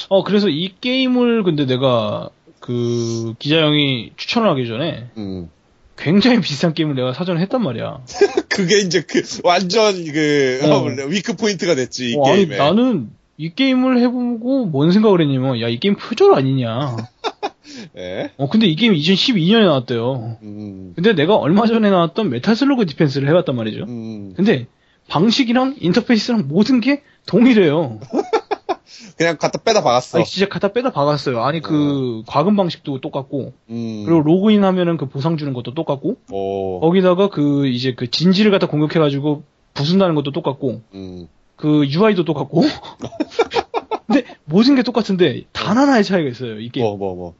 어, 0.09 0.23
그래서 0.23 0.49
이 0.49 0.75
게임을 0.79 1.43
근데 1.43 1.65
내가 1.65 2.29
그 2.59 3.33
기자 3.39 3.57
형이 3.57 4.11
추천을 4.15 4.47
하기 4.49 4.67
전에 4.67 5.09
음. 5.17 5.49
굉장히 5.97 6.41
비슷한 6.41 6.73
게임을 6.73 6.95
내가 6.95 7.13
사전에 7.13 7.41
했단 7.41 7.61
말이야. 7.63 8.03
그게 8.49 8.79
이제 8.79 9.01
그, 9.01 9.23
완전 9.43 9.93
그, 10.05 10.59
어. 10.63 10.85
어, 10.85 11.05
weak 11.07 11.35
point가 11.35 11.73
됐지, 11.75 12.11
이 12.11 12.15
어, 12.17 12.27
아니, 12.27 12.45
게임에. 12.45 12.57
나는 12.57 13.09
이 13.37 13.49
게임을 13.49 13.99
해보고 13.99 14.65
뭔 14.65 14.91
생각을 14.91 15.21
했냐면, 15.21 15.59
야, 15.61 15.67
이 15.67 15.79
게임 15.79 15.95
표절 15.95 16.33
아니냐. 16.35 16.95
예. 17.97 18.31
어, 18.37 18.49
근데 18.49 18.67
이 18.67 18.75
게임 18.75 18.93
2012년에 18.93 19.65
나왔대요. 19.65 20.37
음, 20.43 20.93
근데 20.95 21.13
내가 21.13 21.35
얼마 21.35 21.65
전에 21.65 21.89
나왔던 21.89 22.29
메탈 22.29 22.55
슬러그 22.55 22.85
디펜스를 22.85 23.27
해봤단 23.29 23.55
말이죠. 23.55 23.85
음. 23.85 24.33
근데 24.35 24.67
방식이랑 25.07 25.77
인터페이스랑 25.79 26.47
모든 26.47 26.79
게 26.79 27.01
동일해요. 27.25 27.99
그냥 29.17 29.37
갖다 29.37 29.59
빼다 29.59 29.81
박았어. 29.83 30.19
아니, 30.19 30.25
진짜 30.25 30.47
갖다 30.47 30.69
빼다 30.69 30.91
박았어요. 30.91 31.43
아니, 31.43 31.61
그, 31.61 32.23
과금 32.27 32.55
방식도 32.55 33.01
똑같고, 33.01 33.53
음. 33.69 34.03
그리고 34.05 34.21
로그인 34.21 34.63
하면은 34.63 34.97
그 34.97 35.07
보상 35.07 35.37
주는 35.37 35.53
것도 35.53 35.73
똑같고, 35.73 36.17
오. 36.31 36.79
거기다가 36.79 37.29
그, 37.29 37.67
이제 37.67 37.93
그 37.93 38.09
진지를 38.09 38.51
갖다 38.51 38.67
공격해가지고 38.67 39.43
부순다는 39.73 40.15
것도 40.15 40.31
똑같고, 40.31 40.81
음. 40.93 41.27
그 41.55 41.85
UI도 41.87 42.25
똑같고. 42.25 42.63
근데 44.07 44.25
모든 44.45 44.75
게 44.75 44.83
똑같은데 44.83 45.43
단 45.51 45.77
하나의 45.77 46.03
차이가 46.03 46.29
있어요. 46.29 46.59
이 46.59 46.69
게임. 46.69 46.85
뭐, 46.85 46.97
뭐, 46.97 47.15
뭐. 47.15 47.33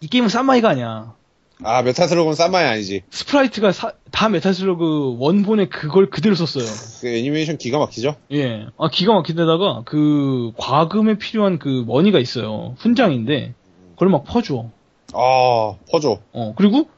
이 0.00 0.06
게임은 0.06 0.28
쌈마이가 0.28 0.68
아니야. 0.70 1.14
아, 1.62 1.82
메탈슬러그는 1.82 2.34
쌈마이 2.34 2.64
아니지. 2.64 3.02
sprite가 3.10 3.72
사- 3.72 3.92
다 4.10 4.28
메탈슬러그 4.30 5.16
원본에 5.18 5.68
그걸 5.68 6.08
그대로 6.08 6.34
썼어요. 6.34 6.64
그 7.02 7.08
애니메이션 7.08 7.58
기가 7.58 7.78
막히죠? 7.78 8.16
예. 8.32 8.66
아 8.78 8.88
기가 8.90 9.12
막히데다가 9.12 9.82
그 9.84 10.52
과금에 10.56 11.18
필요한 11.18 11.58
그 11.58 11.84
머니가 11.86 12.18
있어요. 12.18 12.74
훈장인데 12.78 13.52
그걸 13.92 14.08
막 14.08 14.24
퍼줘. 14.24 14.70
아, 15.12 15.74
퍼줘. 15.90 16.18
어 16.32 16.54
그리고 16.56 16.88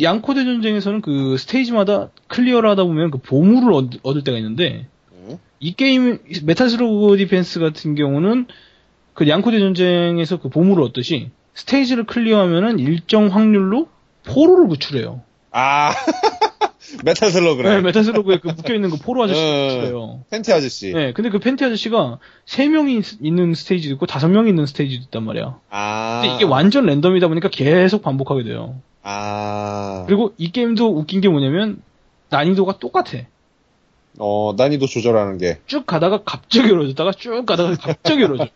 양코대 0.00 0.44
전쟁에서는 0.44 1.00
그 1.00 1.36
스테이지마다 1.36 2.10
클리어를 2.28 2.70
하다 2.70 2.84
보면 2.84 3.10
그 3.10 3.18
보물을 3.18 3.72
얻, 3.72 3.90
얻을 4.04 4.22
때가 4.22 4.38
있는데 4.38 4.86
음. 4.86 4.93
이 5.64 5.72
게임 5.72 6.18
메탈슬러그 6.44 7.16
디펜스 7.16 7.58
같은 7.58 7.94
경우는 7.94 8.48
그 9.14 9.26
양코대 9.26 9.58
전쟁에서 9.58 10.38
그 10.38 10.50
보물을 10.50 10.84
얻듯이 10.84 11.30
스테이지를 11.54 12.04
클리어하면은 12.04 12.80
일정 12.80 13.28
확률로 13.28 13.88
포로를 14.26 14.68
구출해요. 14.68 15.22
아, 15.52 15.90
메탈슬러그래. 17.02 17.76
네, 17.76 17.80
메탈슬러그에 17.80 18.40
그 18.40 18.48
묶여있는 18.48 18.90
그 18.90 18.98
포로 18.98 19.22
아저씨 19.22 19.40
네. 19.40 19.68
구출해요. 19.68 20.24
팬티 20.28 20.52
아저씨. 20.52 20.92
네, 20.92 21.14
근데 21.14 21.30
그 21.30 21.38
팬티 21.38 21.64
아저씨가 21.64 22.18
3명이 22.44 23.22
있는 23.22 23.54
스테이지도 23.54 23.94
있고 23.94 24.04
5명이 24.04 24.48
있는 24.48 24.66
스테이지도 24.66 25.04
있단 25.04 25.22
말이야. 25.22 25.60
아. 25.70 26.20
근데 26.20 26.34
이게 26.34 26.44
완전 26.44 26.84
랜덤이다 26.84 27.28
보니까 27.28 27.48
계속 27.48 28.02
반복하게 28.02 28.44
돼요. 28.44 28.82
아. 29.02 30.04
그리고 30.06 30.34
이 30.36 30.52
게임도 30.52 30.94
웃긴 30.94 31.22
게 31.22 31.30
뭐냐면 31.30 31.80
난이도가 32.28 32.80
똑같아. 32.80 33.24
어, 34.18 34.54
난이도 34.56 34.86
조절하는 34.86 35.38
게. 35.38 35.58
쭉 35.66 35.86
가다가 35.86 36.22
갑자기 36.24 36.70
어려졌다가 36.70 37.12
쭉 37.12 37.44
가다가 37.46 37.74
갑자기 37.76 38.24
어려져. 38.24 38.46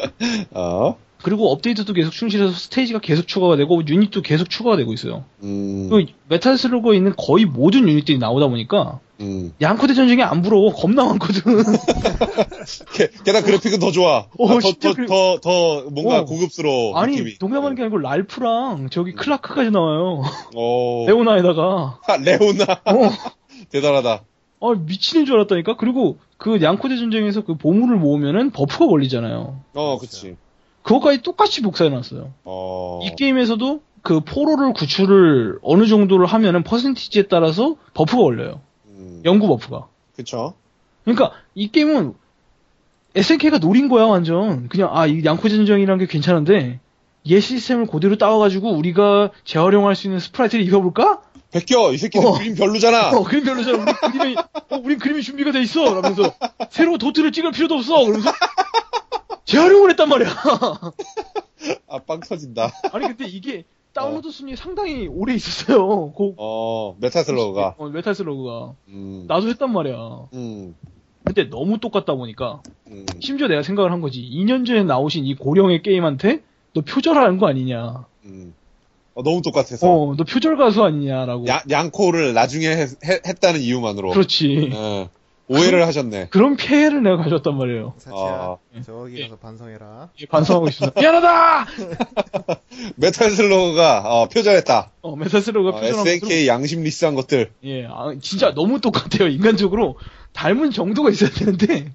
어, 0.52 0.96
그리고 1.22 1.50
업데이트도 1.52 1.92
계속 1.94 2.10
충실해서 2.10 2.52
스테이지가 2.52 2.98
계속 3.00 3.26
추가가 3.26 3.56
되고 3.56 3.80
유닛도 3.86 4.20
계속 4.20 4.50
추가가 4.50 4.76
되고 4.76 4.92
있어요. 4.92 5.24
음, 5.42 5.88
그 5.88 6.04
메탈 6.28 6.58
슬러그에 6.58 6.96
있는 6.96 7.14
거의 7.16 7.46
모든 7.46 7.88
유닛들이 7.88 8.18
나오다 8.18 8.48
보니까 8.48 9.00
음. 9.20 9.52
양코대 9.60 9.94
전쟁이 9.94 10.22
안 10.22 10.42
부러워. 10.42 10.74
겁나 10.74 11.04
많거든. 11.04 11.40
게, 12.92 13.08
게다가 13.24 13.42
그래픽은 13.46 13.78
더 13.78 13.90
좋아. 13.90 14.26
어, 14.36 14.48
더, 14.48 14.60
진짜 14.60 14.90
더, 14.90 14.94
그래. 14.94 15.06
더, 15.06 15.38
더, 15.40 15.90
뭔가 15.90 16.18
어. 16.18 16.24
고급스러워. 16.24 16.98
아니 16.98 17.12
느낌이. 17.16 17.36
농담하는 17.40 17.76
게 17.76 17.82
아니고 17.82 17.98
랄프랑 17.98 18.88
저기 18.90 19.12
클라크까지 19.12 19.70
나와요. 19.70 20.22
어, 20.54 21.04
레오나에다가. 21.06 22.00
아, 22.06 22.16
레오나. 22.18 22.64
어. 22.84 23.10
대단하다. 23.70 24.24
아, 24.70 24.74
미치는 24.78 25.26
줄 25.26 25.34
알았다니까? 25.36 25.76
그리고 25.76 26.18
그 26.38 26.62
양코대 26.62 26.96
전쟁에서 26.96 27.42
그 27.42 27.56
보물을 27.56 27.96
모으면은 27.96 28.50
buff가 28.50 28.86
걸리잖아요. 28.86 29.60
어, 29.74 29.98
그치. 29.98 30.36
그것까지 30.82 31.22
똑같이 31.22 31.62
복사해놨어요. 31.62 32.32
어, 32.44 33.00
이 33.02 33.14
게임에서도 33.16 33.80
그 34.02 34.20
포로를 34.20 34.72
구출을 34.74 35.58
어느 35.62 35.86
정도를 35.86 36.26
하면은 36.26 36.62
퍼센티지에 36.62 37.22
따라서 37.28 37.76
buff가 37.94 38.22
걸려요. 38.22 38.60
음, 38.88 39.22
연구 39.24 39.48
buff가. 39.48 39.86
그쵸. 40.16 40.54
그러니까 41.04 41.32
이 41.54 41.68
게임은 41.70 42.14
SNK가 43.14 43.58
노린 43.58 43.88
거야 43.88 44.04
완전. 44.06 44.68
그냥 44.68 44.90
아 44.92 45.06
이 45.06 45.22
양코대 45.24 45.54
전쟁이라는 45.56 45.98
게 45.98 46.06
괜찮은데 46.06 46.80
얘 47.30 47.40
시스템을 47.40 47.86
그대로 47.86 48.16
따와가지고 48.16 48.70
우리가 48.72 49.30
재활용할 49.44 49.94
수 49.94 50.06
있는 50.06 50.18
sprite를 50.20 50.64
입혀볼까? 50.66 51.22
베껴! 51.52 51.92
이 51.92 51.98
새끼들 51.98 52.26
어. 52.26 52.32
그림 52.32 52.54
별로잖아! 52.54 53.10
어, 53.10 53.22
그림 53.22 53.44
별로잖아. 53.44 53.78
우리 53.82 53.92
그림이, 54.18 54.36
어, 54.36 54.76
우린 54.82 54.98
그림이 54.98 55.22
준비가 55.22 55.52
돼 55.52 55.62
있어. 55.62 55.84
라면서, 55.94 56.34
새로 56.68 56.98
도트를 56.98 57.30
찍을 57.32 57.52
필요도 57.52 57.76
없어. 57.76 58.04
그러면서, 58.04 58.30
재활용을 59.44 59.90
했단 59.90 60.08
말이야. 60.08 60.28
아, 61.88 61.98
빵 62.00 62.20
터진다. 62.20 62.70
아니, 62.92 63.06
근데 63.06 63.26
이게, 63.26 63.64
다운로드 63.92 64.32
순위 64.32 64.56
상당히 64.56 65.06
오래 65.06 65.32
있었어요. 65.34 66.10
고, 66.10 66.34
어, 66.36 66.96
메탈슬러그가. 66.98 67.76
어, 67.78 67.88
메탈 67.88 68.16
슬러그가. 68.16 68.72
음, 68.88 69.24
나도 69.28 69.48
했단 69.48 69.72
말이야. 69.72 69.94
음, 70.34 70.74
근데 71.22 71.48
너무 71.48 71.78
똑같다 71.78 72.14
보니까, 72.14 72.62
음. 72.88 73.06
심지어 73.20 73.46
내가 73.46 73.62
생각을 73.62 73.92
한 73.92 74.00
거지. 74.00 74.20
2년 74.20 74.66
전에 74.66 74.82
나오신 74.82 75.24
이 75.24 75.36
고령의 75.36 75.82
게임한테, 75.82 76.42
너 76.74 76.82
표절하는 76.82 77.38
거 77.38 77.48
아니냐. 77.48 78.04
음. 78.24 78.54
어, 79.14 79.22
너무 79.22 79.42
똑같아서. 79.42 79.88
어, 79.88 80.14
너 80.16 80.24
표절 80.24 80.56
가수 80.56 80.82
아니냐라고. 80.82 81.46
야, 81.48 81.62
양코를 81.70 82.34
나중에 82.34 82.66
했, 82.66 83.40
다는 83.40 83.60
이유만으로. 83.60 84.10
그렇지. 84.10 84.70
예. 84.72 85.08
오해를 85.46 85.86
하셨네. 85.86 86.28
그런 86.30 86.56
피해를 86.56 87.02
내가 87.02 87.18
가졌단 87.18 87.56
말이에요. 87.56 87.92
사체야, 87.98 88.16
아. 88.16 88.56
저기 88.84 89.18
예. 89.18 89.22
가서 89.24 89.36
반성해라. 89.36 90.08
예, 90.20 90.26
반성하고 90.26 90.68
있습니다. 90.68 90.98
미안하다! 90.98 91.66
메탈슬러그가, 92.96 94.02
어, 94.06 94.28
표절했다. 94.30 94.90
어, 95.02 95.16
메탈 95.16 95.42
슬러그가 95.42 95.76
어, 95.76 95.80
표절한 95.80 96.06
SNK 96.06 96.48
양심 96.48 96.82
리스한 96.82 97.14
것들. 97.14 97.52
예, 97.64 97.84
아, 97.84 98.14
진짜 98.22 98.54
너무 98.54 98.80
똑같아요. 98.80 99.28
인간적으로 99.28 99.98
닮은 100.32 100.70
정도가 100.70 101.10
있어야 101.10 101.28
되는데 101.30 101.92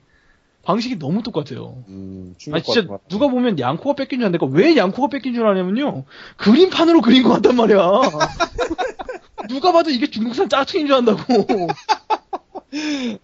방식이 0.69 0.99
너무 0.99 1.23
똑같아요. 1.23 1.83
음, 1.87 2.35
아 2.53 2.59
진짜. 2.61 2.85
누가 3.09 3.27
보면 3.27 3.57
양코가 3.57 3.95
뺏긴 3.95 4.19
줄 4.19 4.27
아는데 4.27 4.45
왜 4.51 4.77
양코가 4.77 5.07
뺏긴 5.07 5.33
줄 5.33 5.47
아냐면요 5.47 6.03
그림판으로 6.37 7.01
그린 7.01 7.23
것 7.23 7.29
같단 7.33 7.55
말이야. 7.55 7.77
누가 9.49 9.71
봐도 9.71 9.89
이게 9.89 10.05
중국산 10.11 10.47
짝퉁인 10.47 10.85
줄 10.85 10.95
안다고. 10.95 11.23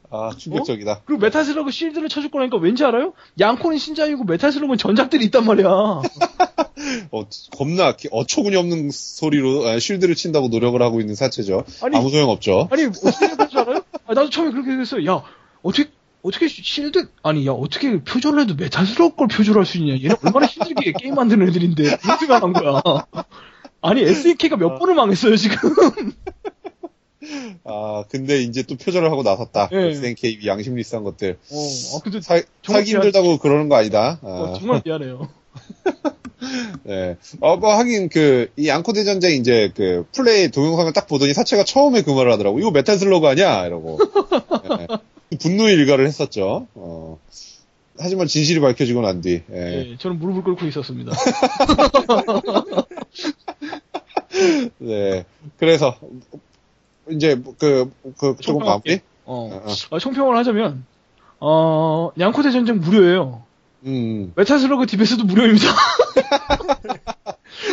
아, 0.10 0.32
충격적이다. 0.36 1.04
그리고 1.06 1.22
메탈슬러그 1.22 1.70
실드를 1.70 2.10
쳐줄 2.10 2.32
거라니까 2.32 2.58
왠지 2.58 2.84
알아요? 2.84 3.14
양코는 3.40 3.78
신자이고 3.78 4.24
메탈슬러그는 4.24 4.80
전작들이 4.80 5.24
있단 5.26 5.46
말이야. 5.46 5.68
어, 7.12 7.26
겁나 7.56 7.96
기- 7.96 8.10
어처구니 8.12 8.56
없는 8.56 8.90
소리로 8.92 9.68
아, 9.68 9.78
쉴드를 9.78 10.16
친다고 10.16 10.48
노력을 10.48 10.82
하고 10.82 11.00
있는 11.00 11.14
사체죠. 11.14 11.64
아니, 11.84 11.96
아무 11.96 12.10
소용 12.10 12.32
없죠. 12.32 12.70
아니 12.72 12.86
어떻게 12.86 13.48
줄 13.50 13.60
알아요? 13.60 13.84
아, 14.08 14.16
나도 14.16 14.32
처음에 14.32 14.50
그렇게 14.50 14.70
생각했어요. 14.72 15.06
야 15.12 15.22
어떻게 15.62 15.92
어떻게 16.26 16.48
실드 16.48 17.08
아니 17.22 17.46
야 17.46 17.52
어떻게 17.52 18.04
표절을 18.04 18.42
해도 18.42 18.56
메탈스러운 18.56 19.16
걸 19.16 19.28
표절할 19.28 19.64
수 19.64 19.78
있냐? 19.78 19.94
얘네 19.94 20.16
얼마나 20.24 20.48
힘들게 20.48 20.94
게임 21.00 21.14
만드는 21.14 21.48
애들인데 21.50 21.98
그런 21.98 22.18
생각한 22.18 22.54
거야. 22.54 22.82
아니 23.82 24.02
SNK가 24.02 24.58
몇 24.58 24.80
번을 24.80 24.96
망했어요 24.96 25.36
지금. 25.36 25.58
아, 27.64 28.04
근데 28.10 28.42
이제 28.42 28.64
또 28.64 28.76
표절을 28.76 29.12
하고 29.12 29.22
나섰다. 29.22 29.70
예. 29.72 29.90
SNK 29.90 30.40
양심 30.46 30.76
리스한 30.76 31.04
것들. 31.04 31.38
어, 31.52 31.96
아, 31.96 32.00
근데 32.04 32.22
사, 32.22 32.42
살기 32.64 32.92
힘들다고 32.92 33.38
그러는 33.38 33.70
거 33.70 33.76
아니다. 33.76 34.20
아, 34.22 34.28
어, 34.28 34.54
정말 34.60 34.82
미안해요. 34.86 35.28
예. 36.88 37.18
어, 37.42 37.58
뭐, 37.58 37.76
하긴, 37.76 38.10
그, 38.10 38.52
이 38.58 38.68
양코 38.68 38.94
대 38.94 39.04
전쟁 39.04 39.40
이제, 39.40 39.72
그, 39.76 40.06
플레이 40.16 40.52
동영상을 40.52 40.94
딱 40.94 41.08
보더니 41.08 41.34
사체가 41.34 41.64
처음에 41.64 42.04
그 42.04 42.12
말을 42.12 42.32
하더라고. 42.34 42.60
이거 42.60 42.70
메탈 42.70 43.00
슬러그 43.00 43.28
아니야? 43.28 43.66
이러고. 43.66 43.98
예. 44.82 44.88
분노의 45.40 45.76
일갈을 45.76 46.06
했었죠. 46.08 46.68
어. 46.76 47.20
하지만 47.98 48.28
진실이 48.28 48.60
밝혀지고 48.60 49.02
난 49.02 49.22
뒤, 49.22 49.42
예. 49.52 49.92
예, 49.92 49.98
저는 49.98 50.20
무릎을 50.20 50.44
꿇고 50.44 50.66
있었습니다. 50.68 51.14
네. 54.80 55.26
그래서, 55.58 55.96
이제, 57.10 57.40
그, 57.58 57.92
그, 58.18 58.36
조금 58.42 58.66
마무리? 58.66 59.00
어, 59.26 59.50
어, 59.52 59.64
어. 59.66 59.74
아, 59.92 60.00
총평을 60.00 60.36
하자면 60.38 60.86
어, 61.40 62.12
양코대 62.20 62.52
전쟁 62.52 62.80
무료예요. 62.80 63.44
음. 63.86 64.34
메탈슬러그 64.36 64.88
디펜스도 64.88 65.24
무료입니다. 65.26 65.68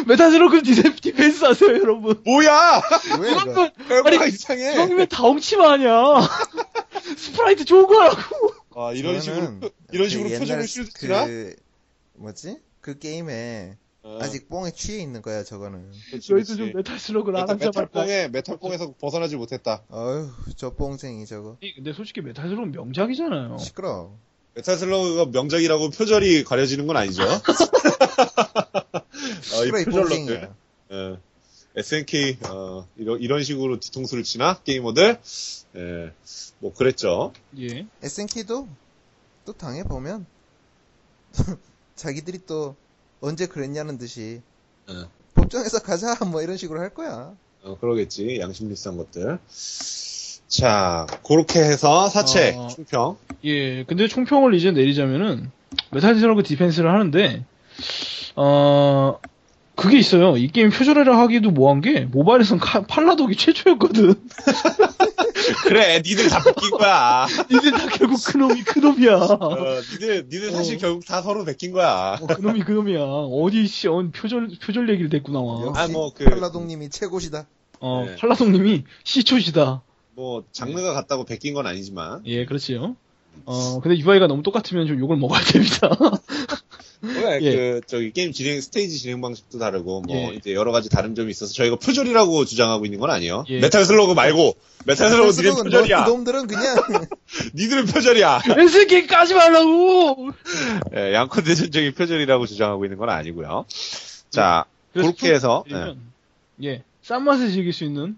메탈슬러그 0.06 0.62
디- 0.62 0.94
디펜스 1.00 1.44
아세요, 1.44 1.70
여러분? 1.70 2.20
뭐야! 2.24 2.80
결과가 3.88 4.22
아니, 4.24 4.28
이상해! 4.32 4.74
형님의 4.76 5.08
다홍치마 5.08 5.72
아니야. 5.72 5.92
스프라이트 7.22 7.64
좋은 7.64 7.87
거라고. 7.87 8.52
아, 8.74 8.92
이런 8.92 9.20
식으로, 9.20 9.44
저는 9.44 9.61
이런 9.92 10.08
식으로 10.08 10.28
그 10.28 10.38
표정을 10.40 10.66
치나? 10.66 11.26
그 11.26 11.54
뭐지? 12.14 12.58
그 12.80 12.98
게임에 12.98 13.76
어, 14.02 14.18
아직 14.20 14.48
뽕에 14.48 14.72
취해 14.72 15.00
있는 15.00 15.22
거야 15.22 15.44
저거는. 15.44 15.92
그치, 16.11 16.28
저희도. 16.28 16.56
좀 16.56 16.72
메탈 16.74 16.98
슬러그를 16.98 17.38
안 17.38 17.46
메탈, 17.46 17.68
하자 17.68 17.70
말까. 17.80 18.00
메탈뽕에, 18.00 18.28
메탈뽕에서 18.28 18.94
벗어나지 19.00 19.37
못했다. 19.37 19.85
어휴 19.88 20.30
저 20.56 20.70
뽕쟁이 20.74 21.24
저거. 21.26 21.58
근데 21.76 21.92
솔직히 21.92 22.20
메탈 22.22 22.48
슬러그는 22.48 22.72
명작이잖아요. 22.72 23.58
시끄러. 23.58 24.11
메탈 24.54 24.76
슬러그가 24.76 25.26
명작이라고 25.26 25.90
표절이 25.90 26.42
가려지는 26.44 26.88
건 26.88 26.96
아니죠? 26.96 27.22
어, 29.54 29.64
이. 29.64 29.85
뽕쟁이야. 29.85 30.54
예. 30.92 31.16
SNK, 31.74 32.37
어, 32.50 32.87
이런, 32.96 33.18
이런 33.20 33.42
식으로 33.42 33.80
뒤통수를 33.80 34.24
치나? 34.24 34.58
게이머들? 34.62 35.18
예. 35.76 36.12
뭐, 36.58 36.72
그랬죠. 36.74 37.32
예. 37.58 37.87
SNK도 38.02 38.68
또 39.44 39.52
당해 39.52 39.82
보면 39.85 40.26
자기들이 41.96 42.40
또 42.46 42.76
언제 43.20 43.46
그랬냐는 43.46 43.98
듯이 43.98 44.40
예. 44.90 44.94
법정에서 45.35 45.80
가자 45.80 46.16
뭐 46.26 46.42
이런 46.42 46.56
식으로 46.56 46.80
할 46.80 46.90
거야. 46.90 47.32
어, 47.62 47.78
그러겠지. 47.80 48.38
양심 48.40 48.68
비싼 48.68 48.96
것들. 48.96 49.38
자, 50.48 51.06
그렇게 51.26 51.61
해서 51.61 52.08
사채, 52.08 52.54
어. 52.56 52.66
총평. 52.68 53.16
예, 53.44 53.85
근데 53.85 54.08
총평을 54.08 54.52
이제 54.54 54.70
내리자면은, 54.72 55.50
메탈슬러그 55.92 56.42
디펜스를 56.42 56.92
하는데, 56.92 57.44
어, 58.37 59.18
그게 59.76 59.98
있어요. 59.98 60.37
이 60.37 60.48
게임 60.48 60.68
표절이라 60.70 61.18
하기도 61.20 61.52
뭐한 61.52 61.80
게, 61.80 62.00
모바일에선 62.00 62.58
카- 62.58 62.82
팔라독이 62.82 63.35
최초였거든. 63.38 64.14
그래, 65.64 66.02
니들 66.05 66.28
다 66.28 66.42
베낀 66.42 66.70
거야. 66.70 67.26
니들 67.50 67.70
다 67.72 67.87
결국 67.88 68.18
그놈이 68.26 68.62
그놈이야. 68.62 69.14
어, 69.16 69.81
니들, 69.92 70.24
니들 70.31 70.50
사실 70.52 70.76
어. 70.76 70.78
결국 70.78 71.07
다 71.07 71.22
서로 71.22 71.44
베낀 71.44 71.72
거야. 71.72 72.18
어, 72.20 72.26
그놈이 72.26 72.61
그놈이야. 72.64 73.00
어디, 73.02 73.66
씨, 73.66 73.88
어, 73.88 74.09
표절, 74.14 74.50
표절 74.62 74.88
얘기를 74.90 75.09
댔구 75.11 75.33
나와. 75.33 75.66
역시 75.66 75.81
아, 75.83 75.88
뭐, 75.88 76.12
그- 76.14 76.24
팔라독님이 76.24 76.90
최고시다. 76.90 77.46
어, 77.81 78.05
네. 78.07 78.16
팔라독님이 78.16 78.85
시초시다. 79.05 79.83
뭐, 80.14 80.44
장르가 80.52 80.92
같다고 80.92 81.24
베낀 81.24 81.55
건 81.55 81.66
아니지만. 81.66 82.20
예, 82.26 82.44
그렇지요. 82.44 82.96
어, 83.46 83.81
근데 83.83 83.98
UI가 83.98 84.26
너무 84.26 84.42
똑같으면 84.42 84.87
좀 84.87 84.98
욕을 85.00 85.16
먹어야 85.16 85.40
됩니다. 85.40 85.88
왜, 87.02 87.38
예. 87.42 87.56
그, 87.56 87.80
저기, 87.86 88.12
게임 88.12 88.30
진행, 88.32 88.60
스테이지 88.60 88.96
진행 88.98 89.20
방식도 89.20 89.58
다르고, 89.58 90.02
뭐, 90.02 90.16
예. 90.16 90.34
이제 90.36 90.54
여러 90.54 90.70
가지 90.70 90.88
다른 90.88 91.14
점이 91.16 91.30
있어서 91.32 91.52
저희가 91.52 91.76
표절이라고 91.76 92.44
주장하고 92.44 92.84
있는 92.84 93.00
건 93.00 93.10
아니에요. 93.10 93.44
예. 93.48 93.58
메탈 93.58 93.84
슬러그 93.84 94.12
말고, 94.14 94.54
메탈 94.86 95.10
슬러그 95.10 95.30
니들 95.30 95.42
스스로는 95.42 95.64
표절이야. 95.64 96.04
너- 96.04 96.10
놈들은 96.12 96.46
그냥 96.46 96.76
니들은 97.54 97.86
표절이야. 97.86 98.42
SNK 98.57 99.07
까지 99.08 99.34
말라고! 99.34 100.30
예, 100.96 101.12
양코 101.14 101.42
대전쟁이 101.44 101.94
표절이라고 101.94 102.46
주장하고 102.46 102.84
있는 102.84 102.98
건 102.98 103.10
아니고요. 103.10 103.64
자, 104.30 104.64
그렇게 104.92 105.26
좀 105.28 105.34
해서, 105.34 105.64
드리면, 105.66 105.98
예, 106.62 106.82
싼 107.02 107.24
맛을 107.24 107.50
즐길 107.50 107.72
수 107.72 107.82
있는, 107.84 108.16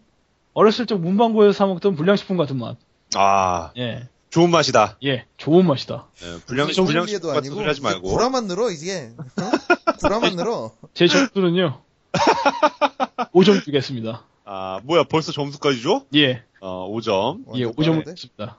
어렸을 0.52 0.84
적 0.86 1.00
문방구에서 1.00 1.52
사먹던 1.52 1.96
불량식품 1.96 2.36
같은 2.36 2.58
맛. 2.58 2.76
아, 3.14 3.72
예, 3.78 4.08
좋은 4.34 4.50
맛이다. 4.50 4.98
예, 5.04 5.26
좋은 5.36 5.64
맛이다. 5.64 6.08
예, 6.24 6.40
불량, 6.44 6.66
좀 6.72 6.86
불량식 6.86 7.20
도 7.20 7.28
같은 7.28 7.38
아니고 7.38 7.54
소리 7.54 7.66
하지 7.68 7.80
말고. 7.80 8.08
구라만 8.08 8.48
늘어 8.48 8.68
이게 8.68 9.12
어? 9.16 9.96
구라만 10.00 10.34
늘어. 10.34 10.72
제 10.92 11.06
점수는요, 11.06 11.80
5점 13.32 13.62
주겠습니다. 13.64 14.24
아, 14.44 14.80
뭐야, 14.82 15.04
벌써 15.04 15.30
점수까지 15.30 15.82
줘? 15.82 16.02
예, 16.16 16.42
어, 16.60 16.90
5점. 16.90 17.44
예, 17.54 17.62
완전 17.66 17.74
5점 17.76 17.86
빠른데? 17.86 18.14
주겠습니다. 18.16 18.58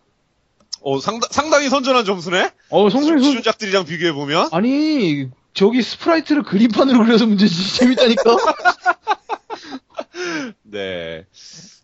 어, 0.82 1.00
상당, 1.02 1.28
상당히 1.30 1.68
선전한 1.68 2.06
점수네? 2.06 2.52
어, 2.70 2.90
성성이 2.90 3.22
선, 3.22 3.32
수준작들이랑 3.32 3.84
비교해 3.84 4.14
보면? 4.14 4.48
아니, 4.54 5.28
저기 5.54 5.82
sprite를 5.82 6.44
그림판으로 6.44 7.04
그려서 7.04 7.26
문제지. 7.26 7.76
재밌다니까? 7.76 8.38
네. 10.64 11.26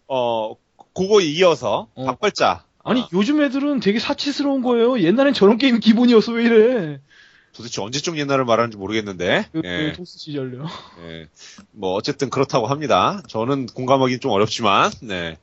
어, 0.08 0.56
그거 0.96 1.20
이어서, 1.20 1.90
어. 1.94 2.06
박발자. 2.06 2.64
아니, 2.84 3.02
아, 3.02 3.08
요즘 3.14 3.42
애들은 3.42 3.80
되게 3.80 4.00
사치스러운 4.00 4.62
거예요. 4.62 5.00
옛날엔 5.00 5.34
저런 5.34 5.58
게임이 5.58 5.80
기본이었어, 5.80 6.34
왜 6.34 6.44
이래. 6.46 7.02
도대체 7.54 7.82
언제적 7.82 8.18
옛날을 8.18 8.46
말하는지 8.46 8.78
모르겠는데. 8.78 9.48
그, 9.52 9.62
예. 9.66 9.92
그 9.92 9.98
도스 9.98 10.18
시절요. 10.20 10.66
예. 11.04 11.28
뭐, 11.72 11.94
어쨌든 11.94 12.30
그렇다고 12.30 12.68
합니다. 12.68 13.22
저는 13.28 13.68
공감하기 13.68 14.20
좀 14.20 14.32
어렵지만, 14.32 14.92
네. 15.02 15.38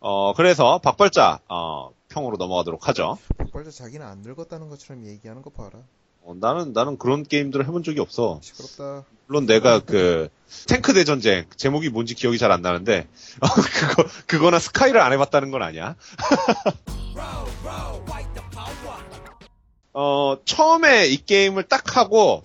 어, 0.00 0.34
그래서, 0.34 0.78
박발자, 0.78 1.40
어, 1.48 1.90
평으로 2.08 2.36
넘어가도록 2.36 2.88
하죠. 2.88 3.18
박발자 3.38 3.70
자기는 3.70 4.06
안 4.06 4.18
늙었다는 4.18 4.68
것처럼 4.68 5.06
얘기하는 5.06 5.42
거 5.42 5.50
봐라. 5.50 5.72
어, 6.24 6.34
나는, 6.38 6.72
나는 6.72 6.98
그런 6.98 7.24
게임들을 7.24 7.66
해본 7.66 7.82
적이 7.82 8.00
없어. 8.00 8.40
시끄럽다. 8.42 9.04
물론 9.26 9.46
내가 9.46 9.80
그, 9.80 10.28
탱크 10.66 10.92
대전쟁, 10.92 11.46
제목이 11.56 11.88
뭔지 11.88 12.14
기억이 12.14 12.38
잘 12.38 12.52
안 12.52 12.60
나는데, 12.62 13.08
어, 13.40 13.46
그거, 13.96 14.04
그거나 14.26 14.58
스카이를 14.58 15.00
안 15.00 15.12
해봤다는 15.12 15.50
건 15.50 15.62
아니야. 15.62 15.96
어, 19.94 20.36
처음에 20.44 21.06
이 21.08 21.16
게임을 21.24 21.64
딱 21.64 21.96
하고, 21.96 22.42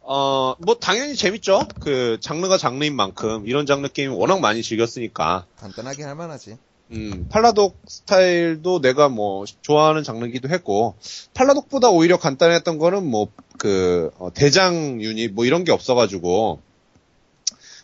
어, 0.00 0.54
뭐, 0.58 0.74
당연히 0.76 1.14
재밌죠? 1.16 1.66
그, 1.80 2.18
장르가 2.20 2.58
장르인 2.58 2.94
만큼, 2.96 3.46
이런 3.46 3.66
장르 3.66 3.88
게임 3.88 4.12
워낙 4.12 4.40
많이 4.40 4.62
즐겼으니까, 4.62 5.46
간단하게 5.58 6.02
할 6.02 6.14
만하지. 6.14 6.58
음, 6.94 7.26
팔라독 7.28 7.76
스타일도 7.86 8.80
내가 8.80 9.08
뭐, 9.08 9.44
좋아하는 9.62 10.04
장르기도 10.04 10.48
했고, 10.48 10.94
팔라독보다 11.34 11.90
오히려 11.90 12.18
간단했던 12.18 12.78
거는 12.78 13.04
뭐, 13.04 13.28
그, 13.58 14.10
어, 14.18 14.30
대장 14.32 15.02
유닛, 15.02 15.32
뭐 15.32 15.44
이런 15.44 15.64
게 15.64 15.72
없어가지고, 15.72 16.60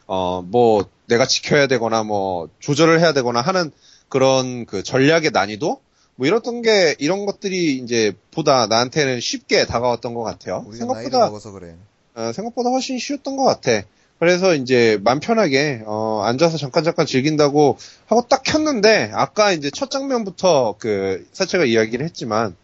어, 0.07 0.42
뭐, 0.42 0.85
내가 1.07 1.27
지켜야 1.27 1.66
되거나 1.66 2.05
뭐, 2.05 2.49
조절을 2.61 3.01
해야 3.01 3.12
되거나 3.12 3.40
하는 3.40 3.73
그런 4.09 4.64
그 4.64 4.83
전략의 4.83 5.31
난이도? 5.33 5.81
뭐 6.14 6.27
이랬던 6.27 6.62
게, 6.62 6.94
이런 6.99 7.27
것들이 7.27 7.79
이제 7.79 8.12
보다 8.31 8.66
나한테는 8.68 9.20
쉽게 9.20 9.66
다가왔던 9.66 10.14
것 10.14 10.23
같아요. 10.23 10.66
생각보다, 10.73 11.31
그래. 11.51 11.75
어, 12.14 12.33
생각보다 12.33 12.70
훨씬 12.70 12.99
쉬웠던 12.99 13.37
것 13.37 13.44
같아. 13.44 13.83
그래서 14.21 14.55
이제 14.55 15.01
맘 15.03 15.19
편하게 15.19 15.83
어, 15.87 16.23
앉아서 16.25 16.59
잠깐 16.59 16.85
잠깐 16.85 17.07
즐긴다고 17.07 17.79
하고 18.07 18.27
딱 18.29 18.43
켰는데 18.43 19.11
아까 19.15 19.51
이제 19.51 19.71
첫 19.75 19.91
장면부터 19.91 20.77
그 20.79 21.27
사체가 21.33 21.65
이야기를 21.65 22.05
했지만 22.05 22.55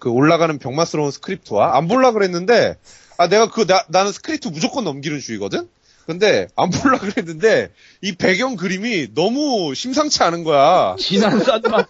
그 0.00 0.08
올라가는 0.08 0.58
병맛스러운 0.58 1.10
스크립트와 1.10 1.76
안 1.76 1.88
볼라 1.88 2.12
그랬는데 2.12 2.78
아 3.18 3.28
내가 3.28 3.50
그 3.50 3.66
나, 3.66 3.84
나는 3.88 4.12
스크립트 4.12 4.48
무조건 4.48 4.84
넘기는 4.84 5.20
주의거든. 5.20 5.68
근데 6.06 6.48
안 6.56 6.70
볼라 6.70 6.98
그랬는데 6.98 7.70
이 8.00 8.14
배경 8.14 8.56
그림이 8.56 9.08
너무 9.14 9.74
심상치 9.74 10.22
않은 10.22 10.42
거야. 10.42 10.96
진한 10.98 11.38
싼맛. 11.38 11.86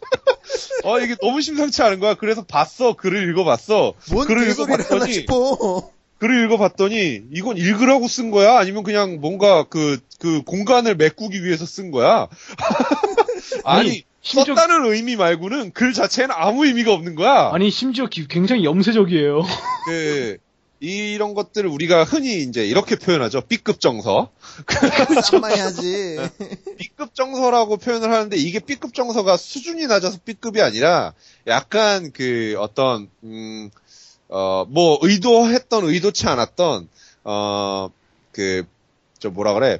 어 0.84 0.98
이게 0.98 1.14
너무 1.22 1.40
심상치 1.40 1.82
않은 1.82 2.00
거야. 2.00 2.14
그래서 2.14 2.42
봤어 2.42 2.94
글을 2.94 3.30
읽어봤어. 3.30 3.94
뭔 4.10 4.26
글을 4.26 4.50
읽어봤더니 4.50 5.12
싶어. 5.12 5.90
글을 6.24 6.46
읽어봤더니 6.46 7.24
이건 7.34 7.58
읽으라고 7.58 8.08
쓴 8.08 8.30
거야? 8.30 8.56
아니면 8.58 8.82
그냥 8.82 9.20
뭔가 9.20 9.64
그, 9.64 9.98
그 10.18 10.40
공간을 10.42 10.96
메꾸기 10.96 11.44
위해서 11.44 11.66
쓴 11.66 11.90
거야? 11.90 12.28
아니, 13.64 13.88
아니, 13.90 14.04
심지어- 14.22 14.54
썼다는 14.54 14.90
의미 14.90 15.16
말고는 15.16 15.72
글 15.72 15.92
자체에는 15.92 16.34
아무 16.38 16.64
의미가 16.64 16.94
없는 16.94 17.14
거야. 17.14 17.50
아니, 17.52 17.70
심지어 17.70 18.06
기- 18.06 18.26
굉장히 18.26 18.64
염세적이에요. 18.64 19.42
그, 19.86 20.38
이런 20.80 21.34
것들을 21.34 21.68
우리가 21.68 22.04
흔히 22.04 22.42
이제 22.42 22.66
이렇게 22.66 22.96
표현하죠. 22.96 23.42
B급 23.42 23.80
정서. 23.80 24.30
쌈마야지. 25.30 26.18
B급 26.78 27.14
정서라고 27.14 27.76
표현을 27.78 28.10
하는데 28.10 28.36
이게 28.36 28.58
B급 28.60 28.92
정서가 28.94 29.36
수준이 29.36 29.86
낮아서 29.86 30.18
B급이 30.24 30.60
아니라 30.62 31.12
약간 31.46 32.10
그 32.12 32.56
어떤, 32.58 33.08
음, 33.22 33.70
어, 34.28 34.64
뭐 34.68 34.98
의도했던 35.02 35.84
의도치 35.84 36.26
않았던, 36.26 36.88
어, 37.24 37.90
그, 38.32 38.64
저 39.18 39.30
뭐라 39.30 39.54
그래. 39.54 39.78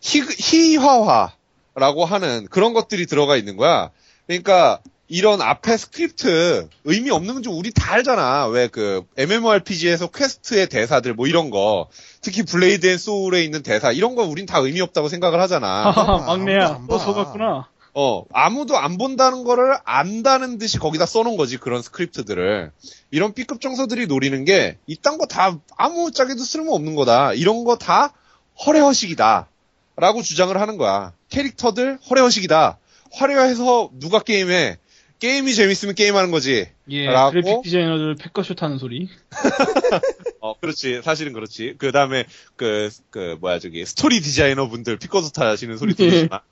희, 0.00 0.20
희화화라고 0.20 2.04
하는 2.04 2.46
그런 2.50 2.72
것들이 2.72 3.06
들어가 3.06 3.36
있는 3.36 3.56
거야. 3.56 3.90
그러니까 4.26 4.80
이런 5.08 5.42
앞에 5.42 5.76
스크립트 5.76 6.68
의미 6.84 7.10
없는 7.10 7.34
건좀 7.34 7.54
우리 7.56 7.70
다 7.70 7.92
알잖아. 7.92 8.46
왜 8.46 8.68
그 8.68 9.02
MMORPG에서 9.18 10.06
퀘스트의 10.08 10.68
대사들 10.68 11.12
뭐 11.14 11.26
이런 11.26 11.50
거 11.50 11.88
특히 12.22 12.42
블레이드 12.42 12.86
앤 12.86 12.96
소울에 12.96 13.44
있는 13.44 13.62
대사 13.62 13.92
이런 13.92 14.14
거 14.14 14.22
우린 14.22 14.46
다 14.46 14.58
의미 14.58 14.80
없다고 14.80 15.08
생각을 15.08 15.38
하잖아. 15.40 15.92
막내야. 16.26 16.66
안또 16.76 16.96
봐. 16.96 16.98
속았구나. 16.98 17.68
어, 17.94 18.24
아무도 18.32 18.78
안 18.78 18.96
본다는 18.96 19.44
거를 19.44 19.76
안다는 19.84 20.56
듯이 20.58 20.78
거기다 20.78 21.04
써놓은 21.06 21.36
거지, 21.36 21.58
그런 21.58 21.82
스크립트들을. 21.82 22.72
이런 23.10 23.34
B급 23.34 23.60
정서들이 23.60 24.06
노리는 24.06 24.44
게, 24.44 24.78
이딴 24.86 25.18
거 25.18 25.26
다 25.26 25.58
아무 25.76 26.10
짝에도 26.12 26.38
쓸모없는 26.42 26.94
거다. 26.94 27.34
이런 27.34 27.64
거 27.64 27.76
다 27.76 28.12
허례허식이다. 28.64 29.48
라고 29.96 30.22
주장을 30.22 30.58
하는 30.58 30.78
거야. 30.78 31.12
캐릭터들 31.28 31.98
허례허식이다. 32.08 32.78
화려해서 33.12 33.90
누가 33.98 34.20
게임해. 34.20 34.78
게임이 35.22 35.54
재밌으면 35.54 35.94
게임하는 35.94 36.32
거지. 36.32 36.66
예, 36.90 37.06
라고? 37.06 37.30
그래픽 37.30 37.62
디자이너들 37.62 38.16
패커쇼 38.16 38.56
타는 38.56 38.78
소리. 38.78 39.08
어, 40.40 40.58
그렇지. 40.58 41.00
사실은 41.04 41.32
그렇지. 41.32 41.76
그 41.78 41.92
다음에, 41.92 42.24
그, 42.56 42.90
그, 43.10 43.36
뭐야, 43.40 43.60
저기, 43.60 43.86
스토리 43.86 44.20
디자이너 44.20 44.66
분들 44.66 44.96
피커스타 44.96 45.46
하시는 45.48 45.76
소리 45.76 45.94
들으시나? 45.94 46.42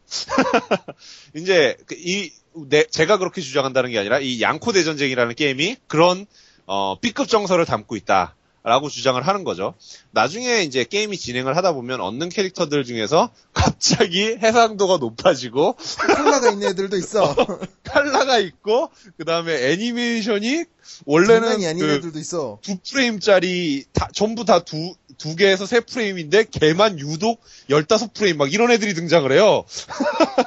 이제, 1.35 1.77
그 1.87 1.97
이, 1.99 2.31
내, 2.69 2.85
제가 2.85 3.19
그렇게 3.19 3.41
주장한다는 3.41 3.91
게 3.91 3.99
아니라, 3.99 4.21
이 4.21 4.41
양코 4.41 4.71
대전쟁이라는 4.71 5.35
게임이 5.35 5.79
그런, 5.89 6.27
어, 6.67 6.97
B급 7.01 7.27
정서를 7.27 7.65
담고 7.67 7.97
있다. 7.97 8.37
라고 8.63 8.89
주장을 8.91 9.21
하는 9.27 9.43
거죠. 9.45 9.73
나중에 10.11 10.63
이제 10.63 10.85
게임이 10.85 11.17
진행을 11.17 11.57
하다 11.57 11.73
보면 11.73 12.01
얻는 12.03 12.29
캐릭터들 12.29 12.85
중에서 12.85 13.31
갑자기 13.55 14.37
해상도가 14.43 14.99
높아지고, 14.99 15.77
콜라가 16.17 16.51
있는 16.51 16.69
애들도 16.69 16.97
있어. 16.99 17.35
칼라가 17.85 18.39
있고, 18.39 18.91
그 19.17 19.25
다음에 19.25 19.71
애니메이션이, 19.73 20.65
원래는 21.07 21.41
장난이 21.43 21.67
아닌 21.67 21.87
그, 21.87 21.93
애들도 21.95 22.19
있어. 22.19 22.59
두 22.63 22.77
프레임짜리 22.91 23.85
다 23.93 24.09
전부 24.13 24.45
다 24.45 24.61
두 24.61 24.95
두 25.19 25.37
개에서 25.37 25.67
세 25.67 25.81
프레임인데 25.81 26.45
걔만 26.51 26.99
유독 26.99 27.43
15프레임 27.69 28.37
막 28.37 28.51
이런 28.55 28.71
애들이 28.71 28.95
등장을 28.95 29.31
해요. 29.33 29.65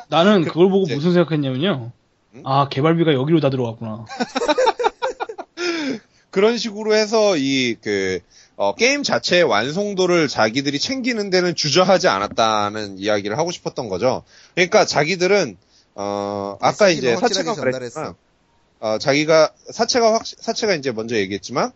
나는 0.10 0.42
그걸 0.50 0.68
보고 0.70 0.86
이제- 0.86 0.96
무슨 0.96 1.14
생각했냐면요. 1.14 1.92
응? 2.34 2.42
아, 2.44 2.68
개발비가 2.70 3.14
여기로 3.14 3.40
다 3.40 3.52
들어갔구나. 3.52 4.06
그런 6.34 6.58
식으로 6.58 6.96
해서 6.96 7.38
이그 7.38 8.20
게임 8.78 9.04
자체의 9.04 9.44
완성도를 9.44 10.28
자기들이 10.28 10.80
챙기는 10.80 11.30
데는 11.30 11.54
주저하지 11.54 12.08
않았다는 12.08 12.98
이야기를 12.98 13.38
하고 13.38 13.52
싶었던 13.52 13.88
거죠. 13.88 14.24
그러니까 14.56 14.84
자기들은 14.84 15.58
어 15.94 16.58
아까 16.60 16.90
이제 16.90 17.16
전달했어. 17.16 17.62
그랬지만 17.62 18.16
어 18.80 18.98
자기가 18.98 19.54
사체가 19.72 20.12
확 20.12 20.24
사체가 20.26 20.74
이제 20.74 20.92
먼저 20.92 21.16
얘기했지만 21.16 21.72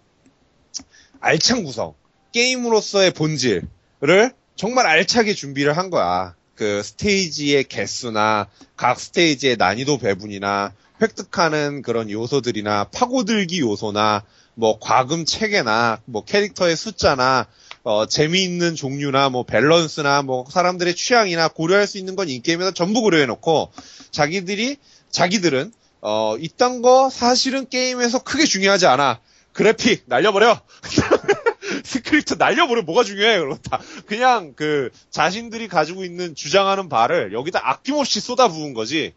알찬 1.19 1.63
구성 1.63 1.93
게임으로서의 2.33 3.11
본질을 3.11 4.31
정말 4.55 4.87
알차게 4.87 5.35
준비를 5.35 5.77
한 5.77 5.91
거야. 5.91 6.35
그 6.55 6.81
스테이지의 6.81 7.65
개수나 7.65 8.47
각 8.75 8.99
스테이지의 8.99 9.57
난이도 9.57 9.99
배분이나 9.99 10.73
획득하는 10.99 11.83
그런 11.83 12.09
요소들이나 12.09 12.85
파고들기 12.85 13.59
요소나 13.59 14.23
뭐 14.59 14.79
과금 14.79 15.23
체계나 15.23 16.01
뭐 16.05 16.25
캐릭터의 16.25 16.75
숫자나 16.75 17.45
어 17.83 18.07
재미있는 18.07 18.75
종류나 18.75 19.29
뭐 19.29 19.43
밸런스나 19.43 20.23
뭐 20.23 20.45
사람들의 20.49 20.95
취향이나 20.95 21.47
고려할 21.47 21.85
수 21.85 21.99
있는 21.99 22.15
건 22.15 22.27
인게임에다 22.27 22.71
전부 22.71 23.01
고려해 23.01 23.27
놓고 23.27 23.71
자기들이 24.09 24.77
자기들은 25.11 25.71
어 26.01 26.35
이딴 26.39 26.81
거 26.81 27.11
사실은 27.11 27.69
게임에서 27.69 28.23
크게 28.23 28.45
중요하지 28.45 28.87
않아. 28.87 29.19
그래픽 29.53 30.03
날려버려. 30.07 30.59
스크립트 31.83 32.35
날려버려 32.39 32.81
뭐가 32.81 33.03
중요해 33.03 33.37
그러고 33.39 33.61
다 33.61 33.79
그냥 34.07 34.53
그 34.55 34.89
자신들이 35.11 35.67
가지고 35.67 36.03
있는 36.03 36.33
주장하는 36.33 36.89
바를 36.89 37.31
여기다 37.31 37.61
아낌없이 37.63 38.21
쏟아부은 38.21 38.73
거지 38.73 39.13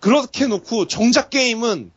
그렇게 0.00 0.46
놓고 0.46 0.88
정작 0.88 1.30
게임은 1.30 1.92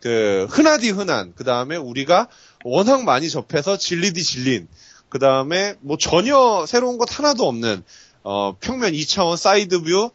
그 0.00 0.46
흔하디 0.50 0.90
흔한 0.90 1.32
그 1.36 1.44
다음에 1.44 1.76
우리가 1.76 2.28
워낙 2.64 3.04
많이 3.04 3.28
접해서 3.28 3.76
질리디 3.76 4.22
질린 4.22 4.68
그 5.08 5.18
다음에 5.18 5.74
뭐 5.80 5.96
전혀 5.96 6.64
새로운 6.66 6.98
것 6.98 7.18
하나도 7.18 7.46
없는 7.46 7.82
어 8.22 8.56
평면 8.60 8.92
2차원 8.92 9.36
side 9.36 9.82
view 9.82 10.10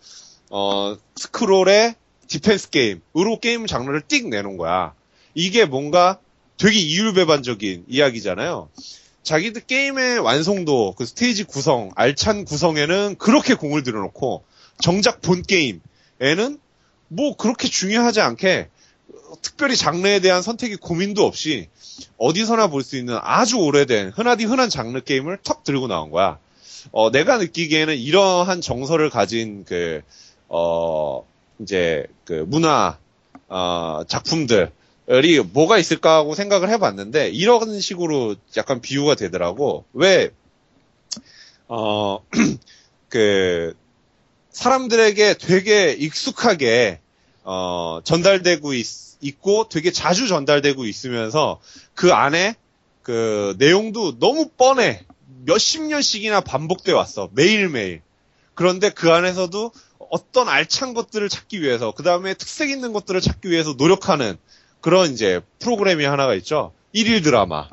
어, 0.55 0.95
스크롤의 1.15 1.95
디펜스 2.27 2.69
게임으로 2.69 3.39
게임 3.41 3.65
장르를 3.65 4.01
띡 4.01 4.27
내놓은 4.27 4.57
거야. 4.57 4.93
이게 5.33 5.65
뭔가 5.65 6.19
되게 6.57 6.77
이율배반적인 6.77 7.85
이야기잖아요. 7.87 8.69
자기들 9.23 9.61
게임의 9.61 10.19
완성도, 10.19 10.93
그 10.95 11.07
스테이지 11.07 11.45
구성, 11.45 11.89
알찬 11.95 12.45
구성에는 12.45 13.15
그렇게 13.17 13.55
공을 13.55 13.81
들여놓고, 13.81 14.43
정작 14.79 15.21
본 15.21 15.41
게임에는 15.41 16.59
뭐 17.07 17.35
그렇게 17.35 17.67
중요하지 17.67 18.21
않게, 18.21 18.69
특별히 19.41 19.75
장르에 19.75 20.19
대한 20.19 20.41
선택이 20.41 20.77
고민도 20.77 21.25
없이, 21.25 21.69
어디서나 22.17 22.67
볼 22.67 22.83
수 22.83 22.97
있는 22.97 23.17
아주 23.21 23.57
오래된, 23.57 24.09
흔하디 24.09 24.45
흔한 24.45 24.69
장르 24.69 24.99
게임을 25.01 25.39
턱 25.43 25.63
들고 25.63 25.87
나온 25.87 26.09
거야. 26.11 26.39
어, 26.91 27.11
내가 27.11 27.37
느끼기에는 27.37 27.95
이러한 27.97 28.61
정서를 28.61 29.09
가진 29.09 29.65
그, 29.65 30.01
어, 30.49 31.25
이제 31.59 32.05
그 32.25 32.45
문화, 32.47 32.97
어, 33.47 34.01
작품들이 34.07 34.69
뭐가 35.53 35.77
있을까 35.77 36.15
하고 36.17 36.35
생각을 36.35 36.69
해봤는데, 36.69 37.29
이런 37.29 37.79
식으로 37.79 38.35
약간 38.57 38.81
비유가 38.81 39.15
되더라고. 39.15 39.85
왜, 39.93 40.31
어, 41.67 42.19
그, 43.09 43.75
사람들에게 44.51 45.35
되게 45.39 45.93
익숙하게, 45.93 46.99
어, 47.43 47.99
전달되고 48.03 48.73
있, 48.73 48.85
있고 49.21 49.67
되게 49.69 49.91
자주 49.91 50.27
전달되고 50.27 50.85
있으면서 50.85 51.59
그 51.93 52.13
안에 52.13 52.55
그 53.01 53.55
내용도 53.57 54.17
너무 54.19 54.49
뻔해. 54.49 55.05
몇십 55.45 55.83
년씩이나 55.83 56.41
반복돼 56.41 56.93
왔어. 56.93 57.29
매일매일. 57.33 58.01
그런데 58.53 58.89
그 58.89 59.11
안에서도 59.11 59.71
어떤 60.09 60.47
알찬 60.47 60.93
것들을 60.93 61.27
찾기 61.27 61.61
위해서, 61.61 61.91
그 61.91 62.03
다음에 62.03 62.33
특색 62.33 62.69
있는 62.69 62.93
것들을 62.93 63.19
찾기 63.19 63.49
위해서 63.49 63.73
노력하는 63.77 64.37
그런 64.79 65.11
이제 65.11 65.41
프로그램이 65.59 66.05
하나가 66.05 66.35
있죠. 66.35 66.71
일일 66.91 67.23
드라마. 67.23 67.67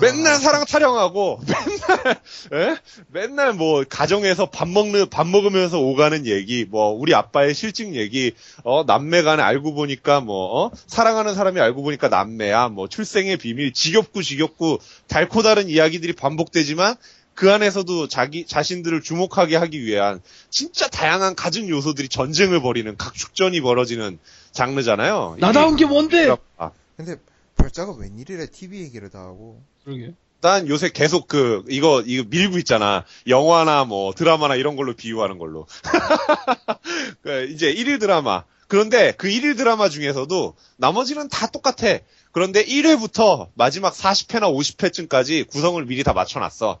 맨날 0.00 0.36
사랑 0.36 0.64
타령하고, 0.64 1.40
맨날, 1.46 2.20
예? 2.52 2.76
맨날 3.08 3.52
뭐, 3.52 3.84
가정에서 3.86 4.46
밥 4.46 4.68
먹는, 4.68 5.10
밥 5.10 5.26
먹으면서 5.26 5.78
오가는 5.78 6.26
얘기, 6.26 6.64
뭐, 6.64 6.90
우리 6.90 7.14
아빠의 7.14 7.54
실직 7.54 7.94
얘기, 7.94 8.32
어, 8.62 8.84
남매 8.84 9.22
간에 9.22 9.42
알고 9.42 9.74
보니까 9.74 10.20
뭐, 10.20 10.64
어? 10.64 10.70
사랑하는 10.86 11.34
사람이 11.34 11.60
알고 11.60 11.82
보니까 11.82 12.08
남매야, 12.08 12.68
뭐, 12.68 12.88
출생의 12.88 13.36
비밀, 13.36 13.72
지겹고 13.72 14.22
지겹고, 14.22 14.78
달코 15.06 15.42
다른 15.42 15.68
이야기들이 15.68 16.14
반복되지만, 16.14 16.96
그 17.34 17.52
안에서도 17.52 18.08
자기, 18.08 18.46
자신들을 18.46 19.02
주목하게 19.02 19.56
하기 19.56 19.84
위한, 19.84 20.20
진짜 20.50 20.88
다양한 20.88 21.34
가진 21.34 21.68
요소들이 21.68 22.08
전쟁을 22.08 22.62
벌이는, 22.62 22.96
각축전이 22.96 23.60
벌어지는 23.60 24.18
장르잖아요. 24.52 25.36
나다운 25.40 25.76
게 25.76 25.84
뭔데? 25.84 26.34
아, 26.56 26.70
근데 26.96 27.16
별자가 27.56 27.92
웬일이래 27.92 28.46
TV 28.46 28.80
얘기를 28.80 29.10
다 29.10 29.20
하고. 29.20 29.60
그러게. 29.84 30.14
난 30.40 30.68
요새 30.68 30.90
계속 30.90 31.26
그 31.26 31.64
이거 31.70 32.02
이거 32.04 32.24
밀고 32.28 32.58
있잖아. 32.58 33.04
영화나 33.26 33.84
뭐 33.84 34.12
드라마나 34.12 34.56
이런 34.56 34.76
걸로 34.76 34.94
비유하는 34.94 35.38
걸로. 35.38 35.66
그 37.22 37.48
이제 37.50 37.70
일일 37.70 37.98
드라마. 37.98 38.44
그런데 38.68 39.12
그 39.12 39.28
일일 39.28 39.56
드라마 39.56 39.88
중에서도 39.88 40.54
나머지는 40.76 41.28
다 41.28 41.46
똑같아. 41.46 41.98
그런데 42.32 42.64
1회부터 42.64 43.48
마지막 43.54 43.94
40회나 43.94 44.52
50회쯤까지 44.54 45.48
구성을 45.48 45.82
미리 45.86 46.02
다 46.02 46.12
맞춰놨어. 46.12 46.78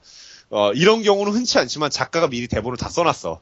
어, 0.50 0.72
이런 0.72 1.02
경우는 1.02 1.32
흔치 1.32 1.58
않지만 1.58 1.90
작가가 1.90 2.28
미리 2.28 2.48
대본을 2.48 2.76
다 2.76 2.88
써놨어. 2.88 3.40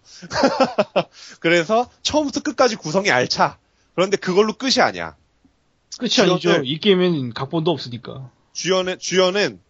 그래서 1.40 1.90
처음부터 2.02 2.42
끝까지 2.42 2.76
구성이 2.76 3.10
알차. 3.10 3.58
그런데 3.94 4.16
그걸로 4.16 4.52
끝이 4.52 4.80
아니야. 4.80 5.16
끝이 5.98 6.12
아니죠. 6.20 6.62
이 6.64 6.78
게임엔 6.78 7.32
각본도 7.32 7.70
없으니까. 7.70 8.30
주연은 8.52 8.98
주연은 8.98 9.60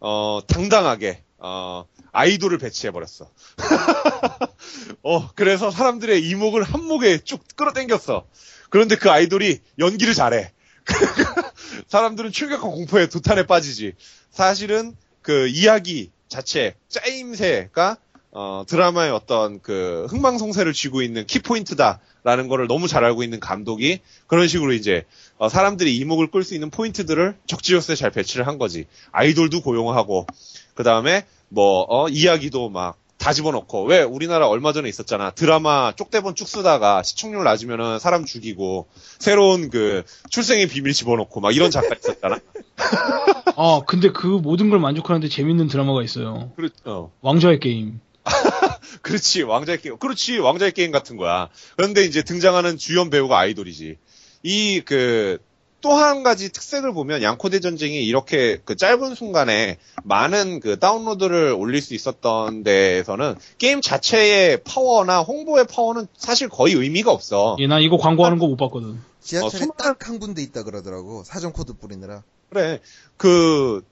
어 0.00 0.40
당당하게 0.46 1.22
어 1.38 1.86
아이돌을 2.12 2.58
배치해 2.58 2.90
버렸어. 2.90 3.30
어 5.02 5.30
그래서 5.34 5.70
사람들의 5.70 6.28
이목을 6.28 6.62
한 6.62 6.84
목에 6.84 7.18
쭉 7.18 7.42
끌어당겼어. 7.56 8.26
그런데 8.70 8.96
그 8.96 9.10
아이돌이 9.10 9.60
연기를 9.78 10.14
잘해. 10.14 10.52
사람들은 11.88 12.32
충격과 12.32 12.68
공포에 12.68 13.08
도탄에 13.08 13.46
빠지지. 13.46 13.94
사실은 14.30 14.96
그 15.20 15.46
이야기 15.48 16.10
자체 16.28 16.74
짜임새가 16.88 17.98
어, 18.32 18.64
드라마의 18.66 19.12
어떤 19.12 19.60
그 19.60 20.06
흥망성쇠를 20.10 20.72
쥐고 20.72 21.02
있는 21.02 21.26
키포인트다라는 21.26 22.48
거를 22.48 22.66
너무 22.66 22.88
잘 22.88 23.04
알고 23.04 23.22
있는 23.22 23.40
감독이 23.40 24.00
그런 24.26 24.48
식으로 24.48 24.72
이제 24.72 25.04
어, 25.38 25.48
사람들이 25.48 25.96
이목을 25.98 26.30
끌 26.30 26.42
수 26.42 26.54
있는 26.54 26.70
포인트들을 26.70 27.36
적지적소에 27.46 27.94
잘 27.94 28.10
배치를 28.10 28.46
한 28.46 28.58
거지. 28.58 28.86
아이돌도 29.12 29.62
고용하고 29.62 30.26
그 30.74 30.82
다음에 30.82 31.26
뭐 31.48 31.86
어, 31.88 32.08
이야기도 32.08 32.68
막 32.68 33.02
다 33.22 33.32
집어넣고 33.32 33.84
왜 33.84 34.02
우리나라 34.02 34.48
얼마 34.48 34.72
전에 34.72 34.88
있었잖아 34.88 35.30
드라마 35.30 35.92
쪽대본 35.94 36.34
쭉 36.34 36.48
쓰다가 36.48 37.04
시청률 37.04 37.44
낮으면은 37.44 38.00
사람 38.00 38.24
죽이고 38.24 38.88
새로운 39.20 39.70
그 39.70 40.02
출생의 40.28 40.66
비밀 40.66 40.92
집어넣고 40.92 41.40
막 41.40 41.54
이런 41.54 41.70
작가 41.70 41.94
있었잖아. 41.94 42.40
아, 43.56 43.82
근데 43.86 44.10
그 44.10 44.26
모든 44.26 44.70
걸 44.70 44.80
만족하는데 44.80 45.28
재밌는 45.28 45.68
드라마가 45.68 46.02
있어요. 46.02 46.50
그렇, 46.56 46.70
어. 46.84 47.12
왕좌의 47.20 47.60
게임. 47.60 48.00
그렇지 49.02 49.42
왕좌의 49.42 49.80
게임 49.80 49.98
그렇지 49.98 50.38
왕좌의 50.38 50.72
게임 50.72 50.90
같은 50.90 51.16
거야 51.16 51.48
그런데 51.76 52.04
이제 52.04 52.22
등장하는 52.22 52.78
주연 52.78 53.10
배우가 53.10 53.38
아이돌이지 53.38 53.96
이 54.44 54.80
그 54.84 55.38
또 55.82 55.90
한 55.94 56.22
가지 56.22 56.52
특색을 56.52 56.92
보면 56.94 57.22
냥코 57.24 57.58
대전쟁이 57.58 58.04
이렇게 58.06 58.60
그 58.64 58.76
짧은 58.76 59.16
순간에 59.16 59.78
많은 60.04 60.60
그 60.60 60.78
다운로드를 60.78 61.52
올릴 61.58 61.82
수 61.82 61.94
있었던 61.94 62.62
데에서는 62.62 63.34
게임 63.58 63.80
자체의 63.80 64.62
파워나 64.62 65.22
홍보의 65.22 65.66
파워는 65.66 66.06
사실 66.16 66.48
거의 66.48 66.74
의미가 66.74 67.10
없어 67.10 67.56
예, 67.58 67.66
나 67.66 67.80
이거 67.80 67.96
광고하는 67.96 68.38
거 68.38 68.46
못 68.46 68.54
봤거든. 68.56 69.00
지하철에 69.20 69.64
어, 69.64 69.74
딱한 69.76 70.20
군데 70.20 70.40
있다 70.42 70.62
그러더라고. 70.62 71.24
사전 71.24 71.52
코드 71.52 71.72
뿌리느라. 71.72 72.22
그래 72.48 72.78
그 73.16 73.82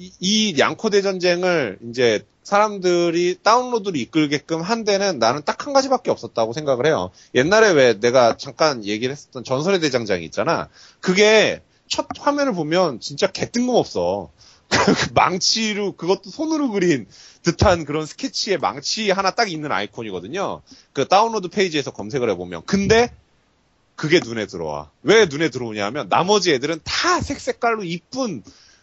이, 0.00 0.12
이 0.18 0.58
냥코 0.58 1.02
대전쟁을 1.02 1.78
이제 1.90 2.24
사람들이 2.42 3.36
다운로드를 3.42 4.00
이끌게끔 4.00 4.62
한 4.62 4.84
데는 4.84 5.18
나는 5.18 5.42
딱 5.44 5.66
한 5.66 5.74
가지밖에 5.74 6.10
없었다고 6.10 6.54
생각을 6.54 6.86
해요. 6.86 7.10
옛날에 7.34 7.70
왜 7.72 8.00
내가 8.00 8.38
잠깐 8.38 8.82
얘기를 8.82 9.12
했었던 9.12 9.44
전설의 9.44 9.78
대장장이 9.80 10.24
있잖아. 10.24 10.70
그게 11.00 11.60
첫 11.86 12.06
화면을 12.18 12.54
보면 12.54 13.00
진짜 13.00 13.26
개뜬금없어. 13.26 14.30
그 14.70 14.76
망치로 15.12 15.96
그것도 15.96 16.30
손으로 16.30 16.70
그린 16.70 17.06
듯한 17.42 17.84
그런 17.84 18.06
스케치에 18.06 18.56
망치 18.56 19.10
하나 19.10 19.32
딱 19.32 19.52
있는 19.52 19.70
아이콘이거든요. 19.70 20.62
그 20.94 21.06
다운로드 21.06 21.48
페이지에서 21.48 21.90
검색을 21.90 22.30
해보면. 22.30 22.62
근데 22.64 23.12
그게 23.96 24.18
눈에 24.24 24.46
들어와. 24.46 24.90
왜 25.02 25.26
눈에 25.26 25.50
들어오냐면 25.50 26.08
나머지 26.08 26.54
애들은 26.54 26.80
다 26.84 27.20
색색깔로 27.20 27.84
이쁜 27.84 28.42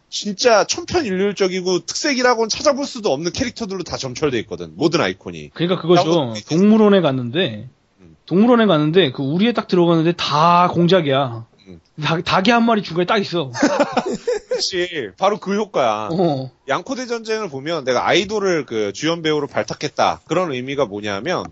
진짜 0.10 0.64
천편일률적이고 0.66 1.86
특색이라고는 1.86 2.50
찾아볼 2.50 2.86
수도 2.86 3.12
없는 3.12 3.32
캐릭터들로 3.32 3.84
다 3.84 3.98
점철돼 3.98 4.40
있거든. 4.40 4.72
모든 4.76 5.02
아이콘이. 5.02 5.52
그러니까 5.54 5.82
그거죠. 5.82 6.34
동물원에 6.50 7.02
갔는데, 7.02 7.70
음. 8.00 8.16
동물원에 8.26 8.66
갔는데, 8.66 9.12
그 9.12 9.22
우리에 9.22 9.52
딱 9.52 9.68
들어갔는데 9.68 10.14
다 10.14 10.70
공작이야. 10.74 11.46
음. 11.68 11.82
닭, 12.02 12.24
닭이 12.24 12.52
한 12.52 12.66
마리 12.66 12.84
중간에 12.84 13.06
딱 13.06 13.18
있어. 13.18 13.52
그렇지. 14.58 15.12
바로 15.18 15.38
그 15.38 15.56
효과야. 15.56 16.10
어. 16.12 16.52
양코대 16.68 17.06
전쟁을 17.06 17.50
보면 17.50 17.84
내가 17.84 18.08
아이돌을 18.08 18.66
그 18.66 18.92
주연 18.94 19.22
배우로 19.22 19.48
발탁했다. 19.48 20.22
그런 20.26 20.52
의미가 20.52 20.86
뭐냐면 20.86 21.46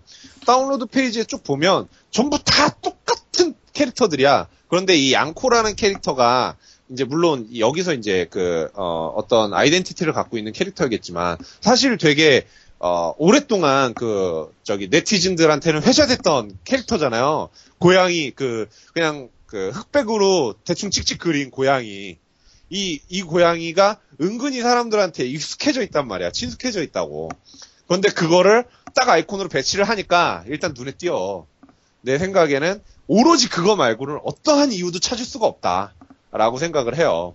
다운로드 0.46 0.86
페이지에 0.86 1.24
쭉 1.24 1.44
보면 1.44 1.88
전부 2.10 2.38
다 2.42 2.68
똑같은 2.80 3.54
캐릭터들이야. 3.72 4.48
그런데 4.68 4.96
이 4.96 5.12
양코라는 5.12 5.76
캐릭터가 5.76 6.56
이제 6.90 7.04
물론 7.04 7.48
여기서 7.56 7.94
이제 7.94 8.26
그 8.30 8.70
어, 8.74 9.12
어떤 9.16 9.52
아이덴티티를 9.52 10.12
갖고 10.12 10.38
있는 10.38 10.52
캐릭터겠지만 10.52 11.38
사실 11.60 11.98
되게 11.98 12.46
어, 12.78 13.14
오랫동안 13.18 13.94
그 13.94 14.52
저기 14.62 14.88
네티즌들한테는 14.88 15.82
회자됐던 15.82 16.58
캐릭터잖아요. 16.64 17.48
고양이 17.78 18.30
그 18.30 18.68
그냥 18.92 19.28
그 19.46 19.70
흑백으로 19.70 20.54
대충 20.64 20.90
찍찍 20.90 21.18
그린 21.18 21.50
고양이. 21.50 22.18
이, 22.68 23.00
이 23.08 23.22
고양이가 23.22 24.00
은근히 24.20 24.60
사람들한테 24.60 25.24
익숙해져 25.24 25.82
있단 25.82 26.08
말이야. 26.08 26.32
친숙해져 26.32 26.82
있다고. 26.82 27.30
그런데 27.86 28.10
그거를 28.10 28.64
딱 28.94 29.08
아이콘으로 29.08 29.48
배치를 29.48 29.88
하니까 29.88 30.44
일단 30.48 30.74
눈에 30.76 30.90
띄어. 30.92 31.46
내 32.00 32.18
생각에는 32.18 32.80
오로지 33.08 33.48
그거 33.48 33.76
말고는 33.76 34.18
어떠한 34.24 34.72
이유도 34.72 34.98
찾을 34.98 35.24
수가 35.24 35.46
없다 35.46 35.94
라고 36.36 36.58
생각을 36.58 36.96
해요. 36.96 37.34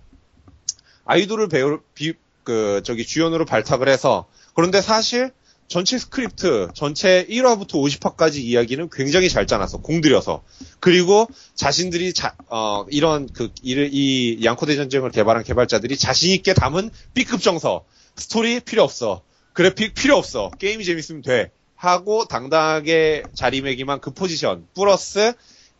아이돌을 1.04 1.48
배우 1.48 1.80
비, 1.94 2.14
그 2.44 2.82
저기 2.84 3.04
주연으로 3.04 3.44
발탁을 3.44 3.88
해서. 3.88 4.26
그런데 4.54 4.80
사실 4.80 5.32
전체 5.68 5.98
스크립트 5.98 6.68
전체 6.74 7.26
1화부터 7.30 7.72
50화까지 7.72 8.36
이야기는 8.36 8.90
굉장히 8.92 9.28
잘 9.28 9.46
짜놨어. 9.46 9.78
공들여서. 9.78 10.42
그리고 10.80 11.28
자신들이 11.54 12.12
자, 12.12 12.34
어, 12.48 12.84
이런 12.90 13.28
그 13.32 13.50
이를 13.62 13.88
이 13.92 14.44
냥코 14.44 14.76
대전쟁을 14.76 15.10
개발한 15.10 15.44
개발자들이 15.44 15.96
자신 15.96 16.30
있게 16.32 16.52
담은 16.54 16.90
B급 17.14 17.40
정서. 17.40 17.84
스토리 18.16 18.60
필요 18.60 18.82
없어. 18.82 19.22
그래픽 19.54 19.94
필요 19.94 20.16
없어. 20.16 20.50
게임이 20.58 20.84
재밌으면 20.84 21.22
돼. 21.22 21.50
하고 21.74 22.26
당당하게 22.26 23.22
자리매김한 23.34 24.00
그 24.00 24.12
포지션. 24.12 24.66
플러스 24.74 25.32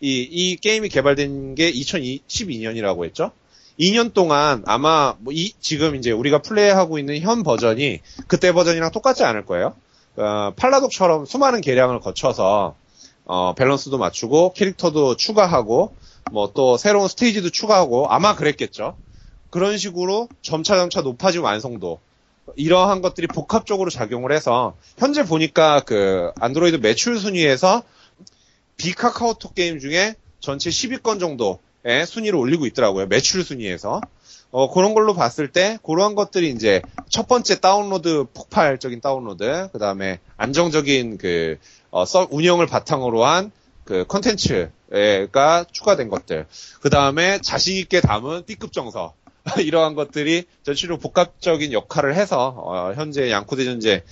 이, 0.03 0.29
이 0.31 0.57
게임이 0.57 0.89
개발된 0.89 1.55
게 1.55 1.73
2012년이라고 1.73 3.05
했죠 3.05 3.31
2년 3.81 4.13
동안 4.13 4.63
아마 4.67 5.15
뭐 5.21 5.33
이, 5.33 5.53
지금 5.61 5.95
이제 5.97 6.11
우리가 6.11 6.43
플레이하고 6.43 6.99
있는 6.99 7.21
현 7.21 7.43
버전이 7.43 8.01
그때 8.27 8.53
버전이랑 8.53 8.91
똑같지 8.91 9.25
않을 9.25 9.47
거예요. 9.47 9.75
어, 10.17 10.53
팔라독처럼 10.57 11.25
수많은 11.25 11.63
개량을 11.63 12.01
거쳐서 12.01 12.75
어, 13.25 13.55
밸런스도 13.55 13.97
맞추고 13.97 14.53
캐릭터도 14.53 15.17
추가하고 15.17 15.95
뭐 16.31 16.53
또 16.55 16.77
새로운 16.77 17.09
스테이지도 17.09 17.51
추가하고 17.51 18.09
아마 18.09 18.35
그랬겠죠. 18.35 18.97
그런 19.51 19.77
식으로 19.79 20.29
점차 20.43 20.77
점차 20.77 21.01
높아진 21.01 21.41
완성도 21.43 22.01
이러한 22.57 23.03
것들이 23.03 23.27
복합적으로 23.27 23.91
작용을 23.91 24.33
해서 24.33 24.75
현재 24.99 25.25
보니까 25.25 25.81
그 25.81 26.33
안드로이드 26.41 26.77
매출 26.77 27.19
순위에서 27.19 27.83
비카카오톡 28.77 29.55
게임 29.55 29.79
중에 29.79 30.15
전체 30.41 30.71
10위권 30.71 31.21
정도의 31.21 32.07
순위를 32.07 32.39
올리고 32.39 32.67
있더라고요. 32.67 33.07
매출 33.07 33.45
순위에서. 33.45 34.01
어, 34.53 34.71
그런 34.71 34.93
걸로 34.93 35.15
봤을 35.15 35.49
때, 35.51 35.79
그러한 35.83 36.15
것들이 36.15 36.51
이제, 36.51 36.83
첫 37.09 37.27
번째 37.27 37.59
다운로드, 37.59 38.27
폭발적인 38.35 39.01
다운로드, 39.01 39.71
그 39.73 39.79
다음에 39.79 40.21
안정적인 40.37 41.17
그, 41.17 41.59
어, 41.91 42.05
서, 42.05 42.29
운영을 42.31 42.67
바탕으로 42.67 43.25
한, 43.25 43.51
그, 43.85 44.05
컨텐츠가 44.07 45.65
추가된 45.73 46.11
것들. 46.11 46.47
그 46.83 46.91
다음에 46.91 47.39
자신있게 47.41 48.03
담은 48.03 48.45
B급 48.45 48.73
정서. 48.73 49.15
이러한 49.59 49.95
것들이 49.95 50.45
전체적으로 50.65 50.99
복합적인 50.99 51.73
역할을 51.73 52.15
해서, 52.15 52.55
어, 52.59 52.93
현재 52.95 53.31
냥코 53.31 53.58
대전쟁 53.58 54.05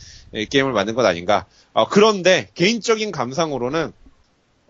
게임을 0.49 0.73
만든 0.73 0.95
것 0.95 1.05
아닌가. 1.05 1.45
어, 1.75 1.87
그런데, 1.87 2.49
개인적인 2.55 3.13
감상으로는, 3.13 3.93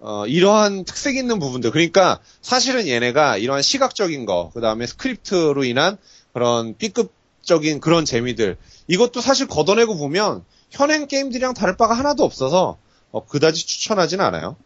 어, 0.00 0.26
이러한 0.26 0.84
특색 0.84 1.16
있는 1.16 1.38
부분들. 1.38 1.70
그러니까 1.70 2.20
사실은 2.40 2.88
얘네가 2.88 3.36
이러한 3.36 3.62
시각적인 3.62 4.24
거, 4.26 4.50
그 4.54 4.60
다음에 4.60 4.86
스크립트로 4.86 5.64
인한 5.64 5.98
그런 6.32 6.76
B급적인 6.76 7.80
그런 7.80 8.04
재미들. 8.04 8.56
이것도 8.88 9.20
사실 9.20 9.46
걷어내고 9.46 9.96
보면 9.96 10.44
현행 10.70 11.06
게임들이랑 11.06 11.54
다를 11.54 11.76
바가 11.76 11.94
하나도 11.94 12.24
없어서 12.24 12.78
어, 13.12 13.26
그다지 13.26 13.66
추천하진 13.66 14.20
않아요. 14.20 14.56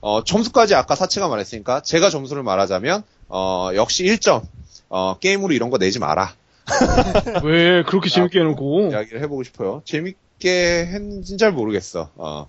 어, 0.00 0.22
점수까지 0.24 0.74
아까 0.74 0.94
사치가 0.94 1.28
말했으니까 1.28 1.80
제가 1.80 2.10
점수를 2.10 2.42
말하자면 2.42 3.02
어, 3.28 3.70
역시 3.74 4.04
1점. 4.04 4.42
어, 4.90 5.16
게임으로 5.18 5.54
이런 5.54 5.70
거 5.70 5.78
내지 5.78 5.98
마라. 5.98 6.34
왜 7.44 7.82
그렇게 7.82 8.10
재밌게 8.10 8.40
해놓고 8.40 8.90
이야기를 8.92 9.22
해보고 9.22 9.42
싶어요. 9.42 9.82
재밌게 9.86 10.86
했는지는 10.86 11.38
잘 11.38 11.50
모르겠어. 11.52 12.10
어. 12.16 12.46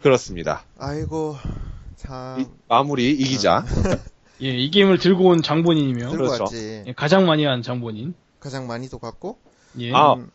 그렇습니다. 0.00 0.64
아이고 0.78 1.36
참 1.96 2.40
이- 2.40 2.46
마무리 2.68 3.10
이 3.12 3.24
기자. 3.24 3.64
예, 4.42 4.48
이 4.50 4.70
게임을 4.70 4.98
들고 4.98 5.24
온 5.30 5.42
장본인이며 5.42 6.10
들고 6.10 6.16
그렇죠. 6.24 6.44
왔지. 6.44 6.84
예, 6.86 6.92
가장 6.92 7.26
많이 7.26 7.44
한 7.44 7.62
장본인. 7.62 8.14
가장 8.38 8.66
많이도 8.68 8.98
갔고. 9.00 9.38
예. 9.80 9.92
아, 9.92 10.12
음, 10.14 10.30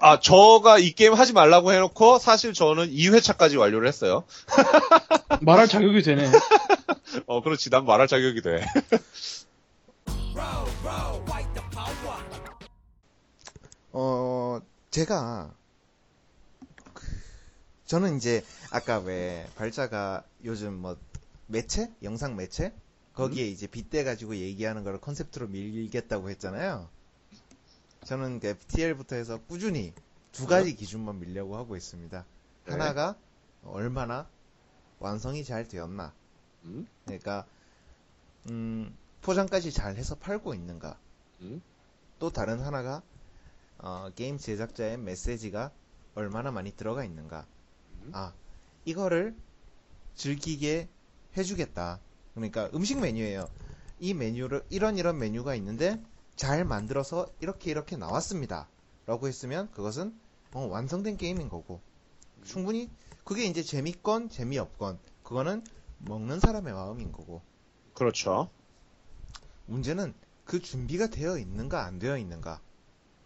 아, 0.00 0.18
저가 0.18 0.78
이 0.78 0.90
게임 0.92 1.14
하지 1.14 1.32
말라고 1.32 1.72
해놓고 1.72 2.18
사실 2.18 2.52
저는 2.52 2.90
2회차까지 2.90 3.58
완료를 3.58 3.86
했어요. 3.86 4.24
말할 5.42 5.68
자격이 5.68 6.02
되네. 6.02 6.30
어, 7.26 7.42
그렇지. 7.42 7.70
난 7.70 7.84
말할 7.84 8.08
자격이 8.08 8.42
돼. 8.42 8.64
어 13.92 14.60
제가 14.90 15.50
그, 15.50 15.61
저는 17.92 18.16
이제 18.16 18.42
아까 18.70 19.00
왜 19.00 19.46
발자가 19.54 20.24
요즘 20.44 20.72
뭐 20.72 20.96
매체 21.46 21.92
영상 22.02 22.36
매체 22.36 22.72
거기에 23.12 23.46
이제 23.46 23.66
빗대 23.66 24.02
가지고 24.02 24.36
얘기하는 24.36 24.82
걸 24.82 24.98
컨셉트로 24.98 25.48
밀겠다고 25.48 26.30
했잖아요. 26.30 26.88
저는 28.04 28.40
그 28.40 28.46
FTL부터 28.46 29.16
해서 29.16 29.38
꾸준히 29.46 29.92
두 30.32 30.46
가지 30.46 30.74
기준만 30.74 31.20
밀려고 31.20 31.58
하고 31.58 31.76
있습니다. 31.76 32.24
네. 32.64 32.72
하나가 32.72 33.14
얼마나 33.62 34.26
완성이 34.98 35.44
잘 35.44 35.68
되었나. 35.68 36.14
음? 36.64 36.86
그러니까 37.04 37.44
음, 38.48 38.96
포장까지 39.20 39.70
잘 39.70 39.96
해서 39.96 40.14
팔고 40.14 40.54
있는가. 40.54 40.98
음? 41.42 41.60
또 42.18 42.30
다른 42.30 42.60
하나가 42.60 43.02
어, 43.76 44.08
게임 44.16 44.38
제작자의 44.38 44.96
메시지가 44.96 45.70
얼마나 46.14 46.50
많이 46.50 46.74
들어가 46.74 47.04
있는가. 47.04 47.44
음? 48.02 48.10
아, 48.14 48.32
이거를 48.84 49.34
즐기게 50.14 50.88
해주겠다. 51.36 52.00
그러니까 52.34 52.70
음식 52.74 53.00
메뉴예요. 53.00 53.46
이 53.98 54.14
메뉴를 54.14 54.64
이런 54.70 54.98
이런 54.98 55.18
메뉴가 55.18 55.54
있는데 55.56 56.02
잘 56.36 56.64
만들어서 56.64 57.28
이렇게 57.40 57.70
이렇게 57.70 57.96
나왔습니다. 57.96 58.68
라고 59.06 59.28
했으면 59.28 59.70
그것은 59.72 60.18
어, 60.52 60.66
완성된 60.66 61.16
게임인 61.16 61.48
거고 61.48 61.80
충분히 62.44 62.90
그게 63.24 63.44
이제 63.44 63.62
재밌건 63.62 64.28
재미없건 64.28 64.98
그거는 65.22 65.64
먹는 65.98 66.40
사람의 66.40 66.72
마음인 66.72 67.12
거고 67.12 67.42
그렇죠. 67.94 68.50
문제는 69.66 70.14
그 70.44 70.60
준비가 70.60 71.06
되어 71.06 71.38
있는가 71.38 71.84
안 71.84 71.98
되어 71.98 72.18
있는가. 72.18 72.60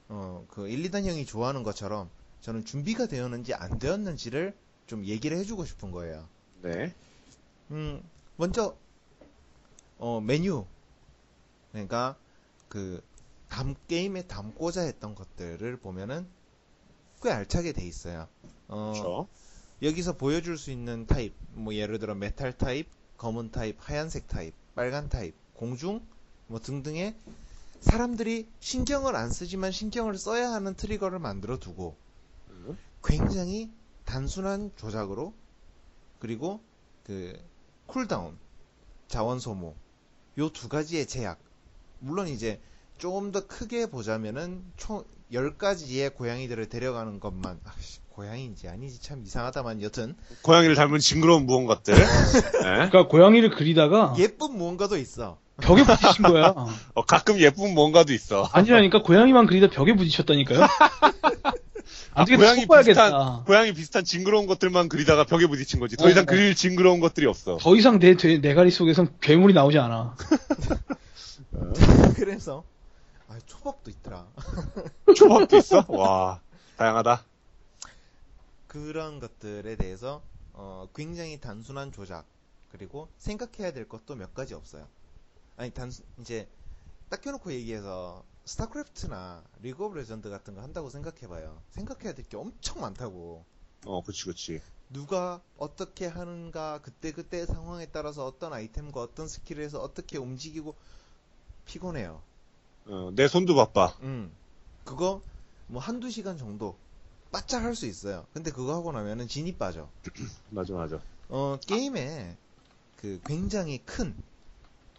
어, 0.09 0.47
그 0.49 0.69
1, 0.69 0.83
2단 0.91 1.05
형이 1.05 1.27
좋아하는 1.27 1.63
것처럼 1.63 2.11
저는 2.41 2.65
준비가 2.65 3.07
되었는지 3.07 3.55
안 3.55 3.79
되었는지를 3.79 4.57
좀 4.87 5.05
얘기를 5.05 5.37
해주고 5.39 5.65
싶은 5.65 5.91
거예요. 5.91 6.29
네. 6.63 6.95
음, 7.71 8.03
먼저 8.37 8.77
어, 9.99 10.21
메뉴. 10.21 10.65
그러니까 11.73 12.17
그 12.69 13.03
담, 13.49 13.75
게임에 13.89 14.23
담고자 14.23 14.83
했던 14.83 15.15
것들을 15.15 15.77
보면은 15.79 16.27
꽤 17.23 17.31
알차게 17.31 17.73
돼 17.73 17.87
있어요. 17.87 18.29
어, 18.69 18.93
그렇죠. 18.93 19.29
여기서 19.83 20.17
보여줄 20.17 20.57
수 20.57 20.71
있는 20.71 21.07
타입, 21.07 21.35
뭐 21.53 21.75
예를 21.75 21.99
들어 21.99 22.15
메탈 22.15 22.57
타입, 22.57 22.89
검은 23.19 23.51
타입, 23.51 23.77
하얀색 23.79 24.27
타입, 24.27 24.55
빨간 24.75 25.09
타입, 25.09 25.35
공중, 25.55 26.07
뭐 26.47 26.61
등등의 26.61 27.15
사람들이 27.81 28.49
신경을 28.61 29.17
안 29.17 29.31
쓰지만 29.31 29.73
신경을 29.73 30.17
써야 30.17 30.51
하는 30.51 30.75
트리거를 30.75 31.19
만들어 31.19 31.59
두고 31.59 31.97
음. 32.51 32.77
굉장히 33.05 33.71
단순한 34.07 34.71
조작으로 34.77 35.35
그리고 36.19 36.61
그 37.05 37.39
cooldown, 37.87 38.39
자원 39.09 39.39
소모 39.39 39.75
요 40.39 40.49
두 40.49 40.69
가지의 40.69 41.07
제약. 41.07 41.39
물론 41.99 42.29
이제 42.29 42.61
조금 42.99 43.31
더 43.33 43.47
크게 43.47 43.87
보자면은 43.87 44.63
총 44.77 45.05
10가지의 45.33 46.15
고양이들을 46.15 46.69
데려가는 46.69 47.21
것만 47.21 47.61
아씨, 47.65 48.01
고양이인지 48.11 48.69
아니지 48.69 49.01
참 49.03 49.23
이상하다만 49.25 49.83
여튼 49.83 50.15
고양이를 50.43 50.75
닮은 50.75 50.99
징그러운 51.01 51.47
무언가들. 51.47 51.95
네. 51.97 52.61
그러니까 52.63 53.09
고양이를 53.09 53.51
그리다가 53.51 54.15
예쁜 54.19 54.57
무언가도 54.57 54.97
있어. 54.99 55.39
벽에 55.61 55.83
부딪힌 55.85 56.23
거야. 56.23 56.55
어, 56.95 57.05
가끔 57.07 57.39
예쁜 57.41 57.73
무언가도 57.75 58.13
있어. 58.13 58.49
아니라니까 58.53 59.03
고양이만 59.03 59.47
그리다 59.47 59.69
벽에 59.71 59.95
부딪혔다니까요. 59.97 60.61
어떻게 62.23 62.37
고양이. 62.37 62.67
비슷한, 62.67 63.45
고양이 63.45 63.73
비슷한 63.73 64.05
징그러운 64.05 64.47
것들만 64.47 64.89
그리다가 64.89 65.25
벽에 65.25 65.47
부딪힌 65.47 65.81
거지. 65.81 65.97
더 65.97 66.07
어, 66.07 66.09
이상 66.09 66.23
어. 66.23 66.27
그릴 66.27 66.55
징그러운 66.55 67.01
것들이 67.01 67.27
없어. 67.27 67.59
더 67.61 67.77
이상 67.77 67.99
내, 67.99 68.17
돼- 68.17 68.39
내가리 68.39 68.71
속에선 68.71 69.17
괴물이 69.21 69.53
나오지 69.53 69.79
않아. 69.79 70.17
그래서 72.17 72.65
아 73.29 73.39
초밥도 73.45 73.91
있더라. 73.91 74.27
초밥도 75.15 75.57
있어? 75.59 75.85
와, 75.89 76.41
다양하다. 76.77 77.23
그런 78.67 79.21
것들에 79.21 79.77
대해서 79.77 80.23
어, 80.53 80.89
굉장히 80.95 81.39
단순한 81.41 81.93
조작 81.93 82.25
그리고 82.73 83.09
생각해야 83.19 83.73
될 83.73 83.89
것도 83.89 84.15
몇 84.15 84.35
가지 84.35 84.55
없어요. 84.55 84.87
아니 85.57 85.71
단순 85.71 86.05
이제 86.21 86.49
딱 87.11 87.21
켜놓고 87.21 87.53
얘기해서 87.53 88.25
스타크래프트나 88.47 89.43
리그 89.61 89.85
오브 89.85 89.99
레전드 89.99 90.31
같은 90.31 90.55
거 90.55 90.63
한다고 90.63 90.89
생각해봐요. 90.89 91.61
생각해야 91.71 92.15
될 92.15 92.25
게 92.29 92.37
엄청 92.37 92.81
많다고. 92.81 93.45
어, 93.85 94.03
그치, 94.03 94.25
그치. 94.25 94.61
누가 94.89 95.41
어떻게 95.59 96.07
하는가 96.07 96.81
그때 96.81 97.11
그때 97.13 97.45
상황에 97.45 97.87
따라서 97.87 98.25
어떤 98.25 98.53
아이템과 98.53 99.01
어떤 99.03 99.27
스킬을 99.27 99.63
해서 99.65 99.81
어떻게 99.81 100.17
움직이고 100.17 100.75
피곤해요. 101.67 102.23
어, 102.87 103.11
내 103.15 103.27
손도 103.27 103.57
바빠. 103.57 103.97
음. 104.03 104.33
그거 104.85 105.21
뭐 105.67 105.83
한두 105.83 106.09
시간 106.11 106.39
정도 106.39 106.77
바짝 107.33 107.65
할 107.65 107.75
수 107.75 107.87
있어요. 107.87 108.27
근데 108.33 108.53
그거 108.53 108.73
하고 108.75 108.93
나면은 108.93 109.27
진이 109.27 109.57
빠져. 109.57 109.91
맞아, 110.51 110.73
맞아. 110.75 111.01
어, 111.29 111.59
게임에 111.67 112.37
그 112.97 113.21
굉장히 113.27 113.79
큰 113.85 114.15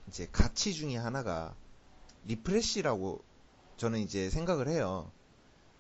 이제 0.09 0.27
가치 0.33 0.73
중에 0.73 0.97
하나가 0.97 1.55
refresh라고 2.25 3.23
저는 3.77 3.99
이제 3.99 4.29
생각을 4.29 4.67
해요. 4.67 5.11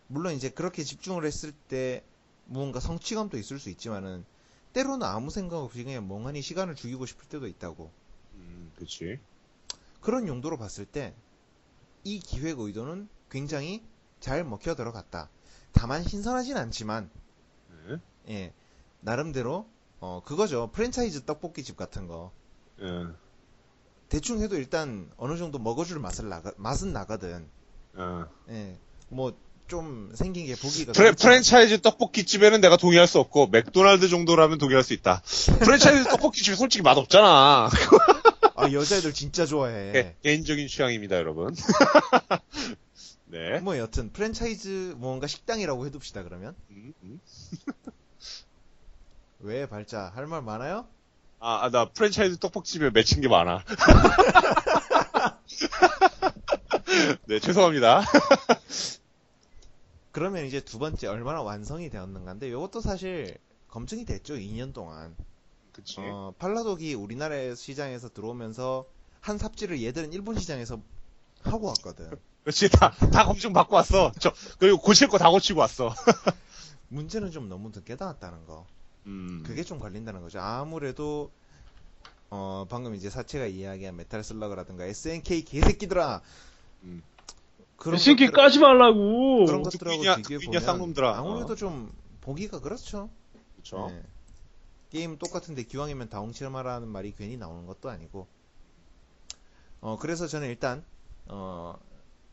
물론 0.07 0.33
이제 0.33 0.49
그렇게 0.49 0.83
집중을 0.83 1.25
했을 1.25 1.51
때 1.51 2.03
무언가 2.45 2.79
성취감도 2.79 3.37
있을 3.37 3.59
수 3.59 3.69
있지만은 3.69 4.25
때로는 4.73 5.05
아무 5.05 5.29
생각 5.31 5.59
없이 5.59 5.83
그냥 5.83 6.07
멍하니 6.07 6.41
시간을 6.41 6.75
죽이고 6.75 7.05
싶을 7.05 7.27
때도 7.27 7.47
있다고. 7.47 7.91
음, 8.35 8.71
그치. 8.77 9.19
그런 10.01 10.27
용도로 10.27 10.57
봤을 10.57 10.85
때 10.85 11.15
이 12.07 12.19
기획 12.19 12.59
의도는 12.59 13.09
굉장히 13.29 13.85
잘 14.21 14.45
먹혀 14.45 14.75
들어갔다. 14.75 15.29
다만 15.73 16.03
신선하진 16.03 16.55
않지만 16.55 17.09
네. 17.87 17.99
예 18.29 18.53
나름대로 19.01 19.69
어 19.99 20.21
그거죠 20.23 20.69
프랜차이즈 20.71 21.25
떡볶이 21.25 21.63
집 21.63 21.75
같은 21.75 22.07
거 22.07 22.31
예, 22.79 23.07
대충 24.09 24.39
해도 24.39 24.55
일단 24.55 25.11
어느 25.17 25.37
정도 25.37 25.59
먹어줄 25.59 25.99
맛을 25.99 26.29
나가 26.29 26.53
맛은 26.57 26.93
나거든. 26.93 27.49
어. 27.95 28.25
예 28.49 28.75
뭐 29.09 29.33
좀 29.67 30.11
생긴 30.15 30.45
게 30.45 30.55
보기가 30.55 30.93
프레, 30.93 31.07
그렇지만 31.09 31.15
프랜차이즈 31.33 31.81
떡볶이집에는 31.81 32.61
내가 32.61 32.77
동의할 32.77 33.05
수 33.05 33.19
없고 33.19 33.47
맥도날드 33.47 34.07
정도라면 34.07 34.59
동의할 34.59 34.81
수 34.81 34.93
있다. 34.93 35.21
프랜차이즈 35.59 36.05
떡볶이집이 36.09 36.55
솔직히 36.55 36.81
맛없잖아. 36.83 37.69
아 38.55 38.71
여자애들 38.71 39.13
진짜 39.13 39.45
좋아해. 39.45 39.91
개- 39.91 40.15
개인적인 40.23 40.69
취향입니다, 40.69 41.17
여러분. 41.17 41.53
네. 43.27 43.59
뭐 43.59 43.77
여튼 43.77 44.13
프랜차이즈 44.13 44.93
뭔가 44.95 45.27
식당이라고 45.27 45.85
해둡시다 45.87 46.23
그러면 46.23 46.55
음, 46.71 46.93
음. 47.03 47.19
왜 49.41 49.65
발자 49.67 50.13
할 50.15 50.27
말 50.27 50.41
많아요? 50.43 50.87
아, 51.39 51.65
아, 51.65 51.69
나 51.69 51.89
프랜차이즈 51.89 52.37
떡볶이집에 52.37 52.89
맺힌 52.91 53.19
게 53.19 53.27
많아. 53.27 53.65
네, 57.27 57.39
죄송합니다. 57.39 58.03
그러면 60.11 60.45
이제 60.45 60.59
두 60.59 60.79
번째 60.79 61.07
얼마나 61.07 61.41
완성이 61.41 61.89
되었는가인데 61.89 62.49
이것도 62.49 62.81
사실 62.81 63.37
검증이 63.67 64.05
됐죠 64.05 64.35
2년 64.35 64.73
동안. 64.73 65.15
그치. 65.73 65.97
어, 65.99 66.33
팔라독이 66.39 66.95
우리나라 66.95 67.53
시장에서 67.53 68.09
들어오면서 68.09 68.85
한 69.21 69.37
삽질을 69.37 69.81
얘들은 69.83 70.13
일본 70.13 70.39
시장에서 70.39 70.81
하고 71.43 71.67
왔거든. 71.67 72.09
그렇지, 72.43 72.69
다, 72.69 72.91
다 73.11 73.25
검증 73.25 73.53
받고 73.53 73.75
왔어. 73.75 74.11
저, 74.19 74.31
그리고 74.57 74.77
고칠 74.79 75.07
거 75.09 75.17
다 75.17 75.29
고치고 75.29 75.59
왔어. 75.59 75.93
문제는 76.89 77.31
좀 77.31 77.49
너무 77.49 77.69
늦게 77.75 77.97
나왔다는 77.99 78.45
거. 78.45 78.65
음. 79.05 79.43
그게 79.45 79.63
좀 79.63 79.79
걸린다는 79.79 80.21
거죠. 80.21 80.39
아무래도 80.39 81.29
어 82.29 82.65
방금 82.69 82.95
이제 82.95 83.09
사체가 83.09 83.45
이야기한 83.45 83.95
메탈 83.97 84.23
슬러그라든가 84.23 84.85
SNK 84.85 85.43
개새끼들아. 85.43 86.21
음. 86.83 87.01
그런 87.77 87.97
신기 87.97 88.27
까지 88.27 88.59
말라고. 88.59 89.45
그런 89.45 89.63
듣고 89.63 89.85
것들하고 89.85 90.21
비교해 90.23 90.45
보면 90.45 90.61
쌍놈들아. 90.61 91.17
아무래도 91.17 91.53
어. 91.53 91.55
좀 91.55 91.91
보기가 92.21 92.59
그렇죠. 92.59 93.09
그쵸. 93.57 93.87
네. 93.89 94.03
게임 94.89 95.17
똑같은데 95.17 95.63
기왕이면 95.63 96.09
다홍치마라는 96.09 96.87
말이 96.87 97.13
괜히 97.15 97.37
나오는 97.37 97.65
것도 97.65 97.89
아니고. 97.89 98.27
어 99.81 99.97
그래서 99.99 100.25
저는 100.27 100.47
일단 100.49 100.83
어 101.27 101.77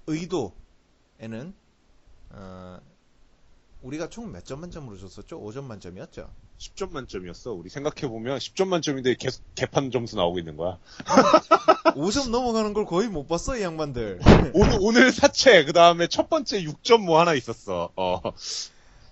의도에는 0.06 1.54
어 2.30 2.80
우리가 3.82 4.08
총 4.08 4.32
몇 4.32 4.44
점 4.44 4.60
만점으로 4.60 4.96
줬었죠? 4.96 5.38
5점 5.40 5.64
만점이었죠. 5.64 6.30
10점 6.58 6.92
만점이었어. 6.92 7.52
우리 7.52 7.68
생각해보면 7.68 8.38
10점 8.38 8.68
만점인데 8.68 9.16
계속 9.16 9.42
개판 9.54 9.90
점수 9.90 10.16
나오고 10.16 10.38
있는 10.38 10.56
거야. 10.56 10.78
5점 11.94 12.30
넘어가는 12.30 12.72
걸 12.72 12.86
거의 12.86 13.08
못 13.08 13.26
봤어, 13.26 13.56
이 13.58 13.62
양반들. 13.62 14.20
오늘, 14.54 14.78
오늘 14.80 15.12
사체, 15.12 15.64
그 15.64 15.72
다음에 15.72 16.06
첫 16.08 16.28
번째 16.28 16.62
6점 16.62 17.02
뭐 17.02 17.20
하나 17.20 17.34
있었어. 17.34 17.90
어. 17.96 18.20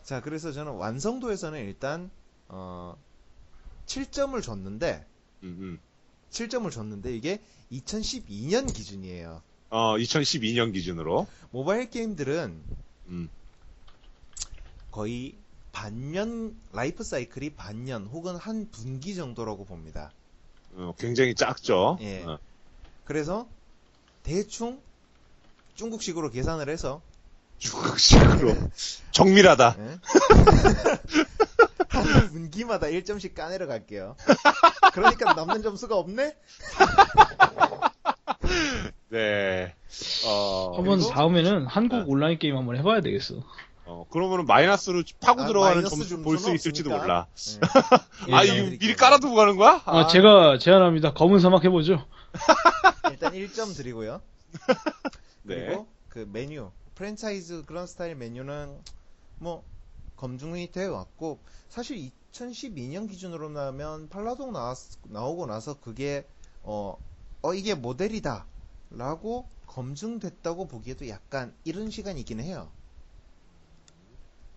자, 0.03 0.21
그래서 0.21 0.53
저는 0.53 0.73
완성도에서는 0.73 1.59
일단, 1.61 2.11
어, 2.49 2.97
7점을 3.87 4.41
줬는데, 4.43 5.05
음, 5.43 5.57
음. 5.61 5.79
7점을 6.31 6.71
줬는데, 6.71 7.15
이게 7.15 7.41
2012년 7.73 8.73
기준이에요. 8.73 9.43
어, 9.71 9.97
2012년 9.97 10.73
기준으로. 10.73 11.27
모바일 11.51 11.89
게임들은 11.91 12.63
음. 13.09 13.29
거의 14.91 15.35
반년, 15.73 16.55
라이프 16.73 17.03
사이클이 17.03 17.55
반년 17.55 18.07
혹은 18.07 18.37
한 18.37 18.69
분기 18.71 19.15
정도라고 19.15 19.65
봅니다. 19.65 20.13
어, 20.75 20.95
굉장히 20.99 21.35
작죠. 21.35 21.99
예. 22.03 22.23
어. 22.25 22.39
그래서, 23.05 23.49
대충, 24.23 24.81
중국식으로 25.75 26.31
계산을 26.31 26.69
해서, 26.69 27.01
중국식으로. 27.59 28.55
정밀하다. 29.11 29.77
예? 29.79 29.99
한 31.89 32.29
분기마다 32.31 32.87
1점씩 32.89 33.35
까내려 33.35 33.67
갈게요. 33.67 34.17
그러니까 34.93 35.35
남는 35.35 35.63
점수가 35.63 35.97
없네? 35.97 36.37
네. 39.11 39.75
어, 40.27 40.73
한번 40.77 40.99
그리고- 40.99 41.13
다음에는 41.13 41.67
한국 41.67 41.97
네. 41.99 42.05
온라인 42.07 42.39
게임 42.39 42.57
한번 42.57 42.77
해봐야 42.79 43.01
되겠어. 43.03 43.35
어, 43.93 44.07
그러면은 44.11 44.47
마이너스로 44.47 45.03
파고 45.21 45.43
아, 45.43 45.47
들어가는 45.47 45.75
마이너스 45.77 45.97
점수 45.97 46.23
볼 46.23 46.39
수 46.39 46.55
있을지도. 46.55 46.91
몰라. 46.91 47.27
예. 48.29 48.35
아, 48.35 48.45
예. 48.47 48.49
이거 48.49 48.71
미리 48.71 48.95
깔아두고 48.97 49.35
가는 49.35 49.57
거야? 49.57 49.83
아, 49.85 50.07
제가 50.07 50.59
제안합니다. 50.59 51.13
검은 51.13 51.41
사막 51.41 51.63
해보죠. 51.65 52.07
일단 53.11 53.33
1점 53.33 53.77
드리고요. 53.77 54.21
네. 55.45 55.67
그리고 55.67 55.87
그 56.09 56.29
메뉴, 56.33 56.71
프랜차이즈 56.95 57.65
그런 57.67 57.87
스타일 57.87 58.15
메뉴는 58.15 58.79
뭐 59.39 59.65
검증이 60.17 60.71
되어 60.73 60.93
왔고 60.93 61.41
사실 61.69 62.11
2012년 62.33 63.09
기준으로 63.11 63.51
나면 63.51 64.09
팔라동 64.09 64.53
나왔, 64.53 64.79
나오고 65.05 65.47
나서 65.47 65.75
그게 65.81 66.27
어, 66.63 66.97
어 67.43 67.55
이게 67.55 67.75
모델이다 67.75 68.47
라고 68.91 69.47
검증됐다고 69.67 70.67
보기에도 70.69 71.09
약간 71.09 71.55
이른 71.65 71.91
시간이긴 71.91 72.41
해요. 72.41 72.71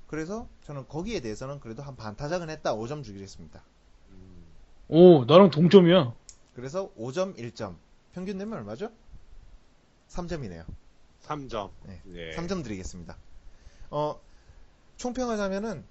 그래서 0.07 0.47
저는 0.63 0.87
거기에 0.87 1.19
대해서는 1.19 1.59
그래도 1.59 1.81
한 1.83 1.95
반타작은 1.95 2.49
했다 2.49 2.73
5점 2.75 3.03
주기로 3.03 3.25
음, 4.11 4.45
오, 4.87 5.25
나랑 5.25 5.49
동점이야. 5.49 6.13
그래서 6.55 6.91
5점 6.97 7.37
1점 7.37 7.75
평균 8.13 8.37
내면 8.37 8.59
얼마죠? 8.59 8.91
3점이네요. 10.09 10.65
3점. 11.23 11.71
네. 11.83 12.01
네. 12.05 12.35
3점 12.35 12.63
드리겠습니다. 12.63 13.17
어, 13.89 14.19
총평하자면은, 14.97 15.83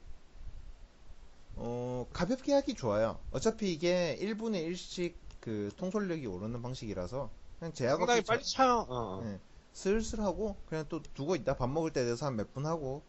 어, 1.57 2.07
가볍게 2.13 2.53
하기 2.55 2.75
좋아요. 2.75 3.19
어차피 3.33 3.73
이게 3.73 4.17
1분의 4.21 4.69
1씩 4.71 5.15
그 5.41 5.71
통솔력이 5.77 6.27
오르는 6.27 6.63
방식이라서, 6.63 7.31
그냥 7.59 7.73
제약 7.73 7.99
상당히 7.99 8.21
없이 8.21 8.29
빨리 8.29 8.43
자- 8.45 8.57
차요. 8.57 8.87
어, 8.89 9.19
어. 9.19 9.23
네. 9.25 9.39
슬슬 9.73 10.21
하고, 10.21 10.57
그냥 10.67 10.87
또 10.89 11.03
두고 11.03 11.35
있다. 11.37 11.57
밥 11.57 11.69
먹을 11.69 11.93
때 11.93 12.05
돼서 12.05 12.27
한 12.27 12.35
몇 12.37 12.53
분 12.55 12.65
하고, 12.65 13.03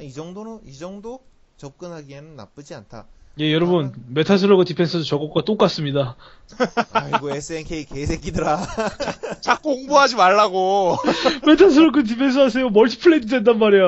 이 0.00 0.12
정도는, 0.12 0.60
이 0.66 0.76
정도 0.76 1.20
접근하기에는 1.56 2.36
나쁘지 2.36 2.74
않다. 2.74 3.06
예, 3.38 3.52
여러분, 3.52 3.92
메탈슬러그 4.08 4.64
디펜스 4.64 5.04
저것과 5.04 5.44
똑같습니다. 5.44 6.16
아이고, 6.92 7.30
SNK 7.30 7.84
개새끼들아. 7.84 8.58
자꾸 9.42 9.72
홍보하지 9.72 10.16
말라고. 10.16 10.96
메탈슬러그 11.46 12.04
디펜스 12.04 12.38
하세요. 12.38 12.70
멀티플레이도 12.70 13.26
된단 13.26 13.58
말이야. 13.58 13.84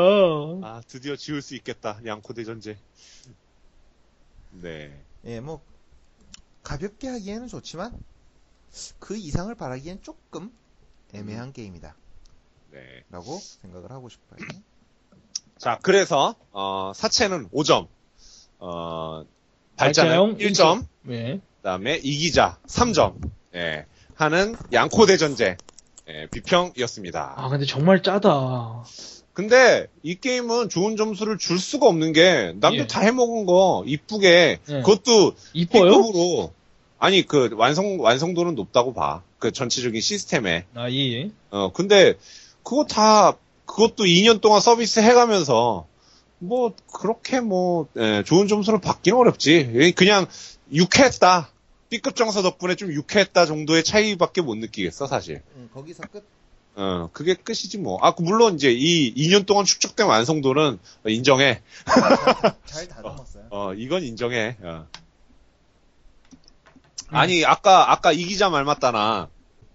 아, 0.63 0.83
드디어 0.87 1.17
지울 1.17 1.41
수 1.41 1.55
있겠다. 1.55 1.99
냥코 2.05 2.35
대전쟁. 2.35 2.79
네. 4.51 5.03
예, 5.25 5.41
뭐, 5.41 5.63
가볍게 6.63 7.09
하기에는 7.09 7.49
좋지만, 7.49 7.99
그 8.99 9.17
이상을 9.17 9.55
바라기엔 9.55 10.03
조금 10.03 10.53
애매한 11.15 11.55
게임이다. 11.55 11.97
네. 12.73 13.05
라고 13.11 13.39
생각을 13.39 13.91
하고 13.91 14.11
싶어요. 14.11 14.41
자, 15.59 15.79
그래서, 15.83 16.35
어, 16.53 16.93
사체는 16.95 17.49
5점. 17.51 17.89
어, 18.61 19.25
발자형 19.77 20.37
발자는 20.37 20.39
1점. 20.39 20.85
예. 21.11 21.35
그 21.35 21.63
다음에 21.63 21.97
이기자 21.97 22.59
3점. 22.67 23.15
예. 23.55 23.87
하는 24.15 24.57
양코 24.73 25.07
대전제. 25.07 25.57
예, 26.09 26.27
비평이었습니다. 26.31 27.35
아, 27.37 27.49
근데 27.49 27.67
정말 27.67 28.03
짜다. 28.03 28.85
근데 29.35 29.87
이 30.03 30.17
게임은 30.17 30.69
좋은 30.69 30.97
점수를 30.97 31.39
줄 31.39 31.59
수가 31.59 31.87
없는 31.87 32.13
게 32.13 32.55
남들 32.57 32.81
예. 32.81 32.87
다 32.87 33.01
해먹은 33.01 33.47
거 33.47 33.85
이쁘게 33.87 34.59
예. 34.69 34.83
그것도 34.83 35.35
이뻐요? 35.53 35.91
B급으로 35.91 36.53
아니 36.99 37.23
그 37.25 37.51
완성 37.55 38.01
완성도는 38.01 38.55
높다고 38.57 38.95
봐. 38.95 39.23
그 39.39 39.53
전체적인 39.53 40.01
시스템에. 40.01 40.65
아, 40.75 40.91
예, 40.91 40.97
예. 41.13 41.31
어 41.51 41.71
근데 41.73 42.15
그거 42.65 42.85
다 42.85 43.37
그것도 43.69 44.05
2년 44.05 44.41
동안 44.41 44.61
서비스 44.61 44.99
해가면서 44.99 45.87
뭐 46.39 46.75
그렇게 46.93 47.41
뭐 47.41 47.87
예, 47.97 48.25
좋은 48.25 48.49
점수를 48.49 48.81
받기는 48.81 49.17
어렵지. 49.17 49.93
그냥 49.97 50.27
유쾌했다. 50.73 51.51
B급 51.91 52.17
정서 52.17 52.43
덕분에 52.43 52.75
좀 52.75 52.93
유쾌했다 52.93 53.47
정도의 53.47 53.85
차이밖에 53.85 54.41
못 54.41 54.57
느끼겠어 54.57 55.07
사실. 55.07 55.43
응, 55.57 55.69
거기서 55.73 56.03
끝. 56.11 56.25
어 56.77 57.11
그게 57.13 57.35
끝이지 57.35 57.79
뭐. 57.79 57.99
아 58.03 58.15
물론 58.19 58.55
이제 58.55 58.71
이 58.73 59.15
2년 59.15 59.47
동안 59.47 59.65
축적된 59.65 60.07
완성도는 60.07 60.79
인정해. 61.07 61.61
잘 62.65 62.89
다듬었어요. 62.89 63.45
어, 63.51 63.75
이건 63.75 64.03
인정해. 64.03 64.57
어. 64.63 64.87
아니, 67.11 67.45
아까, 67.45 67.91
아까 67.91 68.13
이 68.13 68.25
기자 68.25 68.51
말 68.51 68.65
맞다나. 68.65 69.29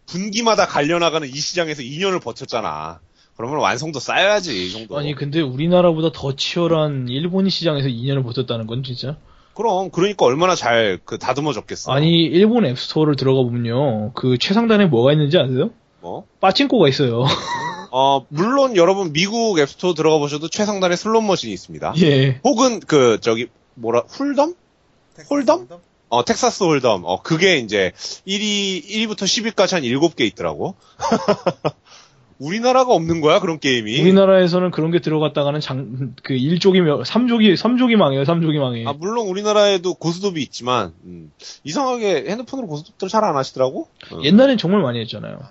분기마다 0.06 0.68
갈려나가는 0.68 1.28
이 1.28 1.36
시장에서 1.36 1.82
2년을 1.82 2.22
버텼잖아. 2.22 3.00
그러면 3.36 3.60
완성도 3.60 4.00
쌓여야지, 4.00 4.68
이 4.68 4.72
정도. 4.72 4.98
아니, 4.98 5.16
근데 5.16 5.42
우리나라보다 5.42 6.12
더 6.14 6.36
치열한 6.36 7.08
일본 7.10 7.50
시장에서 7.50 7.88
2년을 7.88 8.24
버텼다는 8.24 8.68
건 8.68 8.84
진짜. 8.84 9.18
그럼, 9.56 9.90
그러니까 9.92 10.26
얼마나 10.26 10.56
잘, 10.56 11.00
그, 11.04 11.18
다듬어졌겠어. 11.18 11.92
아니, 11.92 12.24
일본 12.24 12.66
앱스토어를 12.66 13.16
들어가 13.16 13.42
보면요. 13.44 14.12
그 14.14 14.38
최상단에 14.38 14.86
뭐가 14.86 15.12
있는지 15.14 15.38
아세요? 15.38 15.72
뭐? 16.02 16.26
빠찡코가 16.42 16.88
있어요. 16.90 17.26
어, 17.92 18.26
물론 18.30 18.76
여러분 18.76 19.14
미국 19.14 19.60
앱스토어 19.60 19.94
들어가 19.94 20.18
보셔도 20.18 20.48
최상단에 20.48 20.96
슬롯 20.96 21.24
머신이 21.24 21.54
있습니다. 21.54 21.94
예. 22.02 22.40
혹은 22.44 22.80
그, 22.80 23.20
저기, 23.22 23.48
뭐라, 23.76 24.02
hold'em? 24.02 24.56
hold'em? 25.30 25.68
어, 26.10 26.26
Texas 26.26 26.64
hold'em. 26.64 27.04
어, 27.06 27.22
그게 27.22 27.58
이제 27.58 27.92
1위, 28.28 28.86
1위부터 28.86 29.24
10위까지 29.24 29.74
한 29.74 29.84
7개 29.84 30.22
있더라고. 30.22 30.76
우리나라가 32.40 32.94
없는 32.94 33.22
거야, 33.22 33.40
그런 33.40 33.60
게임이. 33.60 34.02
우리나라에서는 34.02 34.72
그런 34.72 34.92
게 34.92 35.00
들어갔다가는 35.00 35.60
장, 35.60 36.14
그 36.24 36.34
1조기, 36.34 37.04
3조기, 37.06 37.56
3조기 37.56 37.96
망해요, 37.96 38.24
3조기 38.24 38.58
망해. 38.60 38.86
아, 38.86 38.94
물론 38.94 39.28
우리나라에도 39.28 39.94
고스톱이 39.94 40.42
있지만, 40.44 40.94
음, 41.06 41.32
이상하게 41.64 42.26
핸드폰으로 42.28 42.68
고스톱들 42.68 43.08
잘 43.10 43.24
안 43.24 43.36
하시더라고? 43.38 43.88
어. 44.12 44.22
옛날엔 44.24 44.58
정말 44.58 44.82
많이 44.82 45.00
했잖아요. 45.00 45.40
아. 45.42 45.50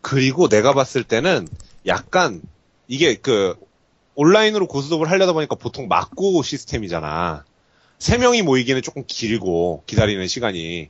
그리고 0.00 0.48
내가 0.48 0.72
봤을 0.72 1.04
때는 1.04 1.46
약간, 1.86 2.40
이게 2.88 3.14
그, 3.16 3.54
온라인으로 4.14 4.66
고스톱을 4.66 5.10
하려다 5.10 5.32
보니까 5.32 5.54
보통 5.54 5.88
막고 5.88 6.42
시스템이잖아. 6.42 7.44
세 7.98 8.18
명이 8.18 8.42
모이기는 8.42 8.82
조금 8.82 9.04
길고, 9.06 9.82
기다리는 9.86 10.26
시간이. 10.26 10.88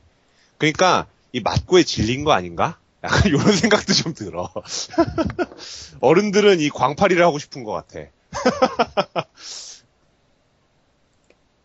그러니까, 0.57 1.07
이 1.33 1.39
맞고에 1.39 1.83
질린 1.83 2.23
거 2.23 2.31
아닌가? 2.31 2.77
약간 3.03 3.21
이런 3.27 3.51
생각도 3.51 3.93
좀 3.93 4.13
들어. 4.13 4.51
어른들은 6.01 6.59
이 6.59 6.69
광팔이를 6.69 7.23
하고 7.23 7.39
싶은 7.39 7.63
것 7.63 7.71
같아. 7.71 8.01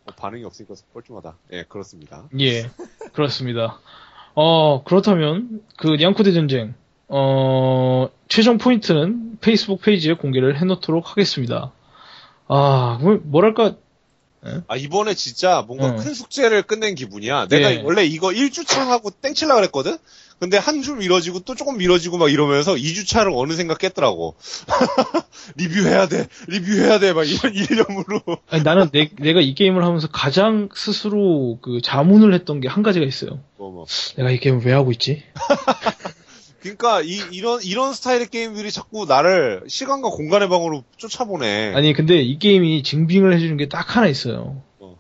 어, 0.07 0.13
반응이 0.17 0.45
없으니까 0.45 0.75
뻘쭘하다. 0.95 1.37
예, 1.53 1.65
그렇습니다. 1.65 2.29
예, 2.41 2.71
그렇습니다. 3.13 3.81
어, 4.35 4.83
그렇다면, 4.85 5.63
그, 5.77 5.89
냥쿠대 5.89 6.33
전쟁, 6.33 6.75
어, 7.09 8.09
최종 8.29 8.59
포인트는 8.59 9.39
페이스북 9.41 9.81
페이지에 9.83 10.15
공개를 10.15 10.61
해놓도록 10.61 11.11
하겠습니다. 11.11 11.73
아, 12.49 12.99
뭐, 13.01 13.19
뭐랄까, 13.23 13.77
아, 14.69 14.77
이번에 14.77 15.15
진짜 15.15 15.65
뭔가 15.67 15.89
어. 15.89 15.97
큰 15.97 16.15
숙제를 16.15 16.63
끝낸 16.63 16.95
기분이야. 16.95 17.49
내가 17.49 17.75
예. 17.75 17.83
원래 17.83 18.05
이거 18.05 18.29
1주차 18.29 18.87
하고 18.87 19.11
땡칠라 19.11 19.57
그랬거든? 19.57 19.97
근데 20.39 20.59
한 20.59 20.83
줄 20.83 20.97
미뤄지고 20.99 21.41
또 21.41 21.55
조금 21.55 21.79
미뤄지고 21.79 22.19
막 22.19 22.31
이러면서 22.31 22.75
2주차를 22.75 23.35
어느샌가 23.37 23.77
깼더라고. 23.77 24.35
리뷰해야 25.57 26.09
돼, 26.09 26.29
리뷰해야 26.49 26.99
돼, 26.99 27.13
막 27.15 27.25
이런 27.25 27.53
일념으로. 27.57 28.21
아니, 28.51 28.63
나는 28.63 28.91
내, 28.93 29.11
내가 29.19 29.41
이 29.41 29.55
게임을 29.55 29.83
하면서 29.83 30.09
가장 30.09 30.69
스스로 30.75 31.59
그 31.63 31.81
자문을 31.83 32.35
했던 32.35 32.61
게 32.61 32.69
한 32.69 32.83
가지가 32.83 33.07
있어요. 33.07 33.41
뭐, 33.57 33.71
뭐. 33.71 33.87
내가 34.17 34.31
이 34.31 34.39
게임을 34.39 34.65
왜 34.67 34.73
하고 34.73 34.93
있지? 34.93 35.23
그러니까 36.61 37.01
이, 37.01 37.21
이런, 37.31 37.61
이런 37.63 37.93
스타일의 37.95 38.27
게임들이 38.29 38.71
자꾸 38.73 39.07
나를 39.07 39.63
시간과 39.69 40.11
공간의 40.11 40.49
방으로 40.49 40.85
쫓아보네. 40.97 41.73
아니, 41.75 41.93
근데 41.93 42.21
이 42.21 42.39
게임이 42.39 42.83
증빙을 42.83 43.33
해주는 43.35 43.57
게 43.57 43.69
딱 43.69 43.97
하나 43.97 44.09
있어요. 44.09 44.63
어. 44.81 44.97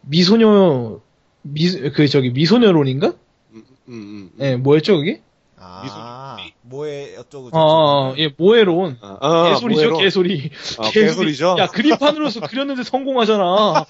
미소녀, 0.00 1.00
미, 1.42 1.70
그, 1.90 2.08
저기, 2.08 2.30
미소녀론인가? 2.30 3.14
음, 3.88 3.92
음, 3.92 4.30
음. 4.34 4.44
예, 4.44 4.56
뭐였죠, 4.56 4.96
그게? 4.98 5.20
아, 5.64 6.38
뭐에 6.62 7.16
어쩌고 7.16 7.50
어, 7.52 7.60
어, 8.10 8.14
예, 8.18 8.30
모에론. 8.36 8.98
어, 9.00 9.18
어, 9.20 9.48
개소리죠, 9.50 9.80
뭐예로? 9.80 9.98
개소리. 9.98 10.50
어, 10.78 10.90
개소리 10.90 11.36
죠. 11.36 11.54
야, 11.58 11.68
그림판으로서 11.68 12.40
그렸는데 12.40 12.82
성공하잖아. 12.82 13.86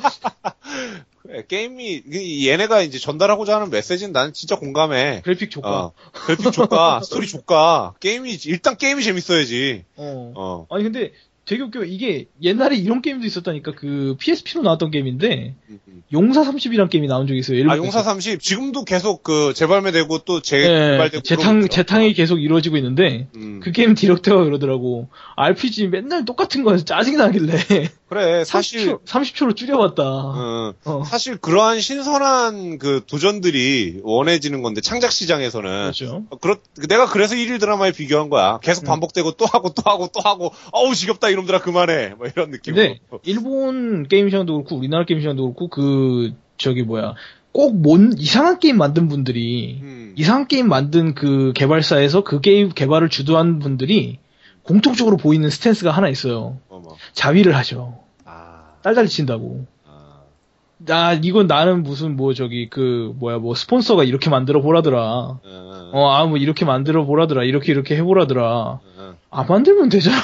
그래, 1.23 1.45
게임이, 1.49 2.03
이- 2.13 2.49
얘네가 2.49 2.83
이제 2.83 2.99
전달하고자 2.99 3.57
하는 3.57 3.71
메시지는 3.71 4.13
나는 4.13 4.35
진짜 4.35 4.57
공감해. 4.57 5.23
그래픽 5.25 5.51
조카. 5.51 5.85
어, 5.85 5.93
그래픽 6.27 6.53
조까, 6.53 7.01
스토리 7.03 7.27
조까, 7.27 7.95
게임이, 8.01 8.37
일단 8.47 8.77
게임이 8.77 9.03
재밌어야지. 9.03 9.85
어. 9.97 10.33
어. 10.37 10.67
아니, 10.69 10.85
근데 10.85 11.13
되게 11.45 11.63
웃겨. 11.63 11.85
이게 11.85 12.27
옛날에 12.41 12.77
이런 12.77 13.03
게임도 13.03 13.27
있었다니까. 13.27 13.73
그 13.75 14.17
PSP로 14.19 14.63
나왔던 14.63 14.91
게임인데, 14.93 15.55
음, 15.71 15.79
음. 15.89 16.03
용사 16.13 16.43
30이란 16.43 16.89
게임이 16.89 17.09
나온 17.09 17.27
적이 17.27 17.41
있어요. 17.41 17.69
아. 17.69 17.77
용사 17.77 18.03
30, 18.03 18.41
지금도 18.41 18.85
계속 18.85 19.25
그 19.25 19.53
재발매되고 19.55 20.19
또 20.19 20.37
예, 20.37 20.41
재개발되고. 20.41 21.23
재탕, 21.23 21.43
그러고 21.43 21.67
있더라고. 21.67 21.69
재탕이 21.69 22.13
계속 22.15 22.39
이루어지고 22.39 22.77
있는데, 22.77 23.27
음. 23.35 23.61
그 23.61 23.73
게임 23.73 23.95
디렉터가 23.95 24.45
그러더라고. 24.45 25.09
RPG 25.37 25.89
맨날 25.89 26.25
똑같은 26.25 26.63
거에서 26.63 26.85
짜증이 26.85 27.17
나길래. 27.17 27.53
그래, 28.13 28.45
사실, 28.45 28.89
30초, 28.89 29.05
30초 29.05 29.47
로 29.47 29.55
줄여봤다. 29.55 30.03
어, 30.03 30.75
어. 30.85 31.03
사실 31.05 31.39
그러한 31.39 31.81
신선한 31.81 32.79
그 32.79 33.03
도전들이 33.07 34.01
원해지는 34.03 34.63
건데, 34.63 34.81
창작 34.81 35.13
시장에서는. 35.13 35.71
그렇죠. 35.71 36.25
어, 36.29 36.37
그렇, 36.37 36.59
내가 36.89 37.07
그래서 37.07 37.35
일일 37.35 37.59
드라마에 37.59 37.93
비교한 37.93 38.29
거야. 38.29 38.59
계속 38.63 38.85
음. 38.85 38.87
반복되고 38.87 39.33
또 39.33 39.47
하고 39.47 39.71
또 39.71 39.83
하고 39.91 40.09
또 40.13 40.21
하고, 40.21 40.53
어우, 40.73 40.95
지겹다, 40.95 41.31
이놈들아, 41.31 41.61
그만해. 41.61 42.15
뭐 42.19 42.27
이런 42.27 42.51
느낌으로. 42.51 42.83
근데 42.83 43.01
일본 43.23 44.07
게임 44.09 44.29
시장도 44.29 44.53
그렇고 44.53 44.77
우리나라 44.77 45.05
게임 45.05 45.21
시장도 45.21 45.43
그렇고 45.55 45.69
그 45.69 46.35
저기 46.59 46.83
뭐야 46.83 47.15
꼭 47.53 47.83
뭔 47.83 48.15
이상한 48.19 48.59
게임 48.59 48.79
만든 48.79 49.09
분들이 49.09 49.79
음. 49.83 50.15
이상한 50.17 50.49
게임 50.49 50.69
만든 50.69 51.15
그 51.15 51.53
개발사에서 51.55 52.25
그 52.25 52.41
게임 52.41 52.71
개발을 52.71 53.09
주도한 53.09 53.59
분들이 53.59 54.19
공통적으로 54.63 55.17
보이는 55.17 55.49
스탠스가 55.51 55.91
하나 55.91 56.09
있어요. 56.09 56.59
어, 56.69 56.81
뭐. 56.83 56.97
자위를 57.13 57.57
하죠. 57.57 57.99
아, 58.25 58.75
딸딸이 58.83 59.09
친다고. 59.09 59.67
아. 59.87 60.21
나 60.79 61.13
이건 61.15 61.47
나는 61.47 61.83
무슨 61.83 62.17
뭐 62.17 62.35
저기 62.35 62.69
그 62.69 63.15
뭐야 63.19 63.39
뭐 63.39 63.55
스폰서가 63.55 64.05
이렇게 64.05 64.31
만들어 64.31 64.63
보라더라. 64.63 65.01
어, 65.01 65.41
어, 65.45 65.91
어아 65.93 66.27
뭐 66.27 66.39
이렇게 66.39 66.65
만들어 66.65 67.05
보라더라. 67.05 67.45
이렇게 67.45 67.73
이렇게 67.73 67.97
해 67.97 68.03
보라더라. 68.03 68.45
어, 68.45 68.81
어. 68.99 69.15
안 69.31 69.47
만들면 69.47 69.89
되잖아. 69.89 70.17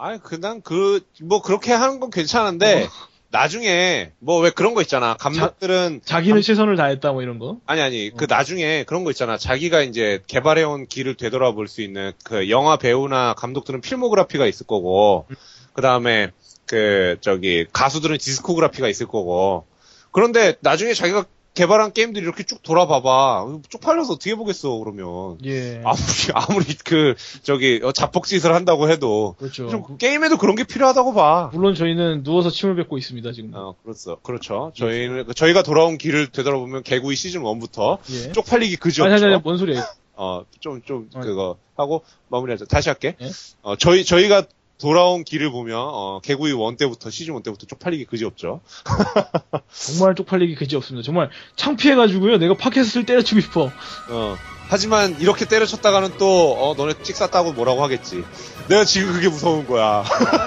아니, 0.00 0.18
그냥 0.18 0.62
그, 0.62 1.00
뭐, 1.22 1.42
그렇게 1.42 1.74
하는 1.74 2.00
건 2.00 2.08
괜찮은데, 2.08 2.88
나중에, 3.32 4.12
뭐, 4.18 4.40
왜 4.40 4.50
그런 4.50 4.74
거 4.74 4.82
있잖아. 4.82 5.14
감독들은, 5.14 6.00
자 6.04 6.20
기는 6.20 6.42
최선을 6.42 6.76
다했다 6.76 7.12
뭐 7.12 7.22
이런 7.22 7.38
거. 7.38 7.58
아니, 7.66 7.80
아니, 7.80 8.10
그 8.10 8.26
나중에 8.28 8.84
그런 8.84 9.04
거 9.04 9.10
있잖아. 9.10 9.38
자기가 9.38 9.82
이제 9.82 10.20
개발해 10.26 10.64
온 10.64 10.86
길을 10.86 11.14
되돌아볼 11.14 11.68
수 11.68 11.80
있는 11.80 12.12
그 12.24 12.50
영화 12.50 12.76
배우나 12.76 13.34
감독들은 13.34 13.82
필모그래피가 13.82 14.46
있을 14.46 14.66
거고, 14.66 15.26
그 15.72 15.80
다음에 15.80 16.30
그, 16.66 17.18
저기, 17.20 17.66
가수들은 17.72 18.18
디스코그래피가 18.18 18.88
있을 18.88 19.06
거고, 19.06 19.64
그런데 20.10 20.54
나중에 20.60 20.92
자기가 20.92 21.24
개발한 21.60 21.92
게임들이 21.92 22.24
이렇게 22.24 22.42
쭉 22.42 22.62
돌아봐봐. 22.62 23.58
쪽팔려서 23.68 24.14
어떻게 24.14 24.34
보겠어, 24.34 24.78
그러면. 24.78 25.36
예. 25.44 25.82
아무리, 25.84 26.00
아무리 26.32 26.64
그, 26.82 27.14
저기, 27.42 27.80
어, 27.84 27.92
자폭짓을 27.92 28.54
한다고 28.54 28.88
해도, 28.88 29.34
그렇죠. 29.38 29.68
좀 29.68 29.98
게임에도 29.98 30.38
그런 30.38 30.56
게 30.56 30.64
필요하다고 30.64 31.12
봐. 31.12 31.50
물론 31.52 31.74
저희는 31.74 32.22
누워서 32.22 32.48
침을 32.48 32.76
뱉고 32.76 32.96
있습니다 32.96 33.32
지금. 33.32 33.50
어, 33.52 33.74
그렇죠. 33.82 34.16
그렇죠. 34.22 34.72
저희는, 34.74 35.26
저희가 35.34 35.62
돌아온 35.62 35.98
길을 35.98 36.28
되돌아보면 36.28 36.82
개구이 36.82 37.14
시즌 37.14 37.42
1부터 37.42 37.98
예. 38.10 38.32
쪽팔리기 38.32 38.76
그지 38.76 39.02
아니, 39.02 39.12
없죠. 39.12 39.26
아니, 39.26 39.34
아니, 39.34 39.42
뭔 39.42 39.58
소리예요? 39.58 39.82
어, 40.14 40.44
좀, 40.60 40.80
좀, 40.82 41.10
어. 41.12 41.20
그거, 41.20 41.56
하고, 41.76 42.04
마무리하자. 42.28 42.64
다시 42.70 42.88
할게. 42.88 43.16
예? 43.20 43.28
어, 43.60 43.76
저희, 43.76 44.06
저희가 44.06 44.44
돌아온 44.80 45.24
길을 45.24 45.50
보면, 45.50 45.76
어, 45.78 46.20
개구이 46.22 46.52
1 46.52 46.76
때부터, 46.76 47.10
시즌 47.10 47.34
1 47.34 47.42
때부터 47.42 47.66
쪽팔리기 47.66 48.06
그지 48.06 48.24
없죠. 48.24 48.60
정말 49.70 50.14
쪽팔리기 50.14 50.54
그지 50.54 50.76
없습니다. 50.76 51.04
정말 51.04 51.30
창피해가지고요. 51.56 52.38
내가 52.38 52.54
팟캐스트를 52.54 53.06
때려치고 53.06 53.40
싶어. 53.40 53.70
어, 54.10 54.36
하지만 54.68 55.16
이렇게 55.20 55.44
때려쳤다가는 55.44 56.12
또 56.16 56.54
어, 56.54 56.74
너네 56.76 56.94
찍 57.02 57.16
쌌다고 57.16 57.52
뭐라고 57.52 57.82
하겠지. 57.82 58.24
내가 58.68 58.84
지금 58.84 59.12
그게 59.12 59.28
무서운 59.28 59.66
거야. 59.66 60.04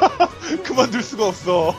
그만둘 0.63 1.03
수가 1.03 1.27
없어. 1.27 1.75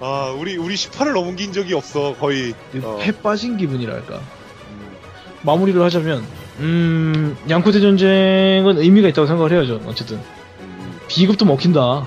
아, 0.00 0.34
우리 0.38 0.56
우리 0.56 0.74
18을 0.74 1.12
넘긴 1.12 1.52
적이 1.52 1.74
없어 1.74 2.14
거의. 2.18 2.54
어. 2.82 2.98
해 3.00 3.12
빠진 3.12 3.56
기분이랄까. 3.56 4.20
마무리를 5.42 5.80
하자면, 5.82 6.26
음, 6.60 7.36
양코대 7.50 7.80
전쟁은 7.80 8.78
의미가 8.78 9.08
있다고 9.08 9.26
생각을 9.26 9.52
해야죠. 9.52 9.82
어쨌든. 9.86 10.18
음, 11.04 11.08
비급도 11.08 11.44
먹힌다. 11.44 12.06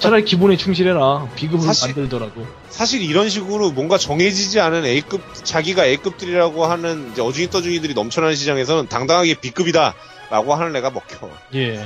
차라리 0.00 0.24
기본에 0.24 0.56
충실해라. 0.56 1.28
비급을 1.34 1.60
사실- 1.66 1.88
만들더라도. 1.88 2.46
사실 2.68 3.02
이런 3.02 3.28
식으로 3.30 3.70
뭔가 3.70 3.96
정해지지 3.96 4.60
않은 4.60 4.84
A급 4.84 5.22
자기가 5.32 5.86
A급들이라고 5.86 6.66
하는 6.66 7.12
어중이 7.18 7.48
떠중이들이 7.50 7.94
넘쳐나는 7.94 8.34
시장에서는 8.36 8.88
당당하게 8.88 9.34
B급이다 9.34 9.94
라고 10.30 10.54
하는 10.54 10.76
애가 10.76 10.90
먹혀. 10.90 11.30
예. 11.54 11.82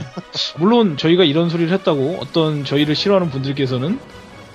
물론 0.57 0.97
저희가 0.97 1.23
이런 1.23 1.49
소리를 1.49 1.73
했다고 1.73 2.19
어떤 2.21 2.65
저희를 2.65 2.97
싫어하는 2.97 3.31
분들께서는 3.31 4.01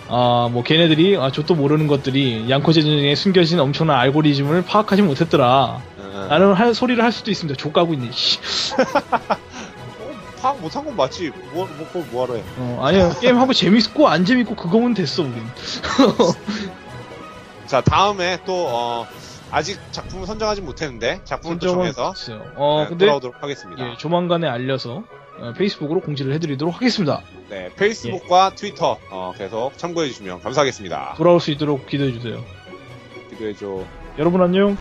아, 0.09 0.49
뭐 0.51 0.63
걔네들이 0.63 1.17
아, 1.17 1.31
저도 1.31 1.55
모르는 1.55 1.87
것들이 1.87 2.49
양코제 2.49 2.81
전쟁에 2.81 3.15
숨겨진 3.15 3.59
엄청난 3.61 3.97
알고리즘을 3.99 4.63
파악하지 4.63 5.01
못했더라. 5.03 5.81
어, 5.99 6.27
라는 6.29 6.53
할- 6.53 6.73
소리를 6.75 7.01
할 7.01 7.11
수도 7.13 7.31
있습니다. 7.31 7.57
족가고 7.57 7.93
있네. 7.93 8.09
씨. 8.13 8.39
파악 10.41 10.59
못한 10.61 10.85
건 10.85 10.95
맞지. 10.95 11.31
뭐, 11.51 11.67
뭐, 11.77 11.87
그걸 11.87 12.03
뭐하러 12.11 12.35
해. 12.35 12.43
어, 12.57 12.79
아니야. 12.83 13.13
게임 13.19 13.37
하고 13.37 13.53
재밌고 13.53 14.07
안 14.07 14.25
재밌고 14.25 14.55
그거면 14.55 14.93
됐어, 14.93 15.23
우린. 15.23 15.35
자, 17.65 17.81
다음에 17.81 18.39
또, 18.45 18.67
어, 18.67 19.07
아직 19.51 19.79
작품을 19.91 20.25
선정하지 20.27 20.61
못했는데, 20.61 21.21
작품을 21.23 21.59
또 21.59 21.67
선정은 21.67 21.93
정해서 21.93 22.13
됐어요. 22.13 22.45
어, 22.55 22.81
네, 22.83 22.89
근데 22.89 23.05
돌아오도록 23.05 23.41
하겠습니다. 23.41 23.91
예, 23.91 23.97
조만간에 23.97 24.47
알려서 24.47 25.03
어, 25.39 25.53
페이스북으로 25.57 26.01
공지를 26.01 26.33
해드리도록 26.33 26.75
하겠습니다. 26.75 27.21
네, 27.49 27.69
페이스북과 27.75 28.51
트위터, 28.55 28.97
어, 29.09 29.33
계속 29.37 29.77
참고해주시면 29.77 30.41
감사하겠습니다. 30.41 31.15
돌아올 31.17 31.39
수 31.39 31.51
있도록 31.51 31.87
기도해주세요. 31.87 32.43
기도해줘. 33.29 33.83
여러분 34.17 34.41
안녕. 34.41 34.77